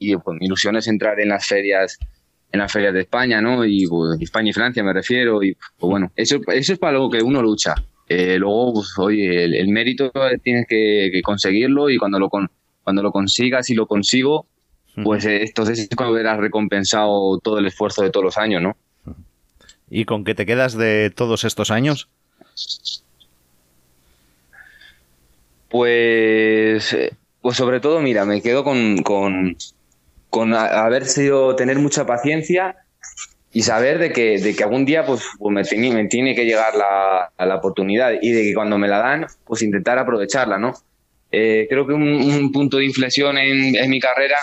y 0.00 0.16
pues 0.16 0.38
mi 0.40 0.46
ilusión 0.46 0.74
es 0.76 0.88
entrar 0.88 1.20
en 1.20 1.28
las 1.28 1.46
ferias 1.46 1.98
en 2.50 2.60
las 2.60 2.72
ferias 2.72 2.94
de 2.94 3.02
España, 3.02 3.40
¿no? 3.40 3.64
Y 3.64 3.86
pues, 3.86 4.20
España 4.20 4.50
y 4.50 4.52
Francia 4.52 4.82
me 4.82 4.92
refiero 4.92 5.40
y 5.42 5.54
pues, 5.54 5.90
bueno, 5.90 6.10
eso, 6.16 6.40
eso 6.48 6.72
es 6.72 6.78
para 6.80 6.98
lo 6.98 7.08
que 7.08 7.22
uno 7.22 7.42
lucha. 7.42 7.74
Eh, 8.08 8.38
luego, 8.38 8.72
pues, 8.72 8.98
oye, 8.98 9.44
el, 9.44 9.68
mérito 9.68 10.10
tienes 10.42 10.66
que, 10.66 11.20
conseguirlo 11.22 11.90
y 11.90 11.98
cuando 11.98 12.18
lo, 12.18 12.28
cuando 12.28 13.02
lo 13.02 13.12
consigas 13.12 13.70
y 13.70 13.74
lo 13.74 13.86
consigo, 13.86 14.46
pues 15.04 15.24
eh, 15.24 15.42
entonces 15.42 15.78
es 15.78 15.88
cuando 15.96 16.14
verás 16.14 16.38
recompensado 16.38 17.38
todo 17.38 17.58
el 17.58 17.66
esfuerzo 17.66 18.02
de 18.02 18.10
todos 18.10 18.24
los 18.24 18.38
años, 18.38 18.62
¿no? 18.62 18.76
¿Y 19.90 20.04
con 20.04 20.24
qué 20.24 20.34
te 20.34 20.46
quedas 20.46 20.76
de 20.76 21.10
todos 21.14 21.44
estos 21.44 21.70
años? 21.70 22.08
Pues, 25.68 26.96
pues 27.40 27.56
sobre 27.56 27.80
todo, 27.80 28.00
mira, 28.00 28.24
me 28.24 28.42
quedo 28.42 28.64
con, 28.64 29.02
con, 29.02 29.56
con 30.30 30.54
haber 30.54 31.06
sido, 31.06 31.56
tener 31.56 31.78
mucha 31.78 32.06
paciencia 32.06 32.76
y 33.52 33.62
saber 33.62 33.98
de 33.98 34.12
que, 34.12 34.38
de 34.38 34.54
que 34.54 34.64
algún 34.64 34.84
día 34.84 35.04
pues, 35.04 35.22
pues 35.38 35.52
me, 35.52 35.64
tiene, 35.64 35.90
me, 35.92 36.06
tiene, 36.06 36.34
que 36.34 36.44
llegar 36.44 36.74
la, 36.74 37.32
la, 37.38 37.56
oportunidad 37.56 38.12
y 38.20 38.30
de 38.30 38.42
que 38.42 38.54
cuando 38.54 38.78
me 38.78 38.88
la 38.88 38.98
dan, 38.98 39.26
pues 39.44 39.62
intentar 39.62 39.98
aprovecharla, 39.98 40.58
¿no? 40.58 40.74
Eh, 41.30 41.66
creo 41.68 41.86
que 41.86 41.92
un, 41.92 42.02
un, 42.02 42.52
punto 42.52 42.78
de 42.78 42.86
inflexión 42.86 43.36
en, 43.36 43.76
en, 43.76 43.90
mi 43.90 44.00
carrera, 44.00 44.36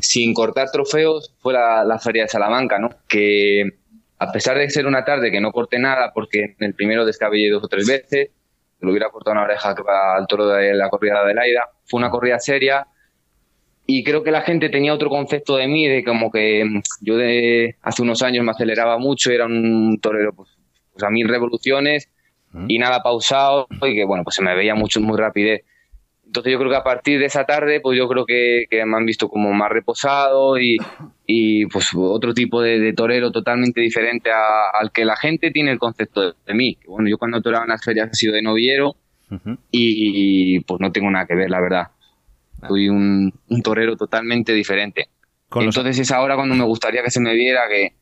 sin 0.00 0.34
cortar 0.34 0.70
trofeos, 0.70 1.34
fue 1.38 1.52
la, 1.52 1.84
la, 1.84 1.98
Feria 1.98 2.22
de 2.22 2.28
Salamanca, 2.28 2.78
¿no? 2.78 2.90
Que 3.08 3.78
a 4.18 4.32
pesar 4.32 4.56
de 4.58 4.70
ser 4.70 4.86
una 4.86 5.04
tarde 5.04 5.30
que 5.30 5.40
no 5.40 5.52
corté 5.52 5.78
nada, 5.78 6.12
porque 6.14 6.54
en 6.58 6.66
el 6.66 6.74
primero 6.74 7.04
descabellé 7.04 7.50
dos 7.50 7.64
o 7.64 7.68
tres 7.68 7.86
veces, 7.86 8.30
le 8.80 8.90
hubiera 8.90 9.10
cortado 9.10 9.32
una 9.32 9.44
oreja 9.44 9.74
al 10.16 10.26
toro 10.26 10.48
de 10.48 10.74
la 10.74 10.88
corrida 10.88 11.24
de 11.24 11.34
Laida, 11.34 11.70
fue 11.84 11.98
una 11.98 12.10
corrida 12.10 12.38
seria, 12.38 12.86
y 13.86 14.02
creo 14.02 14.22
que 14.22 14.30
la 14.30 14.42
gente 14.42 14.70
tenía 14.70 14.94
otro 14.94 15.10
concepto 15.10 15.56
de 15.56 15.66
mí, 15.66 15.86
de 15.86 16.04
como 16.04 16.30
que 16.30 16.64
mm, 16.64 16.82
yo 17.00 17.16
de 17.16 17.76
hace 17.82 18.02
unos 18.02 18.22
años 18.22 18.44
me 18.44 18.52
aceleraba 18.52 18.98
mucho, 18.98 19.30
era 19.30 19.46
un 19.46 19.98
torero 20.00 20.32
pues, 20.32 20.50
pues 20.92 21.02
a 21.04 21.10
mil 21.10 21.28
revoluciones 21.28 22.08
y 22.68 22.78
nada 22.78 23.02
pausado 23.02 23.66
y 23.82 23.96
que 23.96 24.04
bueno, 24.04 24.22
pues 24.22 24.36
se 24.36 24.42
me 24.42 24.54
veía 24.54 24.76
mucho, 24.76 25.00
muy 25.00 25.18
rapidez. 25.18 25.64
Entonces 26.26 26.52
yo 26.52 26.58
creo 26.58 26.70
que 26.70 26.76
a 26.76 26.82
partir 26.82 27.20
de 27.20 27.26
esa 27.26 27.44
tarde, 27.44 27.80
pues 27.80 27.96
yo 27.96 28.08
creo 28.08 28.26
que, 28.26 28.64
que 28.68 28.84
me 28.84 28.96
han 28.96 29.06
visto 29.06 29.28
como 29.28 29.52
más 29.52 29.70
reposado 29.70 30.58
y, 30.58 30.76
y 31.26 31.66
pues 31.66 31.90
otro 31.94 32.34
tipo 32.34 32.60
de, 32.60 32.80
de 32.80 32.92
torero 32.92 33.30
totalmente 33.30 33.80
diferente 33.80 34.30
a, 34.32 34.70
al 34.80 34.90
que 34.90 35.04
la 35.04 35.16
gente 35.16 35.52
tiene 35.52 35.70
el 35.70 35.78
concepto 35.78 36.22
de, 36.22 36.32
de 36.44 36.54
mí. 36.54 36.78
Bueno, 36.88 37.08
yo 37.08 37.18
cuando 37.18 37.40
toraba 37.40 37.64
en 37.64 37.70
las 37.70 37.84
ferias 37.84 38.10
he 38.10 38.14
sido 38.14 38.34
de 38.34 38.42
uh 38.42 39.36
-huh. 39.36 39.58
y, 39.70 40.56
y 40.56 40.60
pues 40.60 40.80
no 40.80 40.90
tengo 40.90 41.10
nada 41.10 41.26
que 41.26 41.34
ver, 41.34 41.50
la 41.50 41.60
verdad. 41.60 41.88
Soy 42.66 42.88
un, 42.88 43.32
un 43.48 43.62
torero 43.62 43.96
totalmente 43.96 44.52
diferente. 44.52 45.08
Con 45.48 45.64
Entonces 45.64 45.98
los... 45.98 46.06
es 46.08 46.12
ahora 46.12 46.34
cuando 46.34 46.54
me 46.54 46.64
gustaría 46.64 47.02
que 47.02 47.10
se 47.10 47.20
me 47.20 47.34
viera 47.34 47.68
que, 47.68 47.92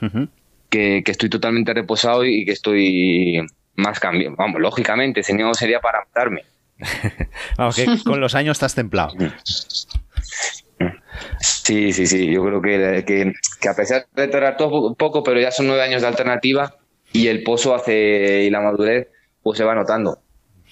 uh 0.00 0.08
-huh. 0.08 0.28
que, 0.70 1.02
que, 1.04 1.10
estoy 1.10 1.28
totalmente 1.28 1.74
reposado 1.74 2.24
y 2.24 2.44
que 2.44 2.52
estoy 2.52 3.44
más 3.74 4.00
cambiado. 4.00 4.34
Vamos, 4.36 4.60
lógicamente, 4.60 5.20
ese 5.20 5.34
no 5.34 5.52
sería 5.54 5.80
para 5.80 6.00
matarme. 6.00 6.42
Vamos, 7.58 7.76
que 7.76 7.86
con 8.04 8.20
los 8.20 8.34
años 8.34 8.56
estás 8.56 8.74
templado. 8.74 9.14
Sí, 11.40 11.92
sí, 11.92 12.06
sí. 12.06 12.30
Yo 12.30 12.44
creo 12.44 12.62
que, 12.62 13.04
que, 13.04 13.32
que 13.60 13.68
a 13.68 13.74
pesar 13.74 14.06
de 14.14 14.28
torear 14.28 14.56
todo 14.56 14.94
poco, 14.94 15.22
pero 15.22 15.40
ya 15.40 15.50
son 15.50 15.66
nueve 15.66 15.82
años 15.82 16.02
de 16.02 16.08
alternativa 16.08 16.76
y 17.12 17.28
el 17.28 17.42
pozo 17.42 17.74
hace 17.74 18.44
y 18.44 18.50
la 18.50 18.60
madurez, 18.60 19.08
pues 19.42 19.58
se 19.58 19.64
va 19.64 19.74
notando. 19.74 20.18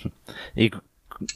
Y 0.57 0.71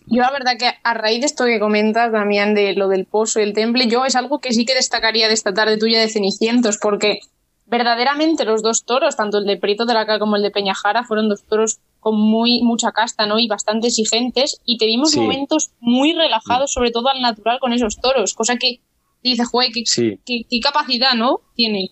yo 0.07 0.23
la 0.23 0.31
verdad 0.33 0.53
que 0.59 0.71
a 0.83 0.95
raíz 0.95 1.21
de 1.21 1.27
esto 1.27 1.45
que 1.45 1.61
comentas, 1.61 2.12
Damián, 2.12 2.55
de 2.55 2.75
lo 2.75 2.89
del 2.89 3.07
pozo 3.07 3.41
y 3.41 3.45
el 3.45 3.53
temple, 3.53 3.87
yo 3.87 4.05
es 4.05 4.16
algo 4.16 4.41
que 4.41 4.53
sí 4.53 4.64
que 4.64 4.75
destacaría 4.75 5.29
de 5.29 5.35
esta 5.35 5.55
tarde 5.55 5.79
tuya 5.79 6.01
de 6.01 6.09
Cenicientos, 6.09 6.79
porque 6.79 7.21
verdaderamente 7.69 8.45
los 8.45 8.62
dos 8.62 8.85
toros, 8.85 9.16
tanto 9.16 9.39
el 9.39 9.47
de 9.47 9.57
Prieto 9.57 9.85
de 9.87 9.95
la 9.95 10.07
Cal 10.07 10.19
como 10.19 10.37
el 10.37 10.43
de 10.43 10.51
Peñajara, 10.51 11.05
fueron 11.05 11.29
dos 11.29 11.45
toros 11.45 11.79
con 12.01 12.19
muy 12.19 12.62
mucha 12.62 12.93
casta, 12.93 13.27
¿no? 13.27 13.39
Y 13.39 13.49
bastante 13.49 13.89
exigentes, 13.89 14.61
y 14.64 14.79
tuvimos 14.79 15.11
sí. 15.11 15.21
momentos 15.21 15.71
muy 15.81 16.12
relajados, 16.12 16.73
sobre 16.73 16.91
todo 16.91 17.09
al 17.09 17.21
natural 17.21 17.59
con 17.61 17.73
esos 17.73 18.01
toros, 18.01 18.35
cosa 18.35 18.57
que 18.57 18.81
dice, 19.23 19.45
juez, 19.45 19.71
qué, 19.75 19.83
sí. 19.85 20.19
qué, 20.25 20.43
qué, 20.49 20.61
capacidad, 20.61 21.14
¿no? 21.14 21.41
Tiene. 21.55 21.91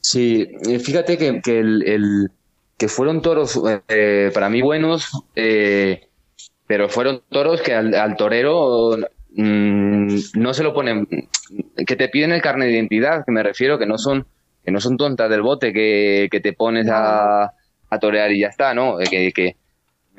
Sí, 0.00 0.46
fíjate 0.84 1.16
que, 1.16 1.40
que 1.40 1.60
el, 1.60 1.82
el, 1.86 2.30
que 2.76 2.88
fueron 2.88 3.22
toros 3.22 3.58
eh, 3.88 4.30
para 4.34 4.50
mí 4.50 4.60
buenos, 4.60 5.10
eh, 5.34 6.08
pero 6.66 6.88
fueron 6.88 7.22
toros 7.30 7.62
que 7.62 7.72
al, 7.72 7.94
al 7.94 8.16
torero 8.16 8.98
mmm, 9.30 10.16
no 10.34 10.54
se 10.54 10.62
lo 10.62 10.74
ponen, 10.74 11.06
que 11.86 11.96
te 11.96 12.08
piden 12.08 12.32
el 12.32 12.42
carnet 12.42 12.68
de 12.68 12.74
identidad, 12.74 13.24
que 13.24 13.32
me 13.32 13.42
refiero 13.42 13.78
que 13.78 13.86
no 13.86 13.98
son, 13.98 14.26
que 14.64 14.72
no 14.72 14.80
son 14.80 14.96
tontas 14.96 15.30
del 15.30 15.42
bote, 15.42 15.72
que, 15.72 16.28
que 16.30 16.40
te 16.40 16.52
pones 16.52 16.88
a, 16.88 17.52
a, 17.90 17.98
torear 18.00 18.32
y 18.32 18.40
ya 18.40 18.48
está, 18.48 18.74
¿no? 18.74 18.96
Que, 18.98 19.32
que 19.32 19.56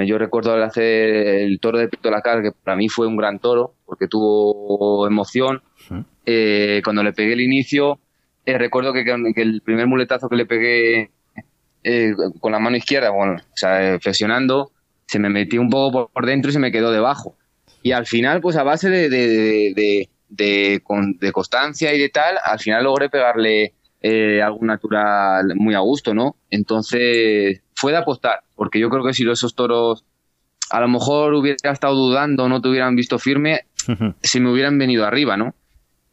yo 0.03 0.17
recuerdo 0.17 0.61
hacer 0.61 0.85
el 1.41 1.59
toro 1.59 1.77
de 1.77 1.87
Pito 1.87 2.11
Lacar, 2.11 2.41
que 2.41 2.51
para 2.51 2.75
mí 2.75 2.89
fue 2.89 3.07
un 3.07 3.15
gran 3.15 3.39
toro, 3.39 3.75
porque 3.85 4.07
tuvo 4.07 5.07
emoción. 5.07 5.61
Eh, 6.25 6.81
cuando 6.83 7.01
le 7.01 7.13
pegué 7.13 7.33
el 7.33 7.41
inicio, 7.41 7.99
eh, 8.45 8.57
recuerdo 8.57 8.91
que, 8.91 9.05
que, 9.05 9.41
el 9.41 9.61
primer 9.61 9.87
muletazo 9.87 10.27
que 10.27 10.35
le 10.35 10.45
pegué 10.45 11.11
eh, 11.83 12.13
con 12.41 12.51
la 12.51 12.59
mano 12.59 12.75
izquierda, 12.75 13.11
bueno, 13.11 13.35
o 13.35 13.57
sea, 13.57 13.97
flexionando, 13.99 14.71
se 15.07 15.19
me 15.19 15.29
metió 15.29 15.61
un 15.61 15.69
poco 15.69 16.09
por 16.11 16.25
dentro 16.25 16.49
y 16.49 16.53
se 16.53 16.59
me 16.59 16.71
quedó 16.71 16.91
debajo. 16.91 17.37
Y 17.81 17.93
al 17.93 18.05
final, 18.05 18.41
pues 18.41 18.57
a 18.57 18.63
base 18.63 18.89
de, 18.89 19.09
de, 19.09 19.73
de, 19.75 20.09
de, 20.27 20.81
de 21.19 21.31
constancia 21.31 21.93
y 21.93 21.99
de 21.99 22.09
tal, 22.09 22.37
al 22.43 22.59
final 22.59 22.83
logré 22.83 23.09
pegarle 23.09 23.74
eh, 24.01 24.41
algo 24.41 24.59
natural 24.65 25.53
muy 25.55 25.75
a 25.75 25.79
gusto, 25.79 26.13
¿no? 26.13 26.35
Entonces 26.49 27.61
fue 27.73 27.91
de 27.91 27.97
apostar, 27.97 28.41
porque 28.55 28.79
yo 28.79 28.89
creo 28.89 29.03
que 29.03 29.13
si 29.13 29.29
esos 29.29 29.55
toros 29.55 30.05
a 30.69 30.79
lo 30.79 30.87
mejor 30.87 31.33
hubiera 31.33 31.71
estado 31.71 31.95
dudando, 31.95 32.49
no 32.49 32.61
te 32.61 32.69
hubieran 32.69 32.95
visto 32.95 33.19
firme, 33.19 33.61
se 34.21 34.39
me 34.39 34.51
hubieran 34.51 34.77
venido 34.77 35.05
arriba, 35.05 35.37
¿no? 35.37 35.53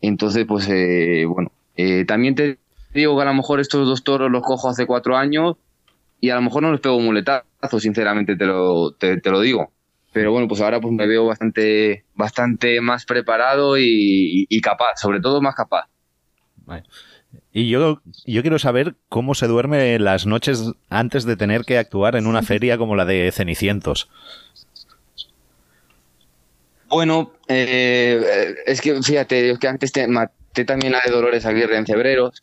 Entonces, 0.01 0.45
pues 0.47 0.68
eh, 0.68 1.24
bueno, 1.26 1.53
eh, 1.76 2.05
también 2.05 2.35
te 2.35 2.59
digo 2.93 3.16
que 3.16 3.22
a 3.22 3.26
lo 3.26 3.35
mejor 3.35 3.61
estos 3.61 3.87
dos 3.87 4.05
toros 4.05 4.30
los 4.30 4.43
cojo 4.43 4.68
hace 4.68 4.87
cuatro 4.87 5.16
años 5.16 5.57
y 6.20 6.30
a 6.30 6.35
lo 6.35 6.43
mejor 6.43 6.62
no 6.62 6.72
les 6.72 6.80
pego 6.80 6.97
un 6.97 7.07
muletazo, 7.07 7.80
sinceramente 7.80 8.37
te 8.37 8.47
lo, 8.47 8.93
te, 8.93 9.20
te, 9.20 9.30
lo 9.30 9.41
digo. 9.41 9.72
Pero 10.12 10.33
bueno, 10.33 10.47
pues 10.49 10.61
ahora 10.61 10.80
pues 10.80 10.93
me 10.93 11.07
veo 11.07 11.24
bastante, 11.26 12.05
bastante 12.14 12.80
más 12.80 13.07
preparado 13.07 13.78
y, 13.78 13.85
y, 13.85 14.47
y 14.49 14.61
capaz, 14.61 14.97
sobre 14.97 15.20
todo 15.20 15.41
más 15.41 15.55
capaz. 15.55 15.87
Vale. 16.66 16.85
Y 17.53 17.68
yo, 17.68 18.01
yo 18.24 18.43
quiero 18.43 18.59
saber 18.59 18.95
cómo 19.09 19.35
se 19.35 19.47
duerme 19.47 19.99
las 19.99 20.26
noches 20.26 20.72
antes 20.89 21.24
de 21.24 21.37
tener 21.37 21.64
que 21.64 21.78
actuar 21.78 22.16
en 22.16 22.26
una 22.26 22.43
feria 22.43 22.78
como 22.78 22.97
la 22.97 23.05
de 23.05 23.30
Cenicientos. 23.33 24.09
Bueno, 26.89 27.33
eh, 27.49 28.55
es 28.66 28.80
que 28.80 29.03
fíjate, 29.03 29.51
es 29.51 29.59
que 29.59 29.68
antes 29.68 29.93
te 29.93 30.07
maté 30.07 30.64
también 30.66 30.93
la 30.93 31.01
de 31.05 31.11
Dolores 31.11 31.47
Aguirre 31.47 31.78
en 31.78 31.87
Febreros 31.87 32.43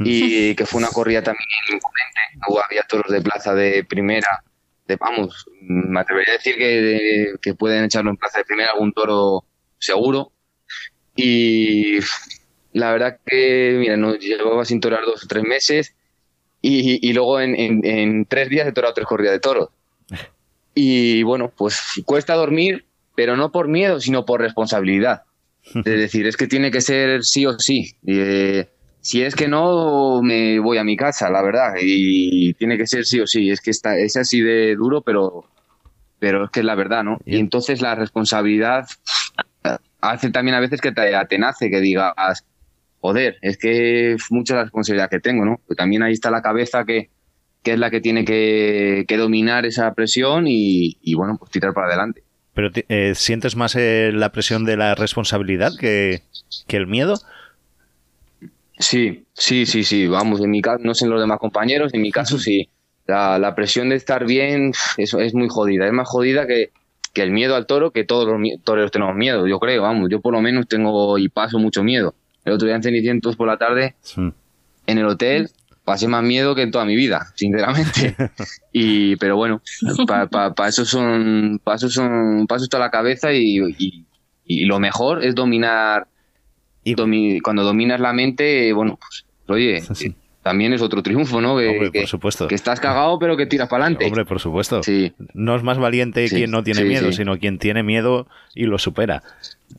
y 0.00 0.54
que 0.54 0.64
fue 0.64 0.78
una 0.78 0.88
corrida 0.88 1.22
también 1.22 1.46
imponente. 1.66 2.48
No 2.48 2.58
había 2.58 2.82
toros 2.82 3.12
de 3.12 3.20
plaza 3.20 3.54
de 3.54 3.84
primera. 3.84 4.42
De, 4.86 4.96
vamos, 4.96 5.46
me 5.60 6.00
atrevería 6.00 6.34
a 6.34 6.36
decir 6.36 6.56
que, 6.56 6.64
de, 6.64 7.34
que 7.40 7.54
pueden 7.54 7.84
echarlo 7.84 8.10
en 8.10 8.16
plaza 8.16 8.38
de 8.38 8.44
primera 8.44 8.72
algún 8.72 8.92
toro 8.92 9.44
seguro. 9.78 10.32
Y 11.14 11.98
la 12.74 12.92
verdad 12.92 13.18
que, 13.24 13.76
mira, 13.78 13.96
no, 13.96 14.16
llevaba 14.16 14.64
sin 14.64 14.80
torar 14.80 15.04
dos 15.04 15.24
o 15.24 15.28
tres 15.28 15.44
meses 15.44 15.94
y, 16.60 17.08
y 17.08 17.12
luego 17.12 17.40
en, 17.40 17.54
en, 17.54 17.86
en, 17.86 18.26
tres 18.26 18.50
días 18.50 18.66
he 18.66 18.72
torado 18.72 18.94
tres 18.94 19.06
corridas 19.06 19.32
de 19.32 19.40
toros. 19.40 19.70
Y 20.76 21.22
bueno, 21.22 21.52
pues 21.56 21.80
cuesta 22.04 22.34
dormir, 22.34 22.84
pero 23.14 23.36
no 23.36 23.52
por 23.52 23.68
miedo, 23.68 24.00
sino 24.00 24.24
por 24.24 24.40
responsabilidad. 24.40 25.22
Es 25.74 25.84
decir, 25.84 26.26
es 26.26 26.36
que 26.36 26.48
tiene 26.48 26.72
que 26.72 26.80
ser 26.80 27.22
sí 27.22 27.46
o 27.46 27.56
sí. 27.60 27.94
Eh, 28.04 28.66
si 29.00 29.22
es 29.22 29.36
que 29.36 29.46
no, 29.46 30.20
me 30.20 30.58
voy 30.58 30.78
a 30.78 30.82
mi 30.82 30.96
casa, 30.96 31.30
la 31.30 31.42
verdad. 31.42 31.74
Y 31.80 32.54
tiene 32.54 32.76
que 32.76 32.88
ser 32.88 33.04
sí 33.04 33.20
o 33.20 33.26
sí. 33.28 33.50
Es 33.50 33.60
que 33.60 33.70
está, 33.70 33.96
es 33.96 34.16
así 34.16 34.40
de 34.40 34.74
duro, 34.74 35.02
pero, 35.02 35.44
pero 36.18 36.46
es 36.46 36.50
que 36.50 36.58
es 36.58 36.66
la 36.66 36.74
verdad, 36.74 37.04
¿no? 37.04 37.18
Y 37.24 37.38
entonces 37.38 37.80
la 37.80 37.94
responsabilidad 37.94 38.86
hace 40.00 40.30
también 40.30 40.56
a 40.56 40.60
veces 40.60 40.80
que 40.80 40.92
te 40.92 41.14
atenace, 41.14 41.70
que 41.70 41.80
digas, 41.80 42.44
joder, 43.04 43.36
es 43.42 43.58
que 43.58 44.14
es 44.14 44.32
mucha 44.32 44.54
la 44.54 44.62
responsabilidad 44.62 45.10
que 45.10 45.20
tengo, 45.20 45.44
¿no? 45.44 45.60
También 45.76 46.02
ahí 46.02 46.14
está 46.14 46.30
la 46.30 46.40
cabeza 46.40 46.86
que, 46.86 47.10
que 47.62 47.74
es 47.74 47.78
la 47.78 47.90
que 47.90 48.00
tiene 48.00 48.24
que, 48.24 49.04
que 49.06 49.18
dominar 49.18 49.66
esa 49.66 49.92
presión 49.92 50.46
y, 50.46 50.96
y, 51.02 51.12
bueno, 51.12 51.36
pues 51.38 51.50
tirar 51.50 51.74
para 51.74 51.88
adelante. 51.88 52.22
¿Pero 52.54 52.70
eh, 52.72 53.12
sientes 53.14 53.56
más 53.56 53.76
eh, 53.76 54.10
la 54.14 54.32
presión 54.32 54.64
de 54.64 54.78
la 54.78 54.94
responsabilidad 54.94 55.72
que, 55.78 56.22
que 56.66 56.78
el 56.78 56.86
miedo? 56.86 57.16
Sí, 58.78 59.26
sí, 59.34 59.66
sí, 59.66 59.84
sí, 59.84 60.06
vamos, 60.06 60.40
en 60.40 60.50
mi 60.50 60.62
caso, 60.62 60.82
no 60.82 60.94
sé 60.94 61.04
en 61.04 61.10
los 61.10 61.20
demás 61.20 61.38
compañeros, 61.40 61.92
en 61.92 62.00
mi 62.00 62.10
caso 62.10 62.38
sí. 62.38 62.70
La, 63.06 63.38
la 63.38 63.54
presión 63.54 63.90
de 63.90 63.96
estar 63.96 64.24
bien 64.24 64.72
eso 64.96 65.20
es 65.20 65.34
muy 65.34 65.48
jodida, 65.50 65.86
es 65.86 65.92
más 65.92 66.08
jodida 66.08 66.46
que, 66.46 66.70
que 67.12 67.20
el 67.20 67.32
miedo 67.32 67.54
al 67.54 67.66
toro, 67.66 67.90
que 67.90 68.04
todos 68.04 68.26
los 68.26 68.64
toreros 68.64 68.90
tenemos 68.90 69.14
miedo, 69.14 69.46
yo 69.46 69.58
creo, 69.58 69.82
vamos, 69.82 70.08
yo 70.10 70.22
por 70.22 70.32
lo 70.32 70.40
menos 70.40 70.66
tengo 70.68 71.18
y 71.18 71.28
paso 71.28 71.58
mucho 71.58 71.84
miedo. 71.84 72.14
El 72.44 72.52
otro 72.52 72.66
día 72.66 72.76
en 72.76 72.82
Cenicientos 72.82 73.36
por 73.36 73.48
la 73.48 73.56
tarde, 73.56 73.94
sí. 74.00 74.20
en 74.86 74.98
el 74.98 75.06
hotel, 75.06 75.50
pasé 75.84 76.08
más 76.08 76.22
miedo 76.22 76.54
que 76.54 76.62
en 76.62 76.70
toda 76.70 76.84
mi 76.84 76.96
vida, 76.96 77.32
sinceramente. 77.34 78.16
y, 78.72 79.16
pero 79.16 79.36
bueno, 79.36 79.62
para 80.06 80.26
pa, 80.26 80.54
pa 80.54 80.68
eso 80.68 80.84
son, 80.84 81.60
para 81.62 81.76
eso 81.76 81.88
son, 81.88 82.46
para 82.46 82.56
eso 82.56 82.64
está 82.64 82.78
la 82.78 82.90
cabeza 82.90 83.32
y, 83.32 83.58
y, 83.78 84.04
y 84.44 84.64
lo 84.64 84.78
mejor 84.78 85.24
es 85.24 85.34
dominar 85.34 86.08
y 86.84 86.94
domi 86.94 87.40
cuando 87.40 87.64
dominas 87.64 87.98
la 87.98 88.12
mente, 88.12 88.72
bueno, 88.72 88.98
pues, 89.00 89.24
oye, 89.48 89.80
sí. 89.94 90.14
también 90.42 90.74
es 90.74 90.82
otro 90.82 91.02
triunfo, 91.02 91.40
¿no? 91.40 91.56
Que, 91.56 91.68
Hombre, 91.68 91.90
por 91.90 92.06
supuesto. 92.06 92.46
Que 92.46 92.54
estás 92.54 92.78
cagado, 92.78 93.18
pero 93.18 93.36
que 93.36 93.46
tiras 93.46 93.68
para 93.68 93.84
adelante. 93.84 94.06
Hombre, 94.06 94.24
por 94.26 94.38
supuesto. 94.38 94.82
Sí. 94.82 95.14
No 95.32 95.56
es 95.56 95.62
más 95.62 95.78
valiente 95.78 96.28
Sí, 96.28 96.36
quien 96.36 96.50
no 96.50 96.62
tiene 96.62 96.82
sí, 96.82 96.86
miedo, 96.86 97.10
sino 97.12 97.38
quien 97.38 97.58
tiene 97.58 97.82
miedo 97.82 98.28
y 98.54 98.64
lo 98.64 98.78
supera. 98.78 99.22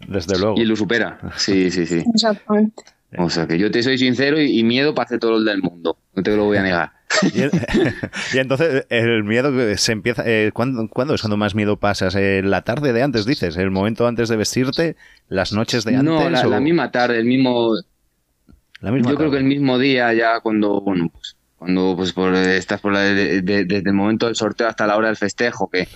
Desde 0.07 0.37
luego. 0.39 0.55
Y 0.59 0.65
lo 0.65 0.75
supera. 0.75 1.19
Sí, 1.37 1.71
sí, 1.71 1.85
sí. 1.85 2.03
Exactamente. 2.13 2.83
O 3.17 3.29
sea, 3.29 3.47
que 3.47 3.57
yo 3.57 3.71
te 3.71 3.81
soy 3.81 3.97
sincero 3.97 4.41
y, 4.41 4.59
y 4.59 4.63
miedo 4.63 4.93
para 4.93 5.05
hacer 5.05 5.19
todo 5.19 5.37
el 5.37 5.45
del 5.45 5.61
mundo. 5.61 5.97
No 6.15 6.23
te 6.23 6.35
lo 6.35 6.45
voy 6.45 6.57
a 6.57 6.63
negar. 6.63 6.91
Y, 7.33 7.39
y 8.35 8.39
entonces 8.39 8.85
el 8.89 9.23
miedo 9.23 9.51
se 9.77 9.91
empieza. 9.93 10.23
Eh, 10.25 10.51
¿cuándo, 10.53 10.87
cuándo 10.89 11.13
es 11.13 11.21
cuando 11.21 11.37
más 11.37 11.55
miedo 11.55 11.77
pasas? 11.77 12.15
Eh, 12.15 12.41
¿La 12.43 12.63
tarde 12.63 12.91
de 12.91 13.03
antes, 13.03 13.25
dices? 13.25 13.55
¿El 13.57 13.71
momento 13.71 14.05
antes 14.07 14.27
de 14.27 14.35
vestirte? 14.35 14.95
¿Las 15.29 15.53
noches 15.53 15.85
de 15.85 15.95
antes? 15.95 16.03
No, 16.13 16.29
la, 16.29 16.41
o- 16.45 16.49
la 16.49 16.59
misma 16.59 16.91
tarde, 16.91 17.17
el 17.19 17.25
mismo. 17.25 17.71
la 18.81 18.91
misma 18.91 19.11
yo 19.11 19.17
creo 19.17 19.31
que 19.31 19.37
el 19.37 19.45
mismo 19.45 19.77
día, 19.79 20.13
ya 20.13 20.39
cuando, 20.41 20.81
bueno, 20.81 21.09
pues 21.09 21.37
cuando 21.57 21.93
pues 21.95 22.11
por, 22.11 22.35
estás 22.35 22.81
por 22.81 22.91
la- 22.91 23.01
de- 23.01 23.41
de- 23.41 23.63
desde 23.65 23.89
el 23.89 23.95
momento 23.95 24.25
del 24.25 24.35
sorteo 24.35 24.67
hasta 24.67 24.85
la 24.87 24.97
hora 24.97 25.07
del 25.07 25.15
festejo, 25.15 25.69
que, 25.69 25.87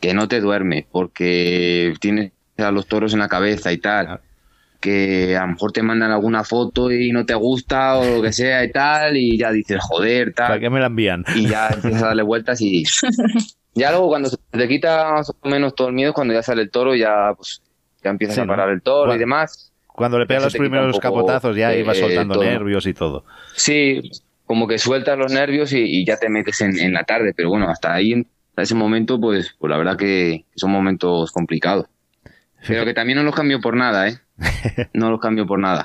que 0.00 0.14
no 0.14 0.28
te 0.28 0.40
duermes 0.40 0.84
porque 0.90 1.92
tienes 2.00 2.32
a 2.58 2.70
los 2.70 2.86
toros 2.86 3.12
en 3.12 3.20
la 3.20 3.28
cabeza 3.28 3.72
y 3.72 3.78
tal. 3.78 4.20
Que 4.80 5.36
a 5.36 5.40
lo 5.42 5.48
mejor 5.54 5.72
te 5.72 5.82
mandan 5.82 6.12
alguna 6.12 6.44
foto 6.44 6.92
y 6.92 7.10
no 7.10 7.26
te 7.26 7.34
gusta 7.34 7.96
o 7.98 8.16
lo 8.16 8.22
que 8.22 8.32
sea 8.32 8.62
y 8.64 8.70
tal, 8.70 9.16
y 9.16 9.36
ya 9.36 9.50
dices, 9.50 9.78
joder, 9.80 10.32
¿Para 10.34 10.50
tal. 10.50 10.60
qué 10.60 10.70
me 10.70 10.78
la 10.78 10.86
envían? 10.86 11.24
Y 11.34 11.48
ya 11.48 11.68
empiezas 11.68 12.02
a 12.02 12.06
darle 12.08 12.22
vueltas 12.22 12.60
y. 12.60 12.84
Ya 13.74 13.90
luego, 13.92 14.08
cuando 14.08 14.28
se 14.28 14.36
te 14.50 14.66
quita 14.66 15.12
más 15.12 15.30
o 15.30 15.48
menos 15.48 15.72
todo 15.76 15.88
el 15.88 15.94
miedo, 15.94 16.12
cuando 16.12 16.34
ya 16.34 16.42
sale 16.42 16.62
el 16.62 16.70
toro, 16.70 16.96
ya 16.96 17.32
pues 17.36 17.62
ya 18.02 18.10
empiezas 18.10 18.34
Sí, 18.34 18.40
a 18.40 18.44
¿no? 18.44 18.50
parar 18.52 18.70
el 18.70 18.82
toro 18.82 19.14
y 19.14 19.18
demás. 19.18 19.72
Cuando 19.86 20.18
le 20.18 20.26
pegan 20.26 20.40
se 20.40 20.46
los 20.46 20.56
primeros 20.56 20.98
capotazos 20.98 21.54
ya 21.56 21.72
eh, 21.72 21.80
ibas 21.80 21.96
soltando 21.96 22.34
todo. 22.34 22.42
nervios 22.44 22.86
y 22.86 22.94
todo. 22.94 23.24
Sí, 23.54 24.00
como 24.46 24.66
que 24.66 24.78
sueltas 24.78 25.16
los 25.16 25.32
nervios 25.32 25.72
y, 25.72 25.78
y 25.84 26.04
ya 26.04 26.16
te 26.16 26.28
metes 26.28 26.60
en, 26.60 26.76
en 26.76 26.92
la 26.92 27.04
tarde, 27.04 27.32
pero 27.36 27.50
bueno, 27.50 27.68
hasta 27.68 27.94
ahí, 27.94 28.14
hasta 28.50 28.62
ese 28.62 28.74
momento, 28.74 29.20
pues, 29.20 29.54
pues 29.56 29.70
la 29.70 29.76
verdad 29.76 29.96
que 29.96 30.44
son 30.56 30.72
momentos 30.72 31.30
complicados. 31.30 31.86
Pero 32.66 32.84
que 32.84 32.92
también 32.94 33.16
no 33.18 33.22
los 33.24 33.34
cambio 33.34 33.60
por 33.60 33.76
nada, 33.76 34.08
¿eh? 34.08 34.18
No 34.92 35.10
los 35.10 35.20
cambio 35.20 35.46
por 35.46 35.58
nada. 35.58 35.84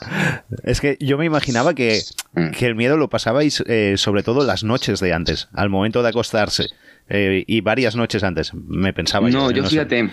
Es 0.64 0.82
que 0.82 0.98
yo 1.00 1.18
me 1.18 1.26
imaginaba 1.26 1.74
que, 1.74 2.00
Mm. 2.36 2.50
que 2.52 2.66
el 2.66 2.74
miedo 2.76 2.98
lo 2.98 3.10
pasabais 3.10 3.64
eh, 3.68 3.94
sobre 3.98 4.24
todo 4.24 4.44
las 4.46 4.64
noches 4.64 5.00
de 5.00 5.14
antes, 5.14 5.50
al 5.54 5.70
momento 5.70 6.02
de 6.02 6.10
acostarse. 6.10 6.66
eh, 7.10 7.44
y 7.48 7.62
varias 7.62 7.96
noches 7.96 8.24
antes, 8.24 8.54
me 8.54 8.94
pensaba 8.94 9.30
No, 9.30 9.52
yo. 9.52 9.58
yo 9.58 9.62
no 9.64 9.70
sé. 9.70 9.76
fíjate, 9.76 10.10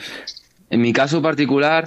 en 0.71 0.81
mi 0.81 0.93
caso 0.93 1.23
particular, 1.23 1.85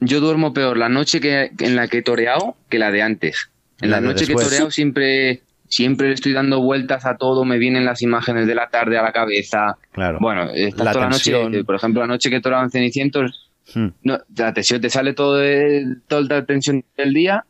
yo 0.00 0.18
duermo 0.20 0.52
peor 0.54 0.76
la 0.78 0.88
noche 0.88 1.20
que, 1.20 1.50
en 1.58 1.76
la 1.76 1.86
que 1.88 1.98
he 1.98 2.02
toreado 2.02 2.56
que 2.68 2.78
la 2.78 2.90
de 2.90 3.02
antes. 3.02 3.50
En 3.80 3.90
La 3.90 4.00
la, 4.00 4.08
noche 4.08 4.24
que 4.26 4.32
he 4.32 4.34
después. 4.34 4.46
toreado 4.48 4.70
siempre, 4.70 5.42
siempre 5.68 6.08
le 6.08 6.14
estoy 6.14 6.32
dando 6.32 6.60
vueltas 6.62 7.04
a 7.06 7.16
todo, 7.16 7.44
me 7.44 7.58
vienen 7.58 7.84
las 7.84 8.02
imágenes 8.02 8.46
de 8.46 8.54
la 8.54 8.70
tarde 8.70 8.98
a 8.98 9.02
la 9.02 9.12
cabeza. 9.12 9.76
Claro. 9.92 10.18
Bueno, 10.20 10.50
estás 10.52 10.84
La 10.86 10.92
toda 10.92 11.04
la 11.04 11.10
noche, 11.10 11.58
eh, 11.58 11.64
por 11.64 11.74
ejemplo, 11.76 12.00
la 12.00 12.06
noche 12.08 12.28
que 12.30 12.36
he 12.36 12.40
toreado 12.40 12.64
en 12.64 12.70
Cenicientos, 12.70 13.49
Hmm. 13.74 13.88
no, 14.02 14.18
la 14.36 14.52
tensión 14.54 14.80
te 14.80 14.90
sale 14.90 15.12
todo 15.14 15.36
de- 15.36 15.96
toda 16.08 16.22
la 16.22 16.44
tensión 16.46 16.84
del 16.96 17.12
día 17.14 17.44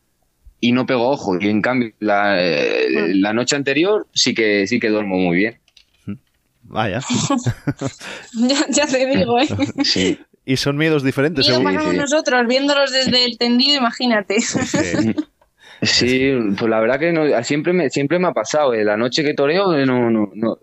y 0.61 0.73
no 0.73 0.85
pego 0.87 1.09
ojo. 1.09 1.39
Y 1.41 1.49
en 1.49 1.63
cambio, 1.63 1.93
la, 2.01 2.37
eh, 2.43 3.15
la 3.15 3.33
noche 3.33 3.57
anterior 3.57 4.07
sí 4.13 4.35
que 4.35 4.67
sí 4.67 4.79
que 4.81 4.89
duermo 4.91 5.17
muy 5.17 5.37
bien. 5.37 5.59
Vaya. 6.63 7.01
Ya, 8.35 8.67
ya 8.69 8.87
te 8.87 9.07
digo, 9.07 9.39
¿eh? 9.41 9.49
Sí. 9.85 10.19
Y 10.45 10.57
son 10.57 10.77
miedos 10.77 11.03
diferentes. 11.03 11.47
Pasamos 11.47 11.85
sí. 11.91 11.97
nosotros 11.97 12.47
viéndolos 12.49 12.91
desde 12.93 13.25
el 13.25 13.39
tendido, 13.39 13.79
imagínate. 13.79 14.41
Sí. 14.41 15.15
Sí, 15.83 16.31
pues 16.59 16.69
la 16.71 16.79
verdad 16.79 16.99
que 17.01 17.11
no, 17.11 17.23
siempre 17.43 17.73
me 17.73 17.89
siempre 17.89 18.19
me 18.19 18.29
ha 18.29 18.33
pasado. 18.33 18.75
eh, 18.75 18.85
La 18.85 18.99
noche 18.99 19.23
que 19.25 19.33
toreo 19.33 19.75
eh, 19.75 19.87
no, 19.87 20.11
no, 20.11 20.31
no, 20.35 20.59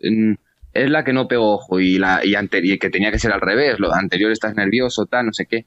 es 0.84 0.89
la 0.89 1.03
que 1.03 1.13
no 1.13 1.28
pego 1.28 1.53
ojo 1.53 1.80
y 1.80 1.97
la 1.97 2.21
y, 2.23 2.34
que 2.80 2.89
tenía 2.89 3.11
que 3.11 3.19
ser 3.19 3.32
al 3.32 3.41
revés. 3.41 3.80
Lo 3.80 3.93
anterior 3.93 4.32
estás 4.32 4.55
nervioso, 4.55 5.05
tal, 5.05 5.28
no 5.28 5.34
sé 5.34 5.45
qué. 5.45 5.65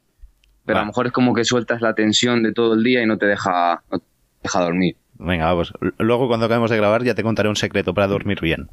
Pero 0.64 0.78
a 0.78 0.82
lo 0.82 0.86
mejor 0.86 1.06
es 1.06 1.12
como 1.12 1.34
que 1.34 1.44
sueltas 1.44 1.80
la 1.80 1.94
tensión 1.94 2.42
de 2.42 2.52
todo 2.52 2.74
el 2.74 2.84
día 2.84 3.02
y 3.02 3.06
no 3.06 3.18
te 3.18 3.26
deja, 3.26 3.82
no 3.90 3.98
te 3.98 4.04
deja 4.42 4.60
dormir. 4.60 4.96
Venga, 5.14 5.46
vamos. 5.46 5.72
Luego 5.98 6.28
cuando 6.28 6.46
acabemos 6.46 6.70
de 6.70 6.76
grabar 6.76 7.02
ya 7.02 7.14
te 7.14 7.22
contaré 7.22 7.48
un 7.48 7.56
secreto 7.56 7.92
para 7.92 8.06
dormir 8.06 8.40
bien. 8.40 8.68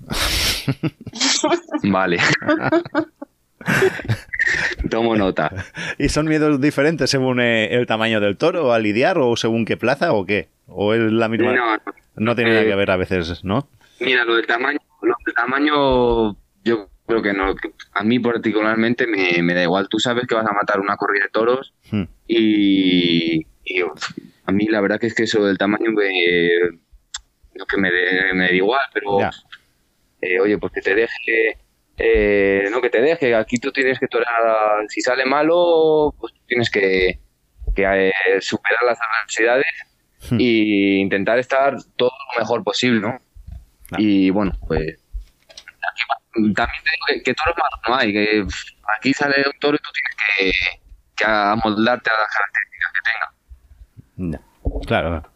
Vale. 1.82 2.18
Tomo 4.90 5.16
nota. 5.16 5.52
¿Y 5.98 6.08
son 6.08 6.26
miedos 6.26 6.60
diferentes 6.60 7.10
según 7.10 7.40
eh, 7.40 7.74
el 7.74 7.86
tamaño 7.86 8.20
del 8.20 8.36
toro 8.36 8.72
a 8.72 8.78
lidiar 8.78 9.18
o 9.18 9.36
según 9.36 9.64
qué 9.64 9.76
plaza 9.76 10.12
o 10.12 10.24
qué? 10.24 10.48
¿O 10.66 10.94
es 10.94 11.00
la 11.12 11.28
misma? 11.28 11.54
No, 11.54 11.76
no. 11.76 11.82
No 12.16 12.34
tiene 12.34 12.50
nada 12.50 12.62
Eh, 12.62 12.66
que 12.68 12.74
ver 12.74 12.90
a 12.90 12.96
veces, 12.96 13.44
¿no? 13.44 13.68
Mira, 14.00 14.24
lo 14.24 14.36
del 14.36 14.46
tamaño, 14.46 14.78
lo 15.02 15.14
del 15.24 15.34
tamaño, 15.34 16.32
yo 16.64 16.88
creo 17.06 17.22
que 17.22 17.32
no. 17.32 17.54
A 17.94 18.04
mí 18.04 18.18
particularmente 18.18 19.06
me, 19.06 19.42
me 19.42 19.54
da 19.54 19.62
igual. 19.62 19.88
Tú 19.88 19.98
sabes 19.98 20.26
que 20.26 20.34
vas 20.34 20.46
a 20.46 20.52
matar 20.52 20.80
una 20.80 20.96
corrida 20.96 21.24
de 21.24 21.30
toros 21.30 21.72
Hmm. 21.90 22.04
y, 22.28 23.44
a 24.46 24.52
mí 24.52 24.66
la 24.66 24.80
verdad 24.80 24.98
que 25.00 25.06
es 25.08 25.14
que 25.14 25.24
eso 25.24 25.44
del 25.44 25.58
tamaño 25.58 25.90
me, 25.92 26.10
no 27.54 27.64
que 27.66 27.76
me, 27.76 27.90
dé- 27.90 28.32
me 28.34 28.46
da 28.46 28.52
igual, 28.52 28.80
pero 28.92 29.18
eh, 30.20 30.40
oye, 30.40 30.58
pues 30.58 30.72
que 30.72 30.80
te 30.80 30.94
deje, 30.94 31.58
eh, 31.98 32.64
no 32.70 32.80
que 32.80 32.90
te 32.90 33.00
deje. 33.00 33.34
Aquí 33.34 33.56
tú 33.58 33.70
tienes 33.72 33.98
que 33.98 34.06
torear. 34.08 34.32
Si 34.88 35.00
sale 35.00 35.24
malo, 35.24 36.14
pues 36.18 36.32
tienes 36.46 36.70
que, 36.70 37.18
que 37.74 37.82
eh, 38.08 38.12
superar 38.40 38.82
las 38.84 38.98
adversidades 39.00 39.66
Hmm. 40.30 40.36
y 40.38 40.96
intentar 41.00 41.38
estar 41.38 41.76
todo 41.96 42.10
lo 42.34 42.40
mejor 42.40 42.62
posible, 42.62 43.00
¿no? 43.00 43.18
Ah. 43.92 43.96
Y 43.98 44.30
bueno, 44.30 44.52
pues 44.66 44.98
también 46.32 46.54
te 46.54 46.90
digo 46.90 47.06
que, 47.08 47.22
que 47.22 47.34
toros 47.34 47.54
malos 47.56 47.80
no 47.88 47.96
hay, 47.96 48.12
que 48.12 48.46
aquí 48.96 49.12
sale 49.12 49.36
un 49.46 49.58
toro 49.58 49.76
y 49.76 49.78
tú 49.78 49.90
tienes 49.92 50.54
que, 50.54 50.68
que 51.16 51.24
amoldarte 51.24 52.10
a 52.10 52.14
las 52.14 52.28
características 52.36 52.92
que 52.94 53.00
tenga. 53.10 54.38
Ya. 54.38 54.86
Claro. 54.86 55.30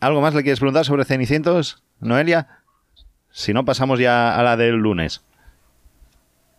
¿Algo 0.00 0.20
más 0.20 0.34
le 0.34 0.42
quieres 0.42 0.60
preguntar 0.60 0.84
sobre 0.84 1.04
Cenicientos, 1.04 1.82
Noelia? 2.00 2.60
Si 3.30 3.52
no, 3.52 3.64
pasamos 3.64 3.98
ya 3.98 4.38
a 4.38 4.42
la 4.42 4.56
del 4.56 4.76
lunes. 4.76 5.24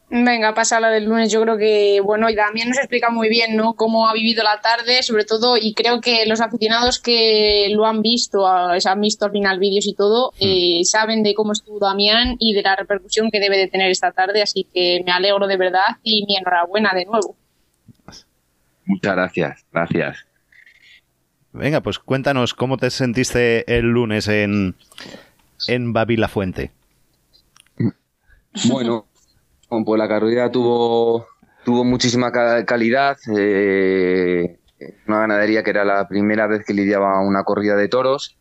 Venga, 0.09 0.53
pasa 0.53 0.79
la 0.79 0.89
del 0.89 1.03
lunes. 1.03 1.29
Yo 1.31 1.41
creo 1.41 1.57
que, 1.57 1.99
bueno, 2.01 2.29
y 2.29 2.35
también 2.35 2.69
nos 2.69 2.77
explica 2.77 3.09
muy 3.09 3.27
bien, 3.27 3.57
¿no? 3.57 3.73
Cómo 3.73 4.07
ha 4.07 4.13
vivido 4.13 4.41
la 4.41 4.61
tarde, 4.61 5.03
sobre 5.03 5.25
todo, 5.25 5.57
y 5.57 5.73
creo 5.73 5.99
que 5.99 6.25
los 6.25 6.39
aficionados 6.39 6.99
que 6.99 7.67
lo 7.71 7.85
han 7.85 8.01
visto, 8.01 8.47
a- 8.47 8.79
se 8.79 8.87
han 8.87 9.01
visto 9.01 9.25
al 9.25 9.31
final 9.31 9.59
vídeos 9.59 9.85
y 9.85 9.93
todo, 9.95 10.31
eh, 10.39 10.79
saben 10.85 11.23
de 11.23 11.33
cómo 11.33 11.51
estuvo 11.51 11.79
Damián 11.79 12.37
y 12.39 12.53
de 12.53 12.61
la 12.61 12.77
repercusión 12.77 13.29
que 13.31 13.41
debe 13.41 13.57
de 13.57 13.67
tener 13.67 13.91
esta 13.91 14.13
tarde, 14.13 14.41
así 14.41 14.65
que 14.73 15.01
me 15.05 15.11
alegro 15.11 15.45
de 15.45 15.57
verdad 15.57 15.97
y 16.03 16.25
mi 16.25 16.37
enhorabuena 16.37 16.93
de 16.93 17.03
nuevo. 17.05 17.35
Muchas 18.85 19.13
gracias, 19.13 19.65
gracias. 19.73 20.25
Venga, 21.51 21.81
pues 21.81 21.99
cuéntanos 21.99 22.53
cómo 22.53 22.77
te 22.77 22.89
sentiste 22.91 23.75
el 23.77 23.87
lunes 23.87 24.29
en, 24.29 24.75
en 25.67 25.91
Babilafuente. 25.91 26.71
Bueno, 28.69 29.06
pues 29.70 29.97
la 29.99 30.07
carrera 30.07 30.51
tuvo, 30.51 31.26
tuvo 31.65 31.84
muchísima 31.84 32.32
ca- 32.32 32.65
calidad. 32.65 33.18
eh, 33.38 34.59
una 35.07 35.22
ganadería 35.22 35.63
que 35.63 35.72
era 35.72 35.84
la 35.84 36.07
primera 36.07 36.45
vez 36.47 36.63
que 36.65 36.74
lidiaba 36.74 37.20
una 37.22 37.43
corrida 37.43 37.76
de 37.76 37.88
toros 37.88 38.38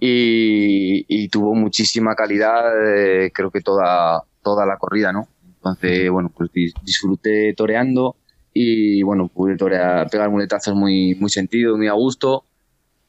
y, 0.00 1.04
y 1.08 1.28
tuvo 1.28 1.54
muchísima 1.54 2.14
calidad, 2.14 2.62
eh, 2.86 3.30
creo 3.34 3.50
que 3.50 3.60
toda, 3.62 4.22
toda 4.42 4.66
la 4.66 4.76
corrida, 4.76 5.12
¿no? 5.12 5.26
Entonces, 5.56 6.10
bueno, 6.10 6.30
pues 6.36 6.50
dis- 6.52 6.74
disfruté 6.82 7.54
toreando 7.56 8.16
y 8.52 9.02
bueno, 9.02 9.28
pude 9.28 9.56
torear, 9.56 10.08
pegar 10.10 10.28
muletazos 10.30 10.74
muy, 10.74 11.14
muy 11.16 11.30
sentido, 11.30 11.76
muy 11.76 11.88
a 11.88 11.94
gusto 11.94 12.44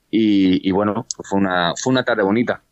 y, 0.09 0.67
y 0.67 0.71
bueno, 0.71 1.05
pues 1.15 1.29
fue 1.29 1.39
una, 1.39 1.73
fue 1.75 1.91
una 1.91 2.03
tarde 2.05 2.23
bonita. 2.23 2.63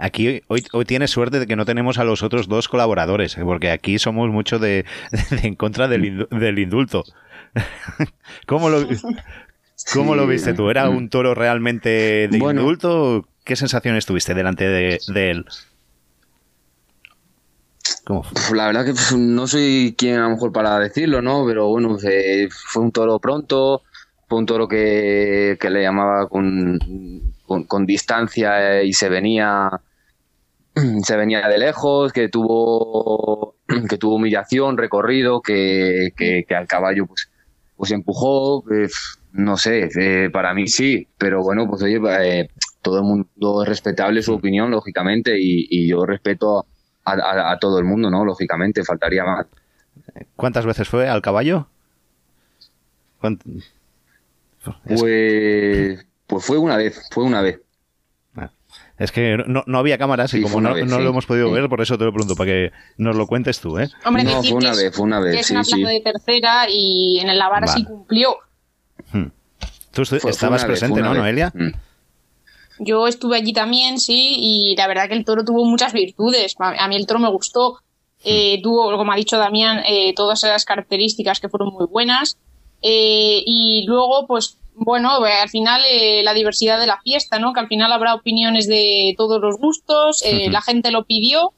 Aquí 0.00 0.42
hoy, 0.48 0.64
hoy 0.72 0.84
tienes 0.86 1.10
suerte 1.10 1.38
de 1.38 1.46
que 1.46 1.56
no 1.56 1.64
tenemos 1.66 1.98
a 1.98 2.04
los 2.04 2.22
otros 2.22 2.48
dos 2.48 2.68
colaboradores, 2.68 3.36
porque 3.44 3.70
aquí 3.70 3.98
somos 3.98 4.30
mucho 4.30 4.58
de, 4.58 4.84
de 5.30 5.46
en 5.48 5.54
contra 5.54 5.88
del, 5.88 6.04
indu- 6.04 6.28
del 6.30 6.58
indulto. 6.58 7.04
¿Cómo 8.46 8.70
lo, 8.70 8.86
cómo 9.92 10.14
lo 10.14 10.24
Sí. 10.24 10.30
viste 10.30 10.54
tú? 10.54 10.70
¿Era 10.70 10.88
un 10.88 11.08
toro 11.10 11.34
realmente 11.34 12.28
de 12.28 12.38
Bueno. 12.38 12.60
indulto? 12.62 13.28
¿Qué 13.44 13.56
sensaciones 13.56 14.06
tuviste 14.06 14.34
delante 14.34 14.66
de, 14.68 14.98
de 15.12 15.30
él? 15.30 15.44
¿Cómo 18.04 18.22
fue? 18.22 18.32
Pues 18.34 18.50
La 18.52 18.66
verdad 18.66 18.84
que 18.84 18.92
pues, 18.92 19.12
no 19.16 19.46
soy 19.46 19.94
quien 19.98 20.16
a 20.18 20.22
lo 20.24 20.30
mejor 20.30 20.52
para 20.52 20.78
decirlo, 20.78 21.22
¿no? 21.22 21.44
Pero 21.46 21.68
bueno, 21.68 21.96
eh, 22.08 22.48
fue 22.50 22.82
un 22.82 22.92
toro 22.92 23.18
pronto, 23.18 23.82
fue 24.28 24.38
un 24.38 24.46
toro 24.46 24.68
que, 24.68 25.56
que 25.60 25.70
le 25.70 25.82
llamaba 25.82 26.28
con, 26.28 26.78
con, 27.46 27.64
con 27.64 27.86
distancia 27.86 28.80
eh, 28.80 28.86
y 28.86 28.92
se 28.92 29.08
venía 29.08 29.70
se 31.02 31.16
venía 31.16 31.46
de 31.48 31.58
lejos, 31.58 32.12
que 32.12 32.28
tuvo 32.28 33.56
que 33.88 33.98
tuvo 33.98 34.16
humillación, 34.16 34.76
recorrido, 34.76 35.42
que, 35.42 36.10
que, 36.16 36.44
que 36.46 36.54
al 36.54 36.66
caballo 36.66 37.06
pues 37.06 37.30
pues 37.80 37.90
empujó, 37.92 38.62
eh, 38.70 38.88
no 39.32 39.56
sé, 39.56 39.88
eh, 39.98 40.28
para 40.30 40.52
mí 40.52 40.66
sí, 40.66 41.08
pero 41.16 41.42
bueno, 41.42 41.66
pues 41.66 41.82
oye, 41.82 41.98
eh, 42.20 42.50
todo 42.82 42.98
el 42.98 43.04
mundo 43.04 43.62
es 43.62 43.68
respetable 43.70 44.20
su 44.20 44.34
opinión, 44.34 44.70
lógicamente, 44.70 45.38
y, 45.40 45.88
yo 45.88 46.04
respeto 46.04 46.66
a, 47.06 47.56
todo 47.58 47.78
el 47.78 47.86
mundo, 47.86 48.10
¿no? 48.10 48.22
Lógicamente, 48.22 48.84
faltaría 48.84 49.24
más. 49.24 49.46
¿Cuántas 50.36 50.66
veces 50.66 50.90
fue 50.90 51.08
al 51.08 51.22
caballo? 51.22 51.68
Pues, 53.22 53.38
pues 56.26 56.44
fue 56.44 56.58
una 56.58 56.76
vez, 56.76 57.08
fue 57.10 57.24
una 57.24 57.40
vez. 57.40 57.62
Es 59.00 59.12
que 59.12 59.38
no, 59.46 59.78
había 59.78 59.96
cámaras 59.96 60.34
y 60.34 60.42
como 60.42 60.60
no, 60.60 60.74
lo 60.74 61.08
hemos 61.08 61.24
podido 61.24 61.50
ver, 61.50 61.70
por 61.70 61.80
eso 61.80 61.96
te 61.96 62.04
lo 62.04 62.12
pregunto, 62.12 62.36
para 62.36 62.50
que 62.50 62.70
nos 62.98 63.16
lo 63.16 63.26
cuentes 63.26 63.58
tú, 63.58 63.78
¿eh? 63.78 63.88
Hombre, 64.04 64.24
no, 64.24 64.42
fue 64.42 64.52
una 64.52 64.74
vez, 64.74 64.94
fue 64.94 65.06
una 65.06 65.20
vez. 65.20 65.40
es 65.40 65.50
una 65.50 65.88
de 65.88 66.00
tercera 66.02 66.66
y 66.68 67.18
en 67.18 67.30
el 67.30 67.38
Lavara 67.38 67.66
sí 67.66 67.82
cumplió. 67.82 68.36
Hmm. 69.10 69.28
Tú 69.90 70.02
estabas 70.02 70.66
presente, 70.66 71.00
¿no, 71.00 71.14
Noelia? 71.14 71.50
Hmm. 71.54 71.72
Yo 72.78 73.06
estuve 73.06 73.38
allí 73.38 73.54
también, 73.54 73.98
sí, 73.98 74.34
y 74.38 74.76
la 74.76 74.86
verdad 74.86 75.08
que 75.08 75.14
el 75.14 75.24
toro 75.24 75.46
tuvo 75.46 75.64
muchas 75.64 75.94
virtudes. 75.94 76.54
A 76.58 76.86
mí 76.86 76.96
el 76.96 77.06
toro 77.06 77.20
me 77.20 77.30
gustó. 77.30 77.78
Eh, 78.22 78.58
hmm. 78.58 78.62
tuvo, 78.62 78.98
como 78.98 79.12
ha 79.12 79.16
dicho 79.16 79.38
Damián, 79.38 79.82
eh, 79.86 80.12
todas 80.14 80.44
esas 80.44 80.66
características 80.66 81.40
que 81.40 81.48
fueron 81.48 81.72
muy 81.72 81.86
buenas. 81.86 82.36
Eh, 82.82 83.42
y 83.46 83.86
luego, 83.86 84.26
pues, 84.26 84.58
bueno, 84.80 85.24
al 85.24 85.48
final 85.48 85.82
la 86.24 86.34
diversidad 86.34 86.80
de 86.80 86.86
la 86.86 87.00
fiesta, 87.00 87.38
¿no? 87.38 87.52
Que 87.52 87.60
al 87.60 87.68
final 87.68 87.92
habrá 87.92 88.14
opiniones 88.14 88.66
de 88.66 89.14
todos 89.16 89.40
los 89.40 89.58
gustos, 89.58 90.24
la 90.24 90.60
gente 90.62 90.90
lo 90.90 91.04
pidió, 91.04 91.52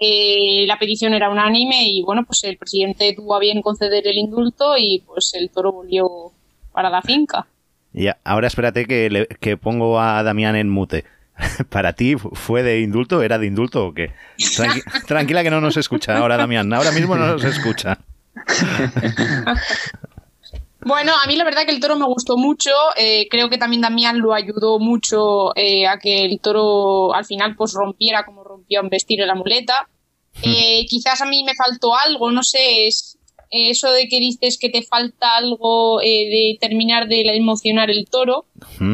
la 0.00 0.78
petición 0.78 1.14
era 1.14 1.30
unánime 1.30 1.84
y, 1.84 2.02
bueno, 2.02 2.24
pues 2.24 2.42
el 2.44 2.56
presidente 2.56 3.14
tuvo 3.14 3.36
a 3.36 3.40
bien 3.40 3.62
conceder 3.62 4.06
el 4.06 4.18
indulto 4.18 4.76
y, 4.76 5.04
pues, 5.06 5.32
el 5.34 5.50
toro 5.50 5.72
volvió 5.72 6.32
para 6.72 6.90
la 6.90 7.02
finca. 7.02 7.46
Y 7.94 8.08
ahora 8.24 8.46
espérate 8.46 8.86
que, 8.86 9.28
que 9.40 9.56
pongo 9.56 10.00
a 10.00 10.22
Damián 10.22 10.56
en 10.56 10.70
mute. 10.70 11.04
¿Para 11.68 11.92
ti 11.92 12.16
fue 12.16 12.62
de 12.62 12.80
indulto? 12.80 13.22
¿Era 13.22 13.38
de 13.38 13.46
indulto 13.46 13.86
o 13.86 13.94
qué? 13.94 14.12
tranquila 15.06 15.42
que 15.42 15.50
no 15.50 15.60
nos 15.60 15.76
escucha 15.76 16.16
ahora 16.16 16.36
Damián. 16.36 16.72
Ahora 16.72 16.92
mismo 16.92 17.16
no 17.16 17.26
nos 17.26 17.44
escucha. 17.44 17.98
Bueno, 20.84 21.12
a 21.22 21.26
mí 21.26 21.36
la 21.36 21.44
verdad 21.44 21.64
que 21.64 21.72
el 21.72 21.80
toro 21.80 21.96
me 21.96 22.06
gustó 22.06 22.36
mucho. 22.36 22.70
Eh, 22.96 23.28
creo 23.30 23.48
que 23.48 23.58
también 23.58 23.82
Damián 23.82 24.18
lo 24.18 24.34
ayudó 24.34 24.78
mucho 24.78 25.56
eh, 25.56 25.86
a 25.86 25.98
que 25.98 26.24
el 26.24 26.40
toro 26.40 27.14
al 27.14 27.24
final 27.24 27.54
pues 27.56 27.72
rompiera 27.72 28.24
como 28.24 28.42
rompió 28.44 28.80
en 28.80 28.88
vestir 28.88 29.20
la 29.20 29.34
muleta. 29.34 29.88
Eh, 30.42 30.86
quizás 30.88 31.20
a 31.20 31.26
mí 31.26 31.44
me 31.44 31.54
faltó 31.54 31.94
algo, 31.94 32.30
no 32.30 32.42
sé, 32.42 32.86
es, 32.86 33.18
eso 33.52 33.92
de 33.92 34.08
que 34.08 34.18
dices 34.18 34.56
que 34.58 34.70
te 34.70 34.82
falta 34.82 35.36
algo 35.36 36.00
eh, 36.00 36.06
de 36.06 36.58
terminar 36.58 37.06
de 37.06 37.20
emocionar 37.36 37.90
el 37.90 38.08
toro, 38.08 38.46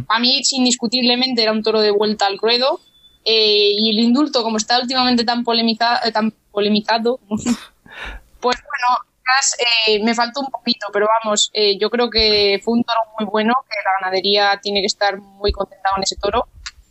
a 0.09 0.19
mí 0.19 0.43
indiscutiblemente 0.51 1.43
era 1.43 1.53
un 1.53 1.63
toro 1.63 1.81
de 1.81 1.93
vuelta 1.93 2.27
al 2.27 2.39
ruedo. 2.39 2.81
Eh, 3.25 3.73
y 3.77 3.91
el 3.91 4.01
indulto, 4.01 4.43
como 4.43 4.57
está 4.57 4.81
últimamente 4.81 5.23
tan, 5.23 5.45
polemizado, 5.45 5.99
eh, 6.05 6.13
tan 6.13 6.33
polemizado, 6.51 7.21
pues 7.29 8.57
bueno, 8.57 9.08
me 10.03 10.15
faltó 10.15 10.41
un 10.41 10.51
poquito, 10.51 10.87
pero 10.93 11.07
vamos, 11.23 11.51
yo 11.79 11.91
creo 11.91 12.11
que 12.11 12.61
fue 12.65 12.75
un 12.75 12.85
toro 12.85 13.01
muy 13.19 13.29
bueno, 13.29 13.55
que 13.69 13.77
la 13.85 13.91
ganadería 14.01 14.59
tiene 14.63 14.81
que 14.81 14.87
estar 14.87 15.19
muy 15.19 15.53
contenta 15.53 15.91
con 15.95 16.03
ese 16.03 16.17
toro. 16.17 16.49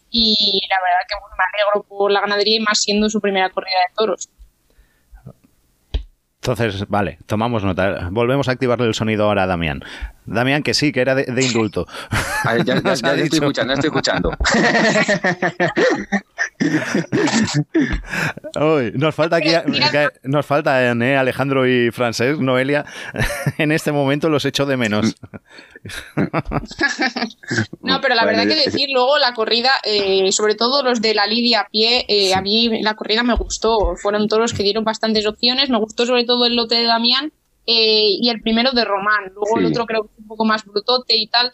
Y 0.09 0.61
la 0.69 0.77
verdad 0.81 1.05
que 1.07 1.15
me 1.15 1.43
alegro 1.53 1.83
por 1.83 2.11
la 2.11 2.21
ganadería 2.21 2.57
y 2.57 2.59
más 2.61 2.79
siendo 2.79 3.09
su 3.09 3.19
primera 3.19 3.49
corrida 3.49 3.77
de 3.87 3.93
toros. 3.95 4.29
Entonces, 6.47 6.87
vale, 6.87 7.19
tomamos 7.25 7.63
nota. 7.63 8.07
Volvemos 8.09 8.47
a 8.47 8.51
activarle 8.53 8.87
el 8.87 8.93
sonido 8.93 9.25
ahora 9.25 9.43
a 9.43 9.47
Damián. 9.47 9.83
Damián, 10.27 10.61
que 10.61 10.73
sí, 10.73 10.91
que 10.91 10.99
era 10.99 11.15
de, 11.15 11.43
indulto. 11.43 11.87
ya, 12.65 12.75
estoy 12.93 13.21
escuchando, 13.21 13.73
estoy 13.73 13.87
escuchando. 13.87 14.31
nos 18.93 19.15
falta 19.15 19.37
aquí, 19.37 19.51
nos 20.23 20.45
falta 20.45 20.83
eh, 20.83 21.17
Alejandro 21.17 21.65
y 21.65 21.91
Francés, 21.91 22.39
Noelia. 22.39 22.85
En 23.57 23.71
este 23.71 23.91
momento 23.91 24.29
los 24.29 24.45
echo 24.45 24.65
de 24.65 24.77
menos. 24.77 25.15
no, 27.81 28.01
pero 28.01 28.13
la 28.13 28.25
verdad 28.25 28.45
que 28.45 28.55
decir 28.55 28.89
luego 28.91 29.17
la 29.17 29.33
corrida, 29.33 29.71
eh, 29.83 30.31
sobre 30.31 30.55
todo 30.55 30.83
los 30.83 31.01
de 31.01 31.15
la 31.15 31.25
Lidia 31.25 31.61
a 31.61 31.69
pie, 31.69 32.05
eh, 32.07 32.35
a 32.35 32.41
mí 32.41 32.83
la 32.83 32.95
corrida 32.95 33.23
me 33.23 33.33
gustó. 33.33 33.95
Fueron 33.95 34.27
toros 34.27 34.53
que 34.53 34.63
dieron 34.63 34.83
bastantes 34.83 35.25
opciones. 35.25 35.69
Me 35.69 35.79
gustó 35.79 36.05
sobre 36.05 36.25
todo 36.25 36.36
el 36.45 36.55
lote 36.55 36.75
de 36.75 36.83
Damián 36.83 37.31
eh, 37.65 38.17
y 38.21 38.29
el 38.29 38.41
primero 38.41 38.71
de 38.71 38.85
Román. 38.85 39.31
Luego 39.33 39.59
el 39.59 39.65
otro 39.65 39.85
creo 39.85 40.03
que 40.03 40.13
es 40.13 40.19
un 40.19 40.27
poco 40.27 40.45
más 40.45 40.65
brutote 40.65 41.15
y 41.15 41.27
tal. 41.27 41.53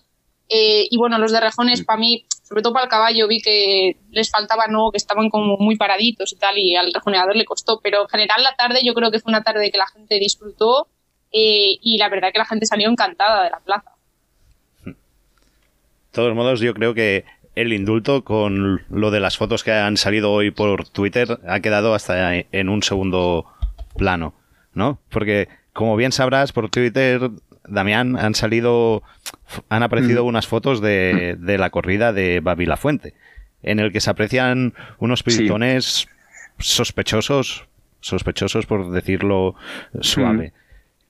Eh, 0.50 0.88
y 0.90 0.98
bueno, 0.98 1.18
los 1.18 1.32
de 1.32 1.40
Rejones, 1.40 1.84
para 1.84 2.00
mí, 2.00 2.26
sobre 2.44 2.62
todo 2.62 2.74
para 2.74 2.86
el 2.86 2.90
caballo, 2.90 3.28
vi 3.28 3.42
que 3.42 3.98
les 4.12 4.30
faltaba, 4.30 4.68
¿no? 4.68 4.92
Que 4.92 4.98
estaban 4.98 5.30
como 5.30 5.58
muy 5.58 5.76
paraditos 5.76 6.32
y 6.34 6.36
tal, 6.36 6.58
y 6.58 6.76
al 6.76 6.94
rejoneador 6.94 7.36
le 7.36 7.46
costó. 7.46 7.80
Pero 7.82 8.04
en 8.04 8.10
general, 8.10 8.44
la 8.44 8.56
tarde 8.56 8.82
yo 8.84 8.94
creo 8.94 9.10
que 9.10 9.20
fue 9.20 9.32
una 9.32 9.42
tarde 9.44 9.72
que 9.72 9.78
la 9.78 9.88
gente 9.88 10.20
disfrutó 10.20 10.88
eh, 11.32 11.80
y 11.82 11.98
la 11.98 12.10
verdad 12.10 12.32
que 12.32 12.38
la 12.38 12.46
gente 12.46 12.68
salió 12.68 12.90
encantada 12.90 13.44
de 13.44 13.50
la 13.50 13.60
plaza. 13.60 13.92
De 14.86 14.94
todos 16.12 16.36
modos, 16.36 16.60
yo 16.60 16.76
creo 16.76 16.94
que 16.94 17.26
el 17.56 17.74
indulto 17.74 18.24
con 18.24 18.84
lo 18.90 19.10
de 19.10 19.20
las 19.20 19.38
fotos 19.38 19.64
que 19.64 19.72
han 19.72 19.98
salido 19.98 20.32
hoy 20.32 20.52
por 20.52 20.88
Twitter 20.88 21.40
ha 21.48 21.60
quedado 21.60 21.96
hasta 21.96 22.36
en 22.36 22.70
un 22.70 22.84
segundo 22.84 23.46
plano, 23.98 24.34
¿no? 24.74 25.00
Porque 25.10 25.48
como 25.74 25.96
bien 25.96 26.12
sabrás 26.12 26.52
por 26.52 26.70
Twitter, 26.70 27.32
Damián, 27.68 28.18
han 28.18 28.36
salido, 28.36 29.04
han 29.70 29.84
aparecido 29.84 30.24
mm. 30.24 30.28
unas 30.28 30.48
fotos 30.48 30.82
de, 30.82 31.38
la 31.40 31.70
corrida 31.70 32.14
de 32.14 32.40
Babila 32.40 32.78
Fuente, 32.78 33.14
en 33.62 33.80
el 33.80 33.92
que 33.92 34.02
se 34.02 34.10
aprecian 34.10 34.74
unos 35.00 35.24
piritones 35.24 36.08
sospechosos, 36.60 37.68
sospechosos 38.00 38.66
por 38.66 38.92
decirlo 38.92 39.56
suave. 40.02 40.54
Mm. 40.56 40.64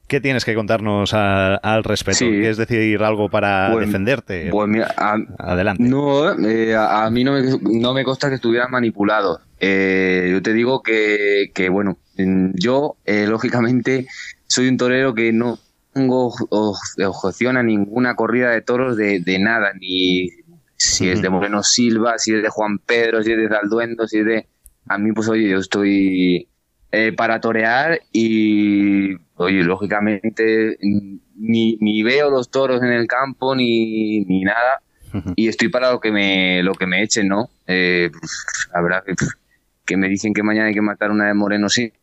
¿Qué 0.07 0.19
tienes 0.19 0.45
que 0.45 0.53
contarnos 0.53 1.13
al 1.13 1.83
respecto? 1.83 2.25
¿Quieres 2.25 2.57
decir 2.57 3.01
algo 3.01 3.29
para 3.29 3.75
defenderte? 3.75 4.49
Pues 4.51 4.69
Adelante. 5.39 5.81
No, 5.81 6.29
eh, 6.45 6.75
a, 6.75 7.09
mí 7.09 7.23
no 7.23 7.31
me, 7.31 7.41
no 7.61 7.93
me 7.93 8.03
consta 8.03 8.29
que 8.29 8.35
estuvieran 8.35 8.69
manipulados. 8.69 9.39
Eh, 9.59 10.27
yo 10.29 10.41
te 10.41 10.53
digo 10.53 10.83
que, 10.83 11.51
que 11.53 11.69
bueno, 11.69 11.97
yo, 12.15 12.97
eh, 13.05 13.25
lógicamente, 13.27 14.07
soy 14.47 14.67
un 14.67 14.77
torero 14.77 15.13
que 15.13 15.31
no 15.33 15.59
tengo 15.93 16.33
objeción 16.49 17.57
a 17.57 17.63
ninguna 17.63 18.15
corrida 18.15 18.49
de 18.51 18.61
toros 18.61 18.97
de, 18.97 19.37
nada, 19.39 19.73
ni 19.79 20.29
si 20.75 21.09
es 21.09 21.21
de 21.21 21.29
Moreno 21.29 21.63
Silva, 21.63 22.17
si 22.17 22.33
es 22.33 22.41
de 22.41 22.49
Juan 22.49 22.79
Pedro, 22.79 23.23
si 23.23 23.31
es 23.31 23.37
de 23.37 23.47
Zalduendo, 23.47 24.07
si 24.07 24.19
es 24.19 24.25
de... 24.25 24.47
A 24.87 24.97
mí, 24.97 25.13
pues 25.13 25.29
oye, 25.29 25.49
yo 25.49 25.59
estoy 25.59 26.49
eh, 26.91 27.13
para 27.13 27.39
torear 27.39 28.01
y, 28.11 29.15
oye, 29.35 29.63
lógicamente 29.63 30.77
ni, 31.35 31.77
ni, 31.79 32.03
veo 32.03 32.29
los 32.29 32.49
toros 32.51 32.81
en 32.81 32.91
el 32.91 33.07
campo 33.07 33.55
ni, 33.55 34.25
ni 34.25 34.41
nada 34.41 34.81
y 35.35 35.47
estoy 35.47 35.69
para 35.69 35.91
lo 35.91 35.99
que 35.99 36.11
me, 36.11 36.63
lo 36.63 36.73
que 36.73 36.87
me 36.87 37.03
echen, 37.03 37.27
¿no? 37.27 37.49
Eh, 37.67 38.09
pues, 38.11 38.69
habrá 38.73 39.03
que, 39.03 39.13
que 39.85 39.97
me 39.97 40.09
dicen 40.09 40.33
que 40.33 40.43
mañana 40.43 40.67
hay 40.67 40.73
que 40.73 40.81
matar 40.81 41.11
una 41.11 41.27
de 41.27 41.33
Moreno 41.33 41.69
Silva, 41.69 41.95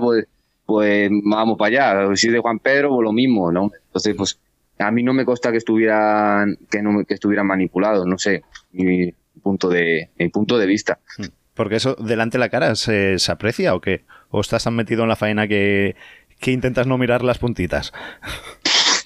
pues 0.00 0.26
pues 0.66 1.10
vamos 1.24 1.58
para 1.58 2.02
allá. 2.02 2.16
Si 2.16 2.28
de 2.28 2.38
Juan 2.38 2.58
Pedro, 2.58 2.90
pues 2.90 3.04
lo 3.04 3.12
mismo, 3.12 3.52
¿no? 3.52 3.70
Entonces, 3.86 4.14
pues 4.16 4.38
a 4.78 4.90
mí 4.90 5.02
no 5.02 5.12
me 5.12 5.24
consta 5.24 5.50
que 5.50 5.58
estuvieran, 5.58 6.56
que 6.70 6.82
no 6.82 7.04
que 7.04 7.14
estuvieran 7.14 7.46
manipulados, 7.46 8.06
no 8.06 8.18
sé, 8.18 8.42
mi 8.72 9.12
punto 9.42 9.68
de, 9.68 10.10
mi 10.18 10.28
punto 10.28 10.58
de 10.58 10.66
vista. 10.66 10.98
Hmm. 11.18 11.26
Porque 11.54 11.76
eso 11.76 11.94
delante 11.96 12.38
de 12.38 12.40
la 12.40 12.48
cara 12.48 12.74
se, 12.74 13.18
se 13.18 13.32
aprecia 13.32 13.74
o 13.74 13.80
qué? 13.80 14.04
¿O 14.30 14.40
estás 14.40 14.64
tan 14.64 14.74
metido 14.74 15.02
en 15.02 15.08
la 15.08 15.16
faena 15.16 15.46
que, 15.46 15.94
que 16.40 16.50
intentas 16.50 16.86
no 16.86 16.96
mirar 16.96 17.22
las 17.22 17.38
puntitas? 17.38 17.92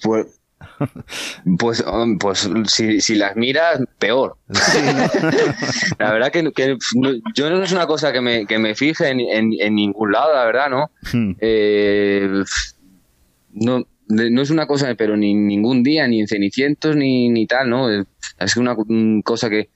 Pues 0.03 0.39
pues, 1.59 1.81
um, 1.81 2.18
pues 2.18 2.49
si, 2.66 3.01
si, 3.01 3.14
las 3.14 3.37
miras, 3.37 3.81
peor. 3.99 4.37
la 5.99 6.12
verdad 6.12 6.31
que, 6.31 6.77
yo 7.35 7.51
no 7.51 7.62
es 7.62 7.72
una 7.72 7.87
cosa 7.87 8.12
que 8.12 8.20
me, 8.20 8.47
que 8.47 8.59
me 8.59 8.74
fije 8.74 9.09
en, 9.09 9.20
en, 9.20 9.74
ningún 9.74 10.12
lado, 10.12 10.35
la 10.35 10.45
verdad, 10.45 10.70
¿no? 10.70 10.91
Hmm. 11.12 11.33
Eh, 11.41 12.43
no, 13.53 13.87
no 14.09 14.43
es 14.43 14.51
una 14.51 14.66
cosa, 14.66 14.95
pero 14.95 15.16
ni 15.16 15.35
ningún 15.35 15.83
día, 15.83 16.07
ni 16.07 16.20
en 16.20 16.29
Cenicientos, 16.29 16.97
ni, 16.97 17.29
ni 17.29 17.47
tal, 17.47 17.70
¿no? 17.70 17.89
Es 17.91 18.57
una 18.57 18.77
cosa 19.24 19.51
que, 19.51 19.70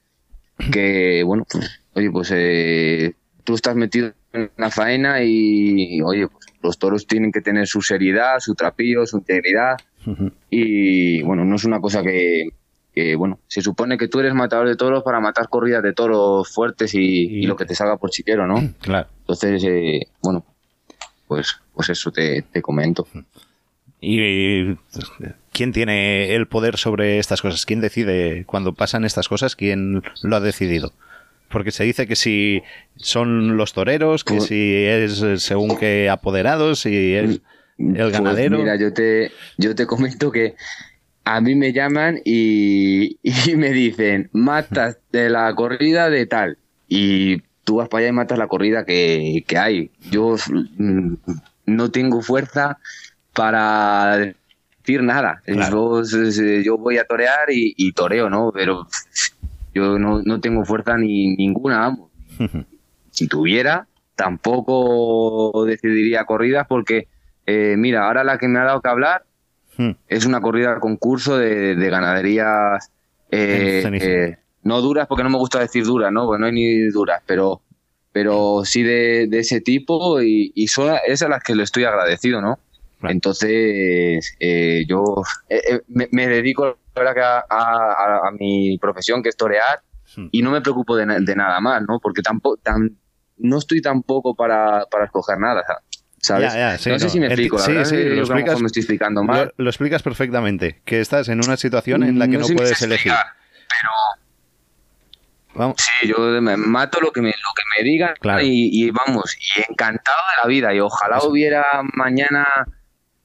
que 0.72 1.22
bueno, 1.24 1.46
pues, 1.50 1.80
oye, 1.94 2.10
pues 2.10 2.30
eh, 2.34 3.14
tú 3.44 3.54
estás 3.54 3.74
metido 3.74 4.12
en 4.32 4.50
la 4.56 4.70
faena 4.70 5.22
y, 5.22 6.00
oye, 6.02 6.28
pues 6.28 6.46
los 6.62 6.78
toros 6.78 7.06
tienen 7.06 7.32
que 7.32 7.40
tener 7.40 7.66
su 7.66 7.80
seriedad, 7.80 8.38
su 8.38 8.54
trapillo, 8.54 9.06
su 9.06 9.18
integridad 9.18 9.76
y 10.50 11.22
bueno, 11.22 11.44
no 11.44 11.56
es 11.56 11.64
una 11.64 11.80
cosa 11.80 12.02
que, 12.02 12.50
bueno, 13.16 13.38
se 13.46 13.62
supone 13.62 13.98
que 13.98 14.08
tú 14.08 14.20
eres 14.20 14.34
matador 14.34 14.68
de 14.68 14.76
toros 14.76 15.02
para 15.02 15.20
matar 15.20 15.48
corridas 15.48 15.82
de 15.82 15.92
toros 15.92 16.48
fuertes 16.48 16.94
y, 16.94 17.42
lo 17.42 17.56
que 17.56 17.66
te 17.66 17.74
salga 17.74 17.96
por 17.96 18.10
chiquero, 18.10 18.46
¿no? 18.46 18.60
Claro. 18.80 19.08
Entonces, 19.20 19.64
eh, 19.64 20.06
bueno, 20.22 20.44
pues, 21.28 21.60
pues 21.74 21.90
eso 21.90 22.10
te, 22.10 22.44
comento. 22.62 23.06
¿Y 24.00 24.74
¿quién 25.52 25.72
tiene 25.72 26.34
el 26.34 26.46
poder 26.48 26.78
sobre 26.78 27.18
estas 27.18 27.42
cosas? 27.42 27.66
¿Quién 27.66 27.80
decide 27.80 28.44
cuando 28.46 28.72
pasan 28.72 29.04
estas 29.04 29.28
cosas? 29.28 29.54
¿Quién 29.54 30.02
lo 30.22 30.36
ha 30.36 30.40
decidido? 30.40 30.92
Porque 31.48 31.70
se 31.70 31.84
dice 31.84 32.06
que 32.06 32.16
si 32.16 32.62
son 32.96 33.56
los 33.56 33.72
toreros, 33.72 34.24
que 34.24 34.40
si 34.40 34.74
es 34.74 35.22
según 35.42 35.76
qué 35.76 36.08
apoderados, 36.08 36.80
si 36.80 37.14
es 37.14 37.40
el 37.80 37.94
pues 37.96 38.12
ganadero. 38.12 38.58
mira, 38.58 38.76
yo 38.76 38.92
te, 38.92 39.32
yo 39.56 39.74
te 39.74 39.86
comento 39.86 40.30
que 40.30 40.54
a 41.24 41.40
mí 41.40 41.54
me 41.54 41.72
llaman 41.72 42.20
y, 42.24 43.18
me 43.56 43.70
dicen, 43.70 44.30
matas 44.32 44.98
de 45.12 45.30
la 45.30 45.54
corrida 45.54 46.10
de 46.10 46.26
tal. 46.26 46.58
Y 46.88 47.42
tú 47.64 47.76
vas 47.76 47.88
para 47.88 48.00
allá 48.00 48.08
y 48.08 48.12
matas 48.12 48.38
la 48.38 48.48
corrida 48.48 48.84
que, 48.84 49.44
hay. 49.56 49.90
Yo 50.10 50.36
mm, 50.76 51.14
no 51.66 51.90
tengo 51.90 52.20
fuerza 52.20 52.78
para 53.34 54.34
decir 54.80 55.02
nada. 55.02 55.42
Yo, 55.46 56.78
voy 56.78 56.98
a 56.98 57.04
torear 57.04 57.48
y, 57.50 57.92
toreo, 57.92 58.28
¿no? 58.28 58.50
Pero 58.52 58.88
yo 59.74 59.98
no, 59.98 60.40
tengo 60.40 60.64
fuerza 60.64 60.96
ni 60.96 61.36
ninguna, 61.36 61.96
si 63.10 63.28
tuviera, 63.28 63.86
tampoco 64.16 65.64
decidiría 65.64 66.24
corridas 66.24 66.66
porque, 66.68 67.06
eh, 67.50 67.76
mira, 67.76 68.06
ahora 68.06 68.22
la 68.22 68.38
que 68.38 68.46
me 68.46 68.60
ha 68.60 68.64
dado 68.64 68.80
que 68.80 68.88
hablar 68.88 69.24
hmm. 69.76 69.90
es 70.08 70.24
una 70.24 70.40
corrida 70.40 70.78
concurso 70.78 71.36
de, 71.36 71.74
ganaderías 71.74 72.90
eh, 73.30 73.82
eh, 74.00 74.36
no 74.62 74.80
duras 74.80 75.06
porque 75.08 75.24
no 75.24 75.30
me 75.30 75.38
gusta 75.38 75.58
decir 75.58 75.84
duras, 75.84 76.12
¿no? 76.12 76.36
No 76.38 76.46
hay 76.46 76.52
ni 76.52 76.86
duras, 76.86 77.22
pero 77.26 77.60
pero 78.12 78.64
sí 78.64 78.82
de, 78.82 79.28
ese 79.32 79.60
tipo 79.60 80.20
y, 80.22 80.52
y 80.54 80.68
son 80.68 80.96
esas 81.06 81.26
a 81.26 81.30
las 81.30 81.42
que 81.42 81.54
le 81.54 81.62
estoy 81.62 81.84
agradecido, 81.84 82.40
¿no? 82.40 82.58
Entonces, 83.02 84.36
eh, 84.38 84.84
yo 84.86 85.22
me, 85.88 86.28
dedico 86.28 86.76
a, 86.94 87.44
a, 87.48 88.30
mi 88.38 88.78
profesión, 88.78 89.22
que 89.22 89.30
es 89.30 89.36
torear, 89.36 89.80
hmm. 90.16 90.26
y 90.30 90.42
no 90.42 90.50
me 90.50 90.60
preocupo 90.60 90.96
de, 90.96 91.06
nada 91.06 91.60
más, 91.60 91.82
¿no? 91.88 91.98
Porque 92.00 92.22
tampoco, 92.22 92.58
tan, 92.58 92.96
no 93.38 93.58
estoy 93.58 93.80
tampoco 93.80 94.34
para, 94.34 94.84
para 94.90 95.06
escoger 95.06 95.38
nada, 95.38 95.62
¿sabes? 95.66 95.89
No, 96.28 96.98
sé 96.98 97.10
si 97.10 97.20
me 97.20 97.26
explico, 97.26 97.58
sí, 97.58 97.72
sí, 97.84 98.04
lo 98.04 98.20
explicas, 98.20 98.60
me 98.60 98.66
estoy 98.66 98.80
explicando 98.80 99.24
mal. 99.24 99.52
Lo, 99.56 99.70
explicas 99.70 100.02
perfectamente, 100.02 100.80
que 100.84 101.00
estás 101.00 101.28
en 101.28 101.38
una 101.38 101.56
situación 101.56 102.02
en 102.02 102.18
la 102.18 102.28
que 102.28 102.38
no, 102.38 102.46
puedes 102.46 102.82
elegir. 102.82 103.12
pero 103.12 103.90
Sí, 105.76 106.08
yo 106.08 106.18
me 106.40 106.56
mato 106.56 107.00
lo 107.00 107.10
que 107.10 107.20
me, 107.20 107.28
lo 107.28 107.34
que 107.34 107.62
me 107.76 107.84
digan 107.84 108.14
y, 108.42 108.90
vamos, 108.90 109.36
y 109.36 109.60
encantado 109.68 110.18
de 110.36 110.42
la 110.42 110.48
vida. 110.48 110.74
Y 110.74 110.80
ojalá 110.80 111.22
hubiera 111.24 111.64
mañana 111.94 112.46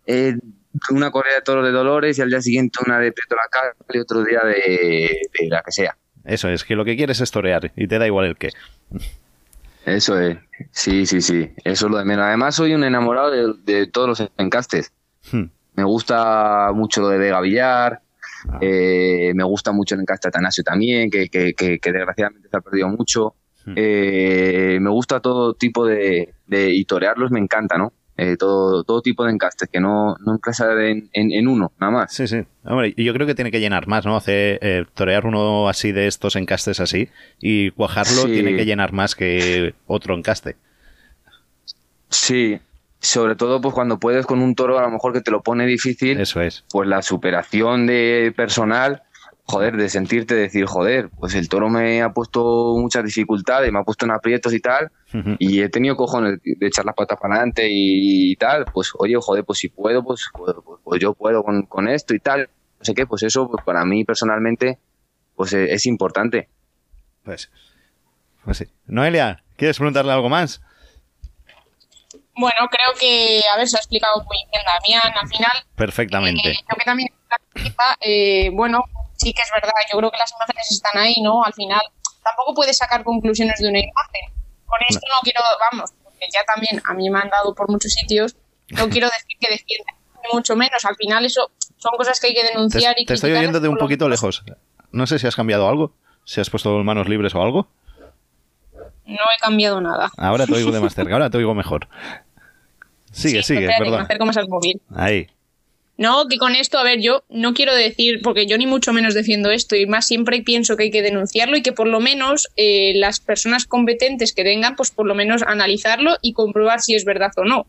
eh, 0.08 0.34
una 0.90 1.12
correa 1.12 1.36
de 1.36 1.42
toros 1.42 1.64
de 1.64 1.72
Dolores 1.72 2.18
y 2.18 2.22
al 2.22 2.30
día 2.30 2.42
siguiente 2.42 2.80
una 2.86 3.00
de 3.00 3.12
Prieto 3.12 3.36
la 3.36 3.48
Cal 3.50 3.74
y 3.94 4.00
otro 4.00 4.24
día 4.24 4.42
de, 4.42 5.22
la 5.50 5.62
que 5.62 5.72
sea. 5.72 5.96
Eso 6.24 6.50
es, 6.50 6.64
que 6.64 6.76
lo 6.76 6.84
que 6.84 6.96
quieres 6.96 7.22
es 7.22 7.30
torear 7.30 7.72
y 7.76 7.88
te 7.88 8.00
da 8.00 8.08
igual 8.08 8.26
el 8.26 8.38
qué. 8.38 8.50
Eso 9.86 10.20
es, 10.20 10.38
sí, 10.72 11.06
sí, 11.06 11.22
sí, 11.22 11.52
eso 11.64 11.86
es 11.86 11.92
lo 11.92 11.98
de 11.98 12.06
menos. 12.06 12.26
Además 12.26 12.56
soy 12.56 12.74
un 12.74 12.84
enamorado 12.84 13.32
de, 13.54 13.88
todos 13.88 14.08
los 14.08 14.32
encastes. 14.38 14.92
Hmm. 15.32 15.46
Me 15.76 15.84
gusta 15.84 16.72
mucho 16.74 17.02
lo 17.02 17.10
de 17.10 17.18
Vega 17.18 17.42
Villar, 17.42 18.02
Ah. 18.48 18.60
Eh, 18.62 19.34
me 19.34 19.44
gusta 19.44 19.72
mucho 19.72 19.96
el 19.96 20.02
encaste 20.02 20.28
Atanasio 20.28 20.64
también, 20.64 21.10
que, 21.10 21.30
desgraciadamente 21.82 22.50
se 22.50 22.58
ha 22.58 22.62
perdido 22.62 22.90
mucho. 22.90 23.36
Hmm. 23.66 23.74
Eh, 23.76 24.78
me 24.82 24.90
gusta 24.90 25.20
todo 25.20 25.54
tipo 25.54 25.86
de, 25.86 26.34
y 26.50 26.86
torearlos 26.86 27.32
me 27.32 27.40
encanta, 27.40 27.78
¿no? 27.78 27.94
Eh, 28.18 28.38
todo, 28.38 28.86
todo 28.86 29.02
tipo 29.02 29.26
de 29.26 29.32
encastes, 29.32 29.68
que 29.70 29.82
no, 29.82 30.16
no 30.26 30.40
en, 30.80 31.10
en, 31.12 31.48
uno, 31.48 31.74
nada 31.80 31.92
más. 31.92 32.14
Sí, 32.14 32.28
sí. 32.28 32.44
Hombre, 32.64 32.94
yo 32.96 33.14
creo 33.14 33.28
que 33.28 33.36
tiene 33.36 33.52
que 33.52 33.60
llenar 33.60 33.88
más, 33.88 34.06
¿no? 34.06 34.16
Hacer, 34.16 34.88
torear 34.94 35.26
uno 35.26 35.68
así 35.68 35.92
de 35.92 36.08
estos 36.08 36.38
encastes 36.38 36.80
así 36.80 37.10
y 37.42 37.72
cuajarlo 37.72 38.24
tiene 38.26 38.56
que 38.56 38.66
llenar 38.66 38.94
más 38.94 39.16
que 39.16 39.76
otro 39.86 40.16
encaste. 40.16 40.56
Sí, 42.10 42.60
sobre 43.00 43.36
todo 43.36 43.62
pues 43.62 43.74
cuando 43.74 44.00
puedes 44.00 44.26
con 44.26 44.42
un 44.42 44.56
toro 44.56 44.80
a 44.80 44.84
lo 44.84 44.90
mejor 44.90 45.14
que 45.14 45.22
te 45.22 45.32
lo 45.32 45.42
pone 45.42 45.66
difícil. 45.66 46.20
Eso 46.20 46.42
es. 46.42 46.64
Pues 46.72 46.88
la 46.88 47.02
superación 47.02 47.86
de 47.86 48.34
personal, 48.36 49.04
joder, 49.46 49.78
de 49.78 49.90
sentirte 49.90 50.34
decir, 50.34 50.66
joder, 50.66 51.10
pues 51.20 51.36
el 51.36 51.48
toro 51.50 51.70
me 51.70 52.02
ha 52.02 52.10
puesto 52.10 52.76
muchas 52.78 53.04
dificultades, 53.04 53.72
me 53.72 53.80
ha 53.80 53.84
puesto 53.84 54.06
en 54.06 54.12
aprietos 54.12 54.54
y 54.54 54.60
tal, 54.60 54.92
y 55.40 55.62
he 55.62 55.70
tenido 55.70 55.96
cojones 55.96 56.40
de 56.44 56.68
echar 56.68 56.84
las 56.84 56.96
patas 56.96 57.18
para 57.20 57.36
adelante 57.36 57.68
y, 57.70 58.36
tal, 58.36 58.66
pues 58.66 58.92
oye, 58.98 59.16
joder, 59.20 59.46
pues 59.46 59.60
si 59.60 59.70
puedo, 59.70 60.04
pues, 60.04 60.30
pues, 60.34 60.56
pues 60.84 61.02
yo 61.02 61.14
puedo 61.14 61.44
con, 61.44 61.88
esto 61.88 62.16
y 62.16 62.20
tal, 62.20 62.50
no 62.80 62.86
sé 62.86 62.94
qué, 62.94 63.06
pues 63.06 63.24
eso 63.24 63.50
pues 63.50 63.64
para 63.64 63.86
mí 63.86 64.04
personalmente 64.04 64.80
pues 65.36 65.54
es, 65.54 65.70
es 65.70 65.86
importante. 65.86 66.50
Pues, 67.24 67.50
pues 68.44 68.58
sí. 68.58 68.66
Noelia, 68.88 69.44
¿quieres 69.58 69.78
preguntarle 69.78 70.12
algo 70.12 70.30
más? 70.30 70.62
Bueno, 72.38 72.68
creo 72.70 72.94
que, 73.00 73.42
a 73.54 73.58
ver, 73.58 73.68
se 73.68 73.78
ha 73.78 73.80
explicado 73.80 74.24
muy 74.26 74.38
bien 74.52 74.62
Damián 74.66 75.18
al 75.18 75.28
final. 75.28 75.52
Perfectamente. 75.76 76.52
Eh, 76.52 76.60
creo 76.66 76.78
que 76.78 76.86
también, 76.86 77.10
eh, 78.02 78.50
bueno, 78.52 78.84
sí 79.26 79.34
que 79.34 79.42
es 79.42 79.50
verdad, 79.52 79.74
yo 79.92 79.98
creo 79.98 80.12
que 80.12 80.18
las 80.18 80.32
imágenes 80.32 80.72
están 80.72 80.98
ahí, 81.02 81.16
¿no? 81.22 81.44
Al 81.44 81.54
final, 81.54 81.82
tampoco 82.24 82.54
puedes 82.54 82.78
sacar 82.78 83.04
conclusiones 83.04 83.60
de 83.60 83.70
una 83.70 83.80
imagen. 83.80 84.26
Con 84.68 84.80
esto 84.88 85.02
no, 85.10 85.16
quiero, 85.24 85.42
vamos, 85.72 85.92
porque 86.04 86.28
ya 86.32 86.44
también 86.44 86.80
a 86.86 86.94
mí 86.94 87.10
me 87.10 87.20
han 87.20 87.30
dado 87.30 87.56
por 87.56 87.70
muchos 87.70 87.92
sitios, 87.92 88.36
no 88.70 88.88
quiero 88.90 89.08
decir 89.08 89.38
que 89.40 89.50
defienda, 89.50 89.94
mucho 90.32 90.56
menos. 90.56 90.86
Al 90.86 90.96
final, 90.96 91.26
eso 91.26 91.52
son 91.78 91.94
cosas 91.98 92.20
que 92.20 92.28
hay 92.28 92.34
que 92.36 92.44
denunciar 92.44 92.94
te, 92.94 93.02
y 93.02 93.06
Te 93.06 93.16
estoy 93.16 93.32
oyendo 93.32 93.60
de 93.60 93.68
un 93.68 93.78
poquito 93.78 94.08
lejos. 94.10 94.44
No 94.92 95.08
sé 95.08 95.18
si 95.18 95.26
has 95.26 95.36
cambiado 95.36 95.68
algo, 95.68 95.94
si 96.24 96.40
has 96.40 96.50
puesto 96.52 96.70
manos 96.84 97.10
libres 97.10 97.34
o 97.34 97.42
algo. 97.42 97.68
No 99.06 99.24
he 99.36 99.40
cambiado 99.42 99.82
nada. 99.82 100.12
Ahora 100.18 100.46
te 100.46 100.54
oigo 100.54 100.72
de 100.72 100.82
más 100.82 100.94
cerca, 100.96 101.14
ahora 101.14 101.32
te 101.32 101.38
oigo 101.38 101.56
mejor. 101.56 101.88
Sigue, 103.12 103.42
sigue, 103.42 103.70
perdón. 103.80 104.08
móvil. 104.50 104.82
Ahí. 104.94 105.30
No, 105.98 106.28
que 106.28 106.38
con 106.38 106.56
esto, 106.56 106.78
a 106.78 106.84
ver, 106.84 107.00
yo 107.00 107.24
no 107.30 107.54
quiero 107.54 107.74
decir, 107.74 108.20
porque 108.22 108.48
yo 108.48 108.58
ni 108.58 108.68
mucho 108.68 108.92
menos 108.92 109.14
defiendo 109.14 109.50
esto, 109.50 109.78
y 109.78 109.86
más 109.86 110.06
siempre 110.06 110.42
pienso 110.42 110.76
que 110.76 110.84
hay 110.84 110.92
que 110.92 111.02
denunciarlo 111.02 111.56
y 111.56 111.62
que 111.62 111.72
por 111.72 111.88
lo 111.88 112.02
menos 112.02 112.50
eh, 112.58 112.94
las 112.96 113.22
personas 113.22 113.66
competentes 113.66 114.34
que 114.34 114.44
tengan, 114.44 114.76
pues 114.76 114.92
por 114.92 115.06
lo 115.06 115.16
menos 115.16 115.42
analizarlo 115.44 116.18
y 116.22 116.34
comprobar 116.34 116.82
si 116.82 116.96
es 116.96 117.06
verdad 117.06 117.32
o 117.38 117.46
no. 117.46 117.66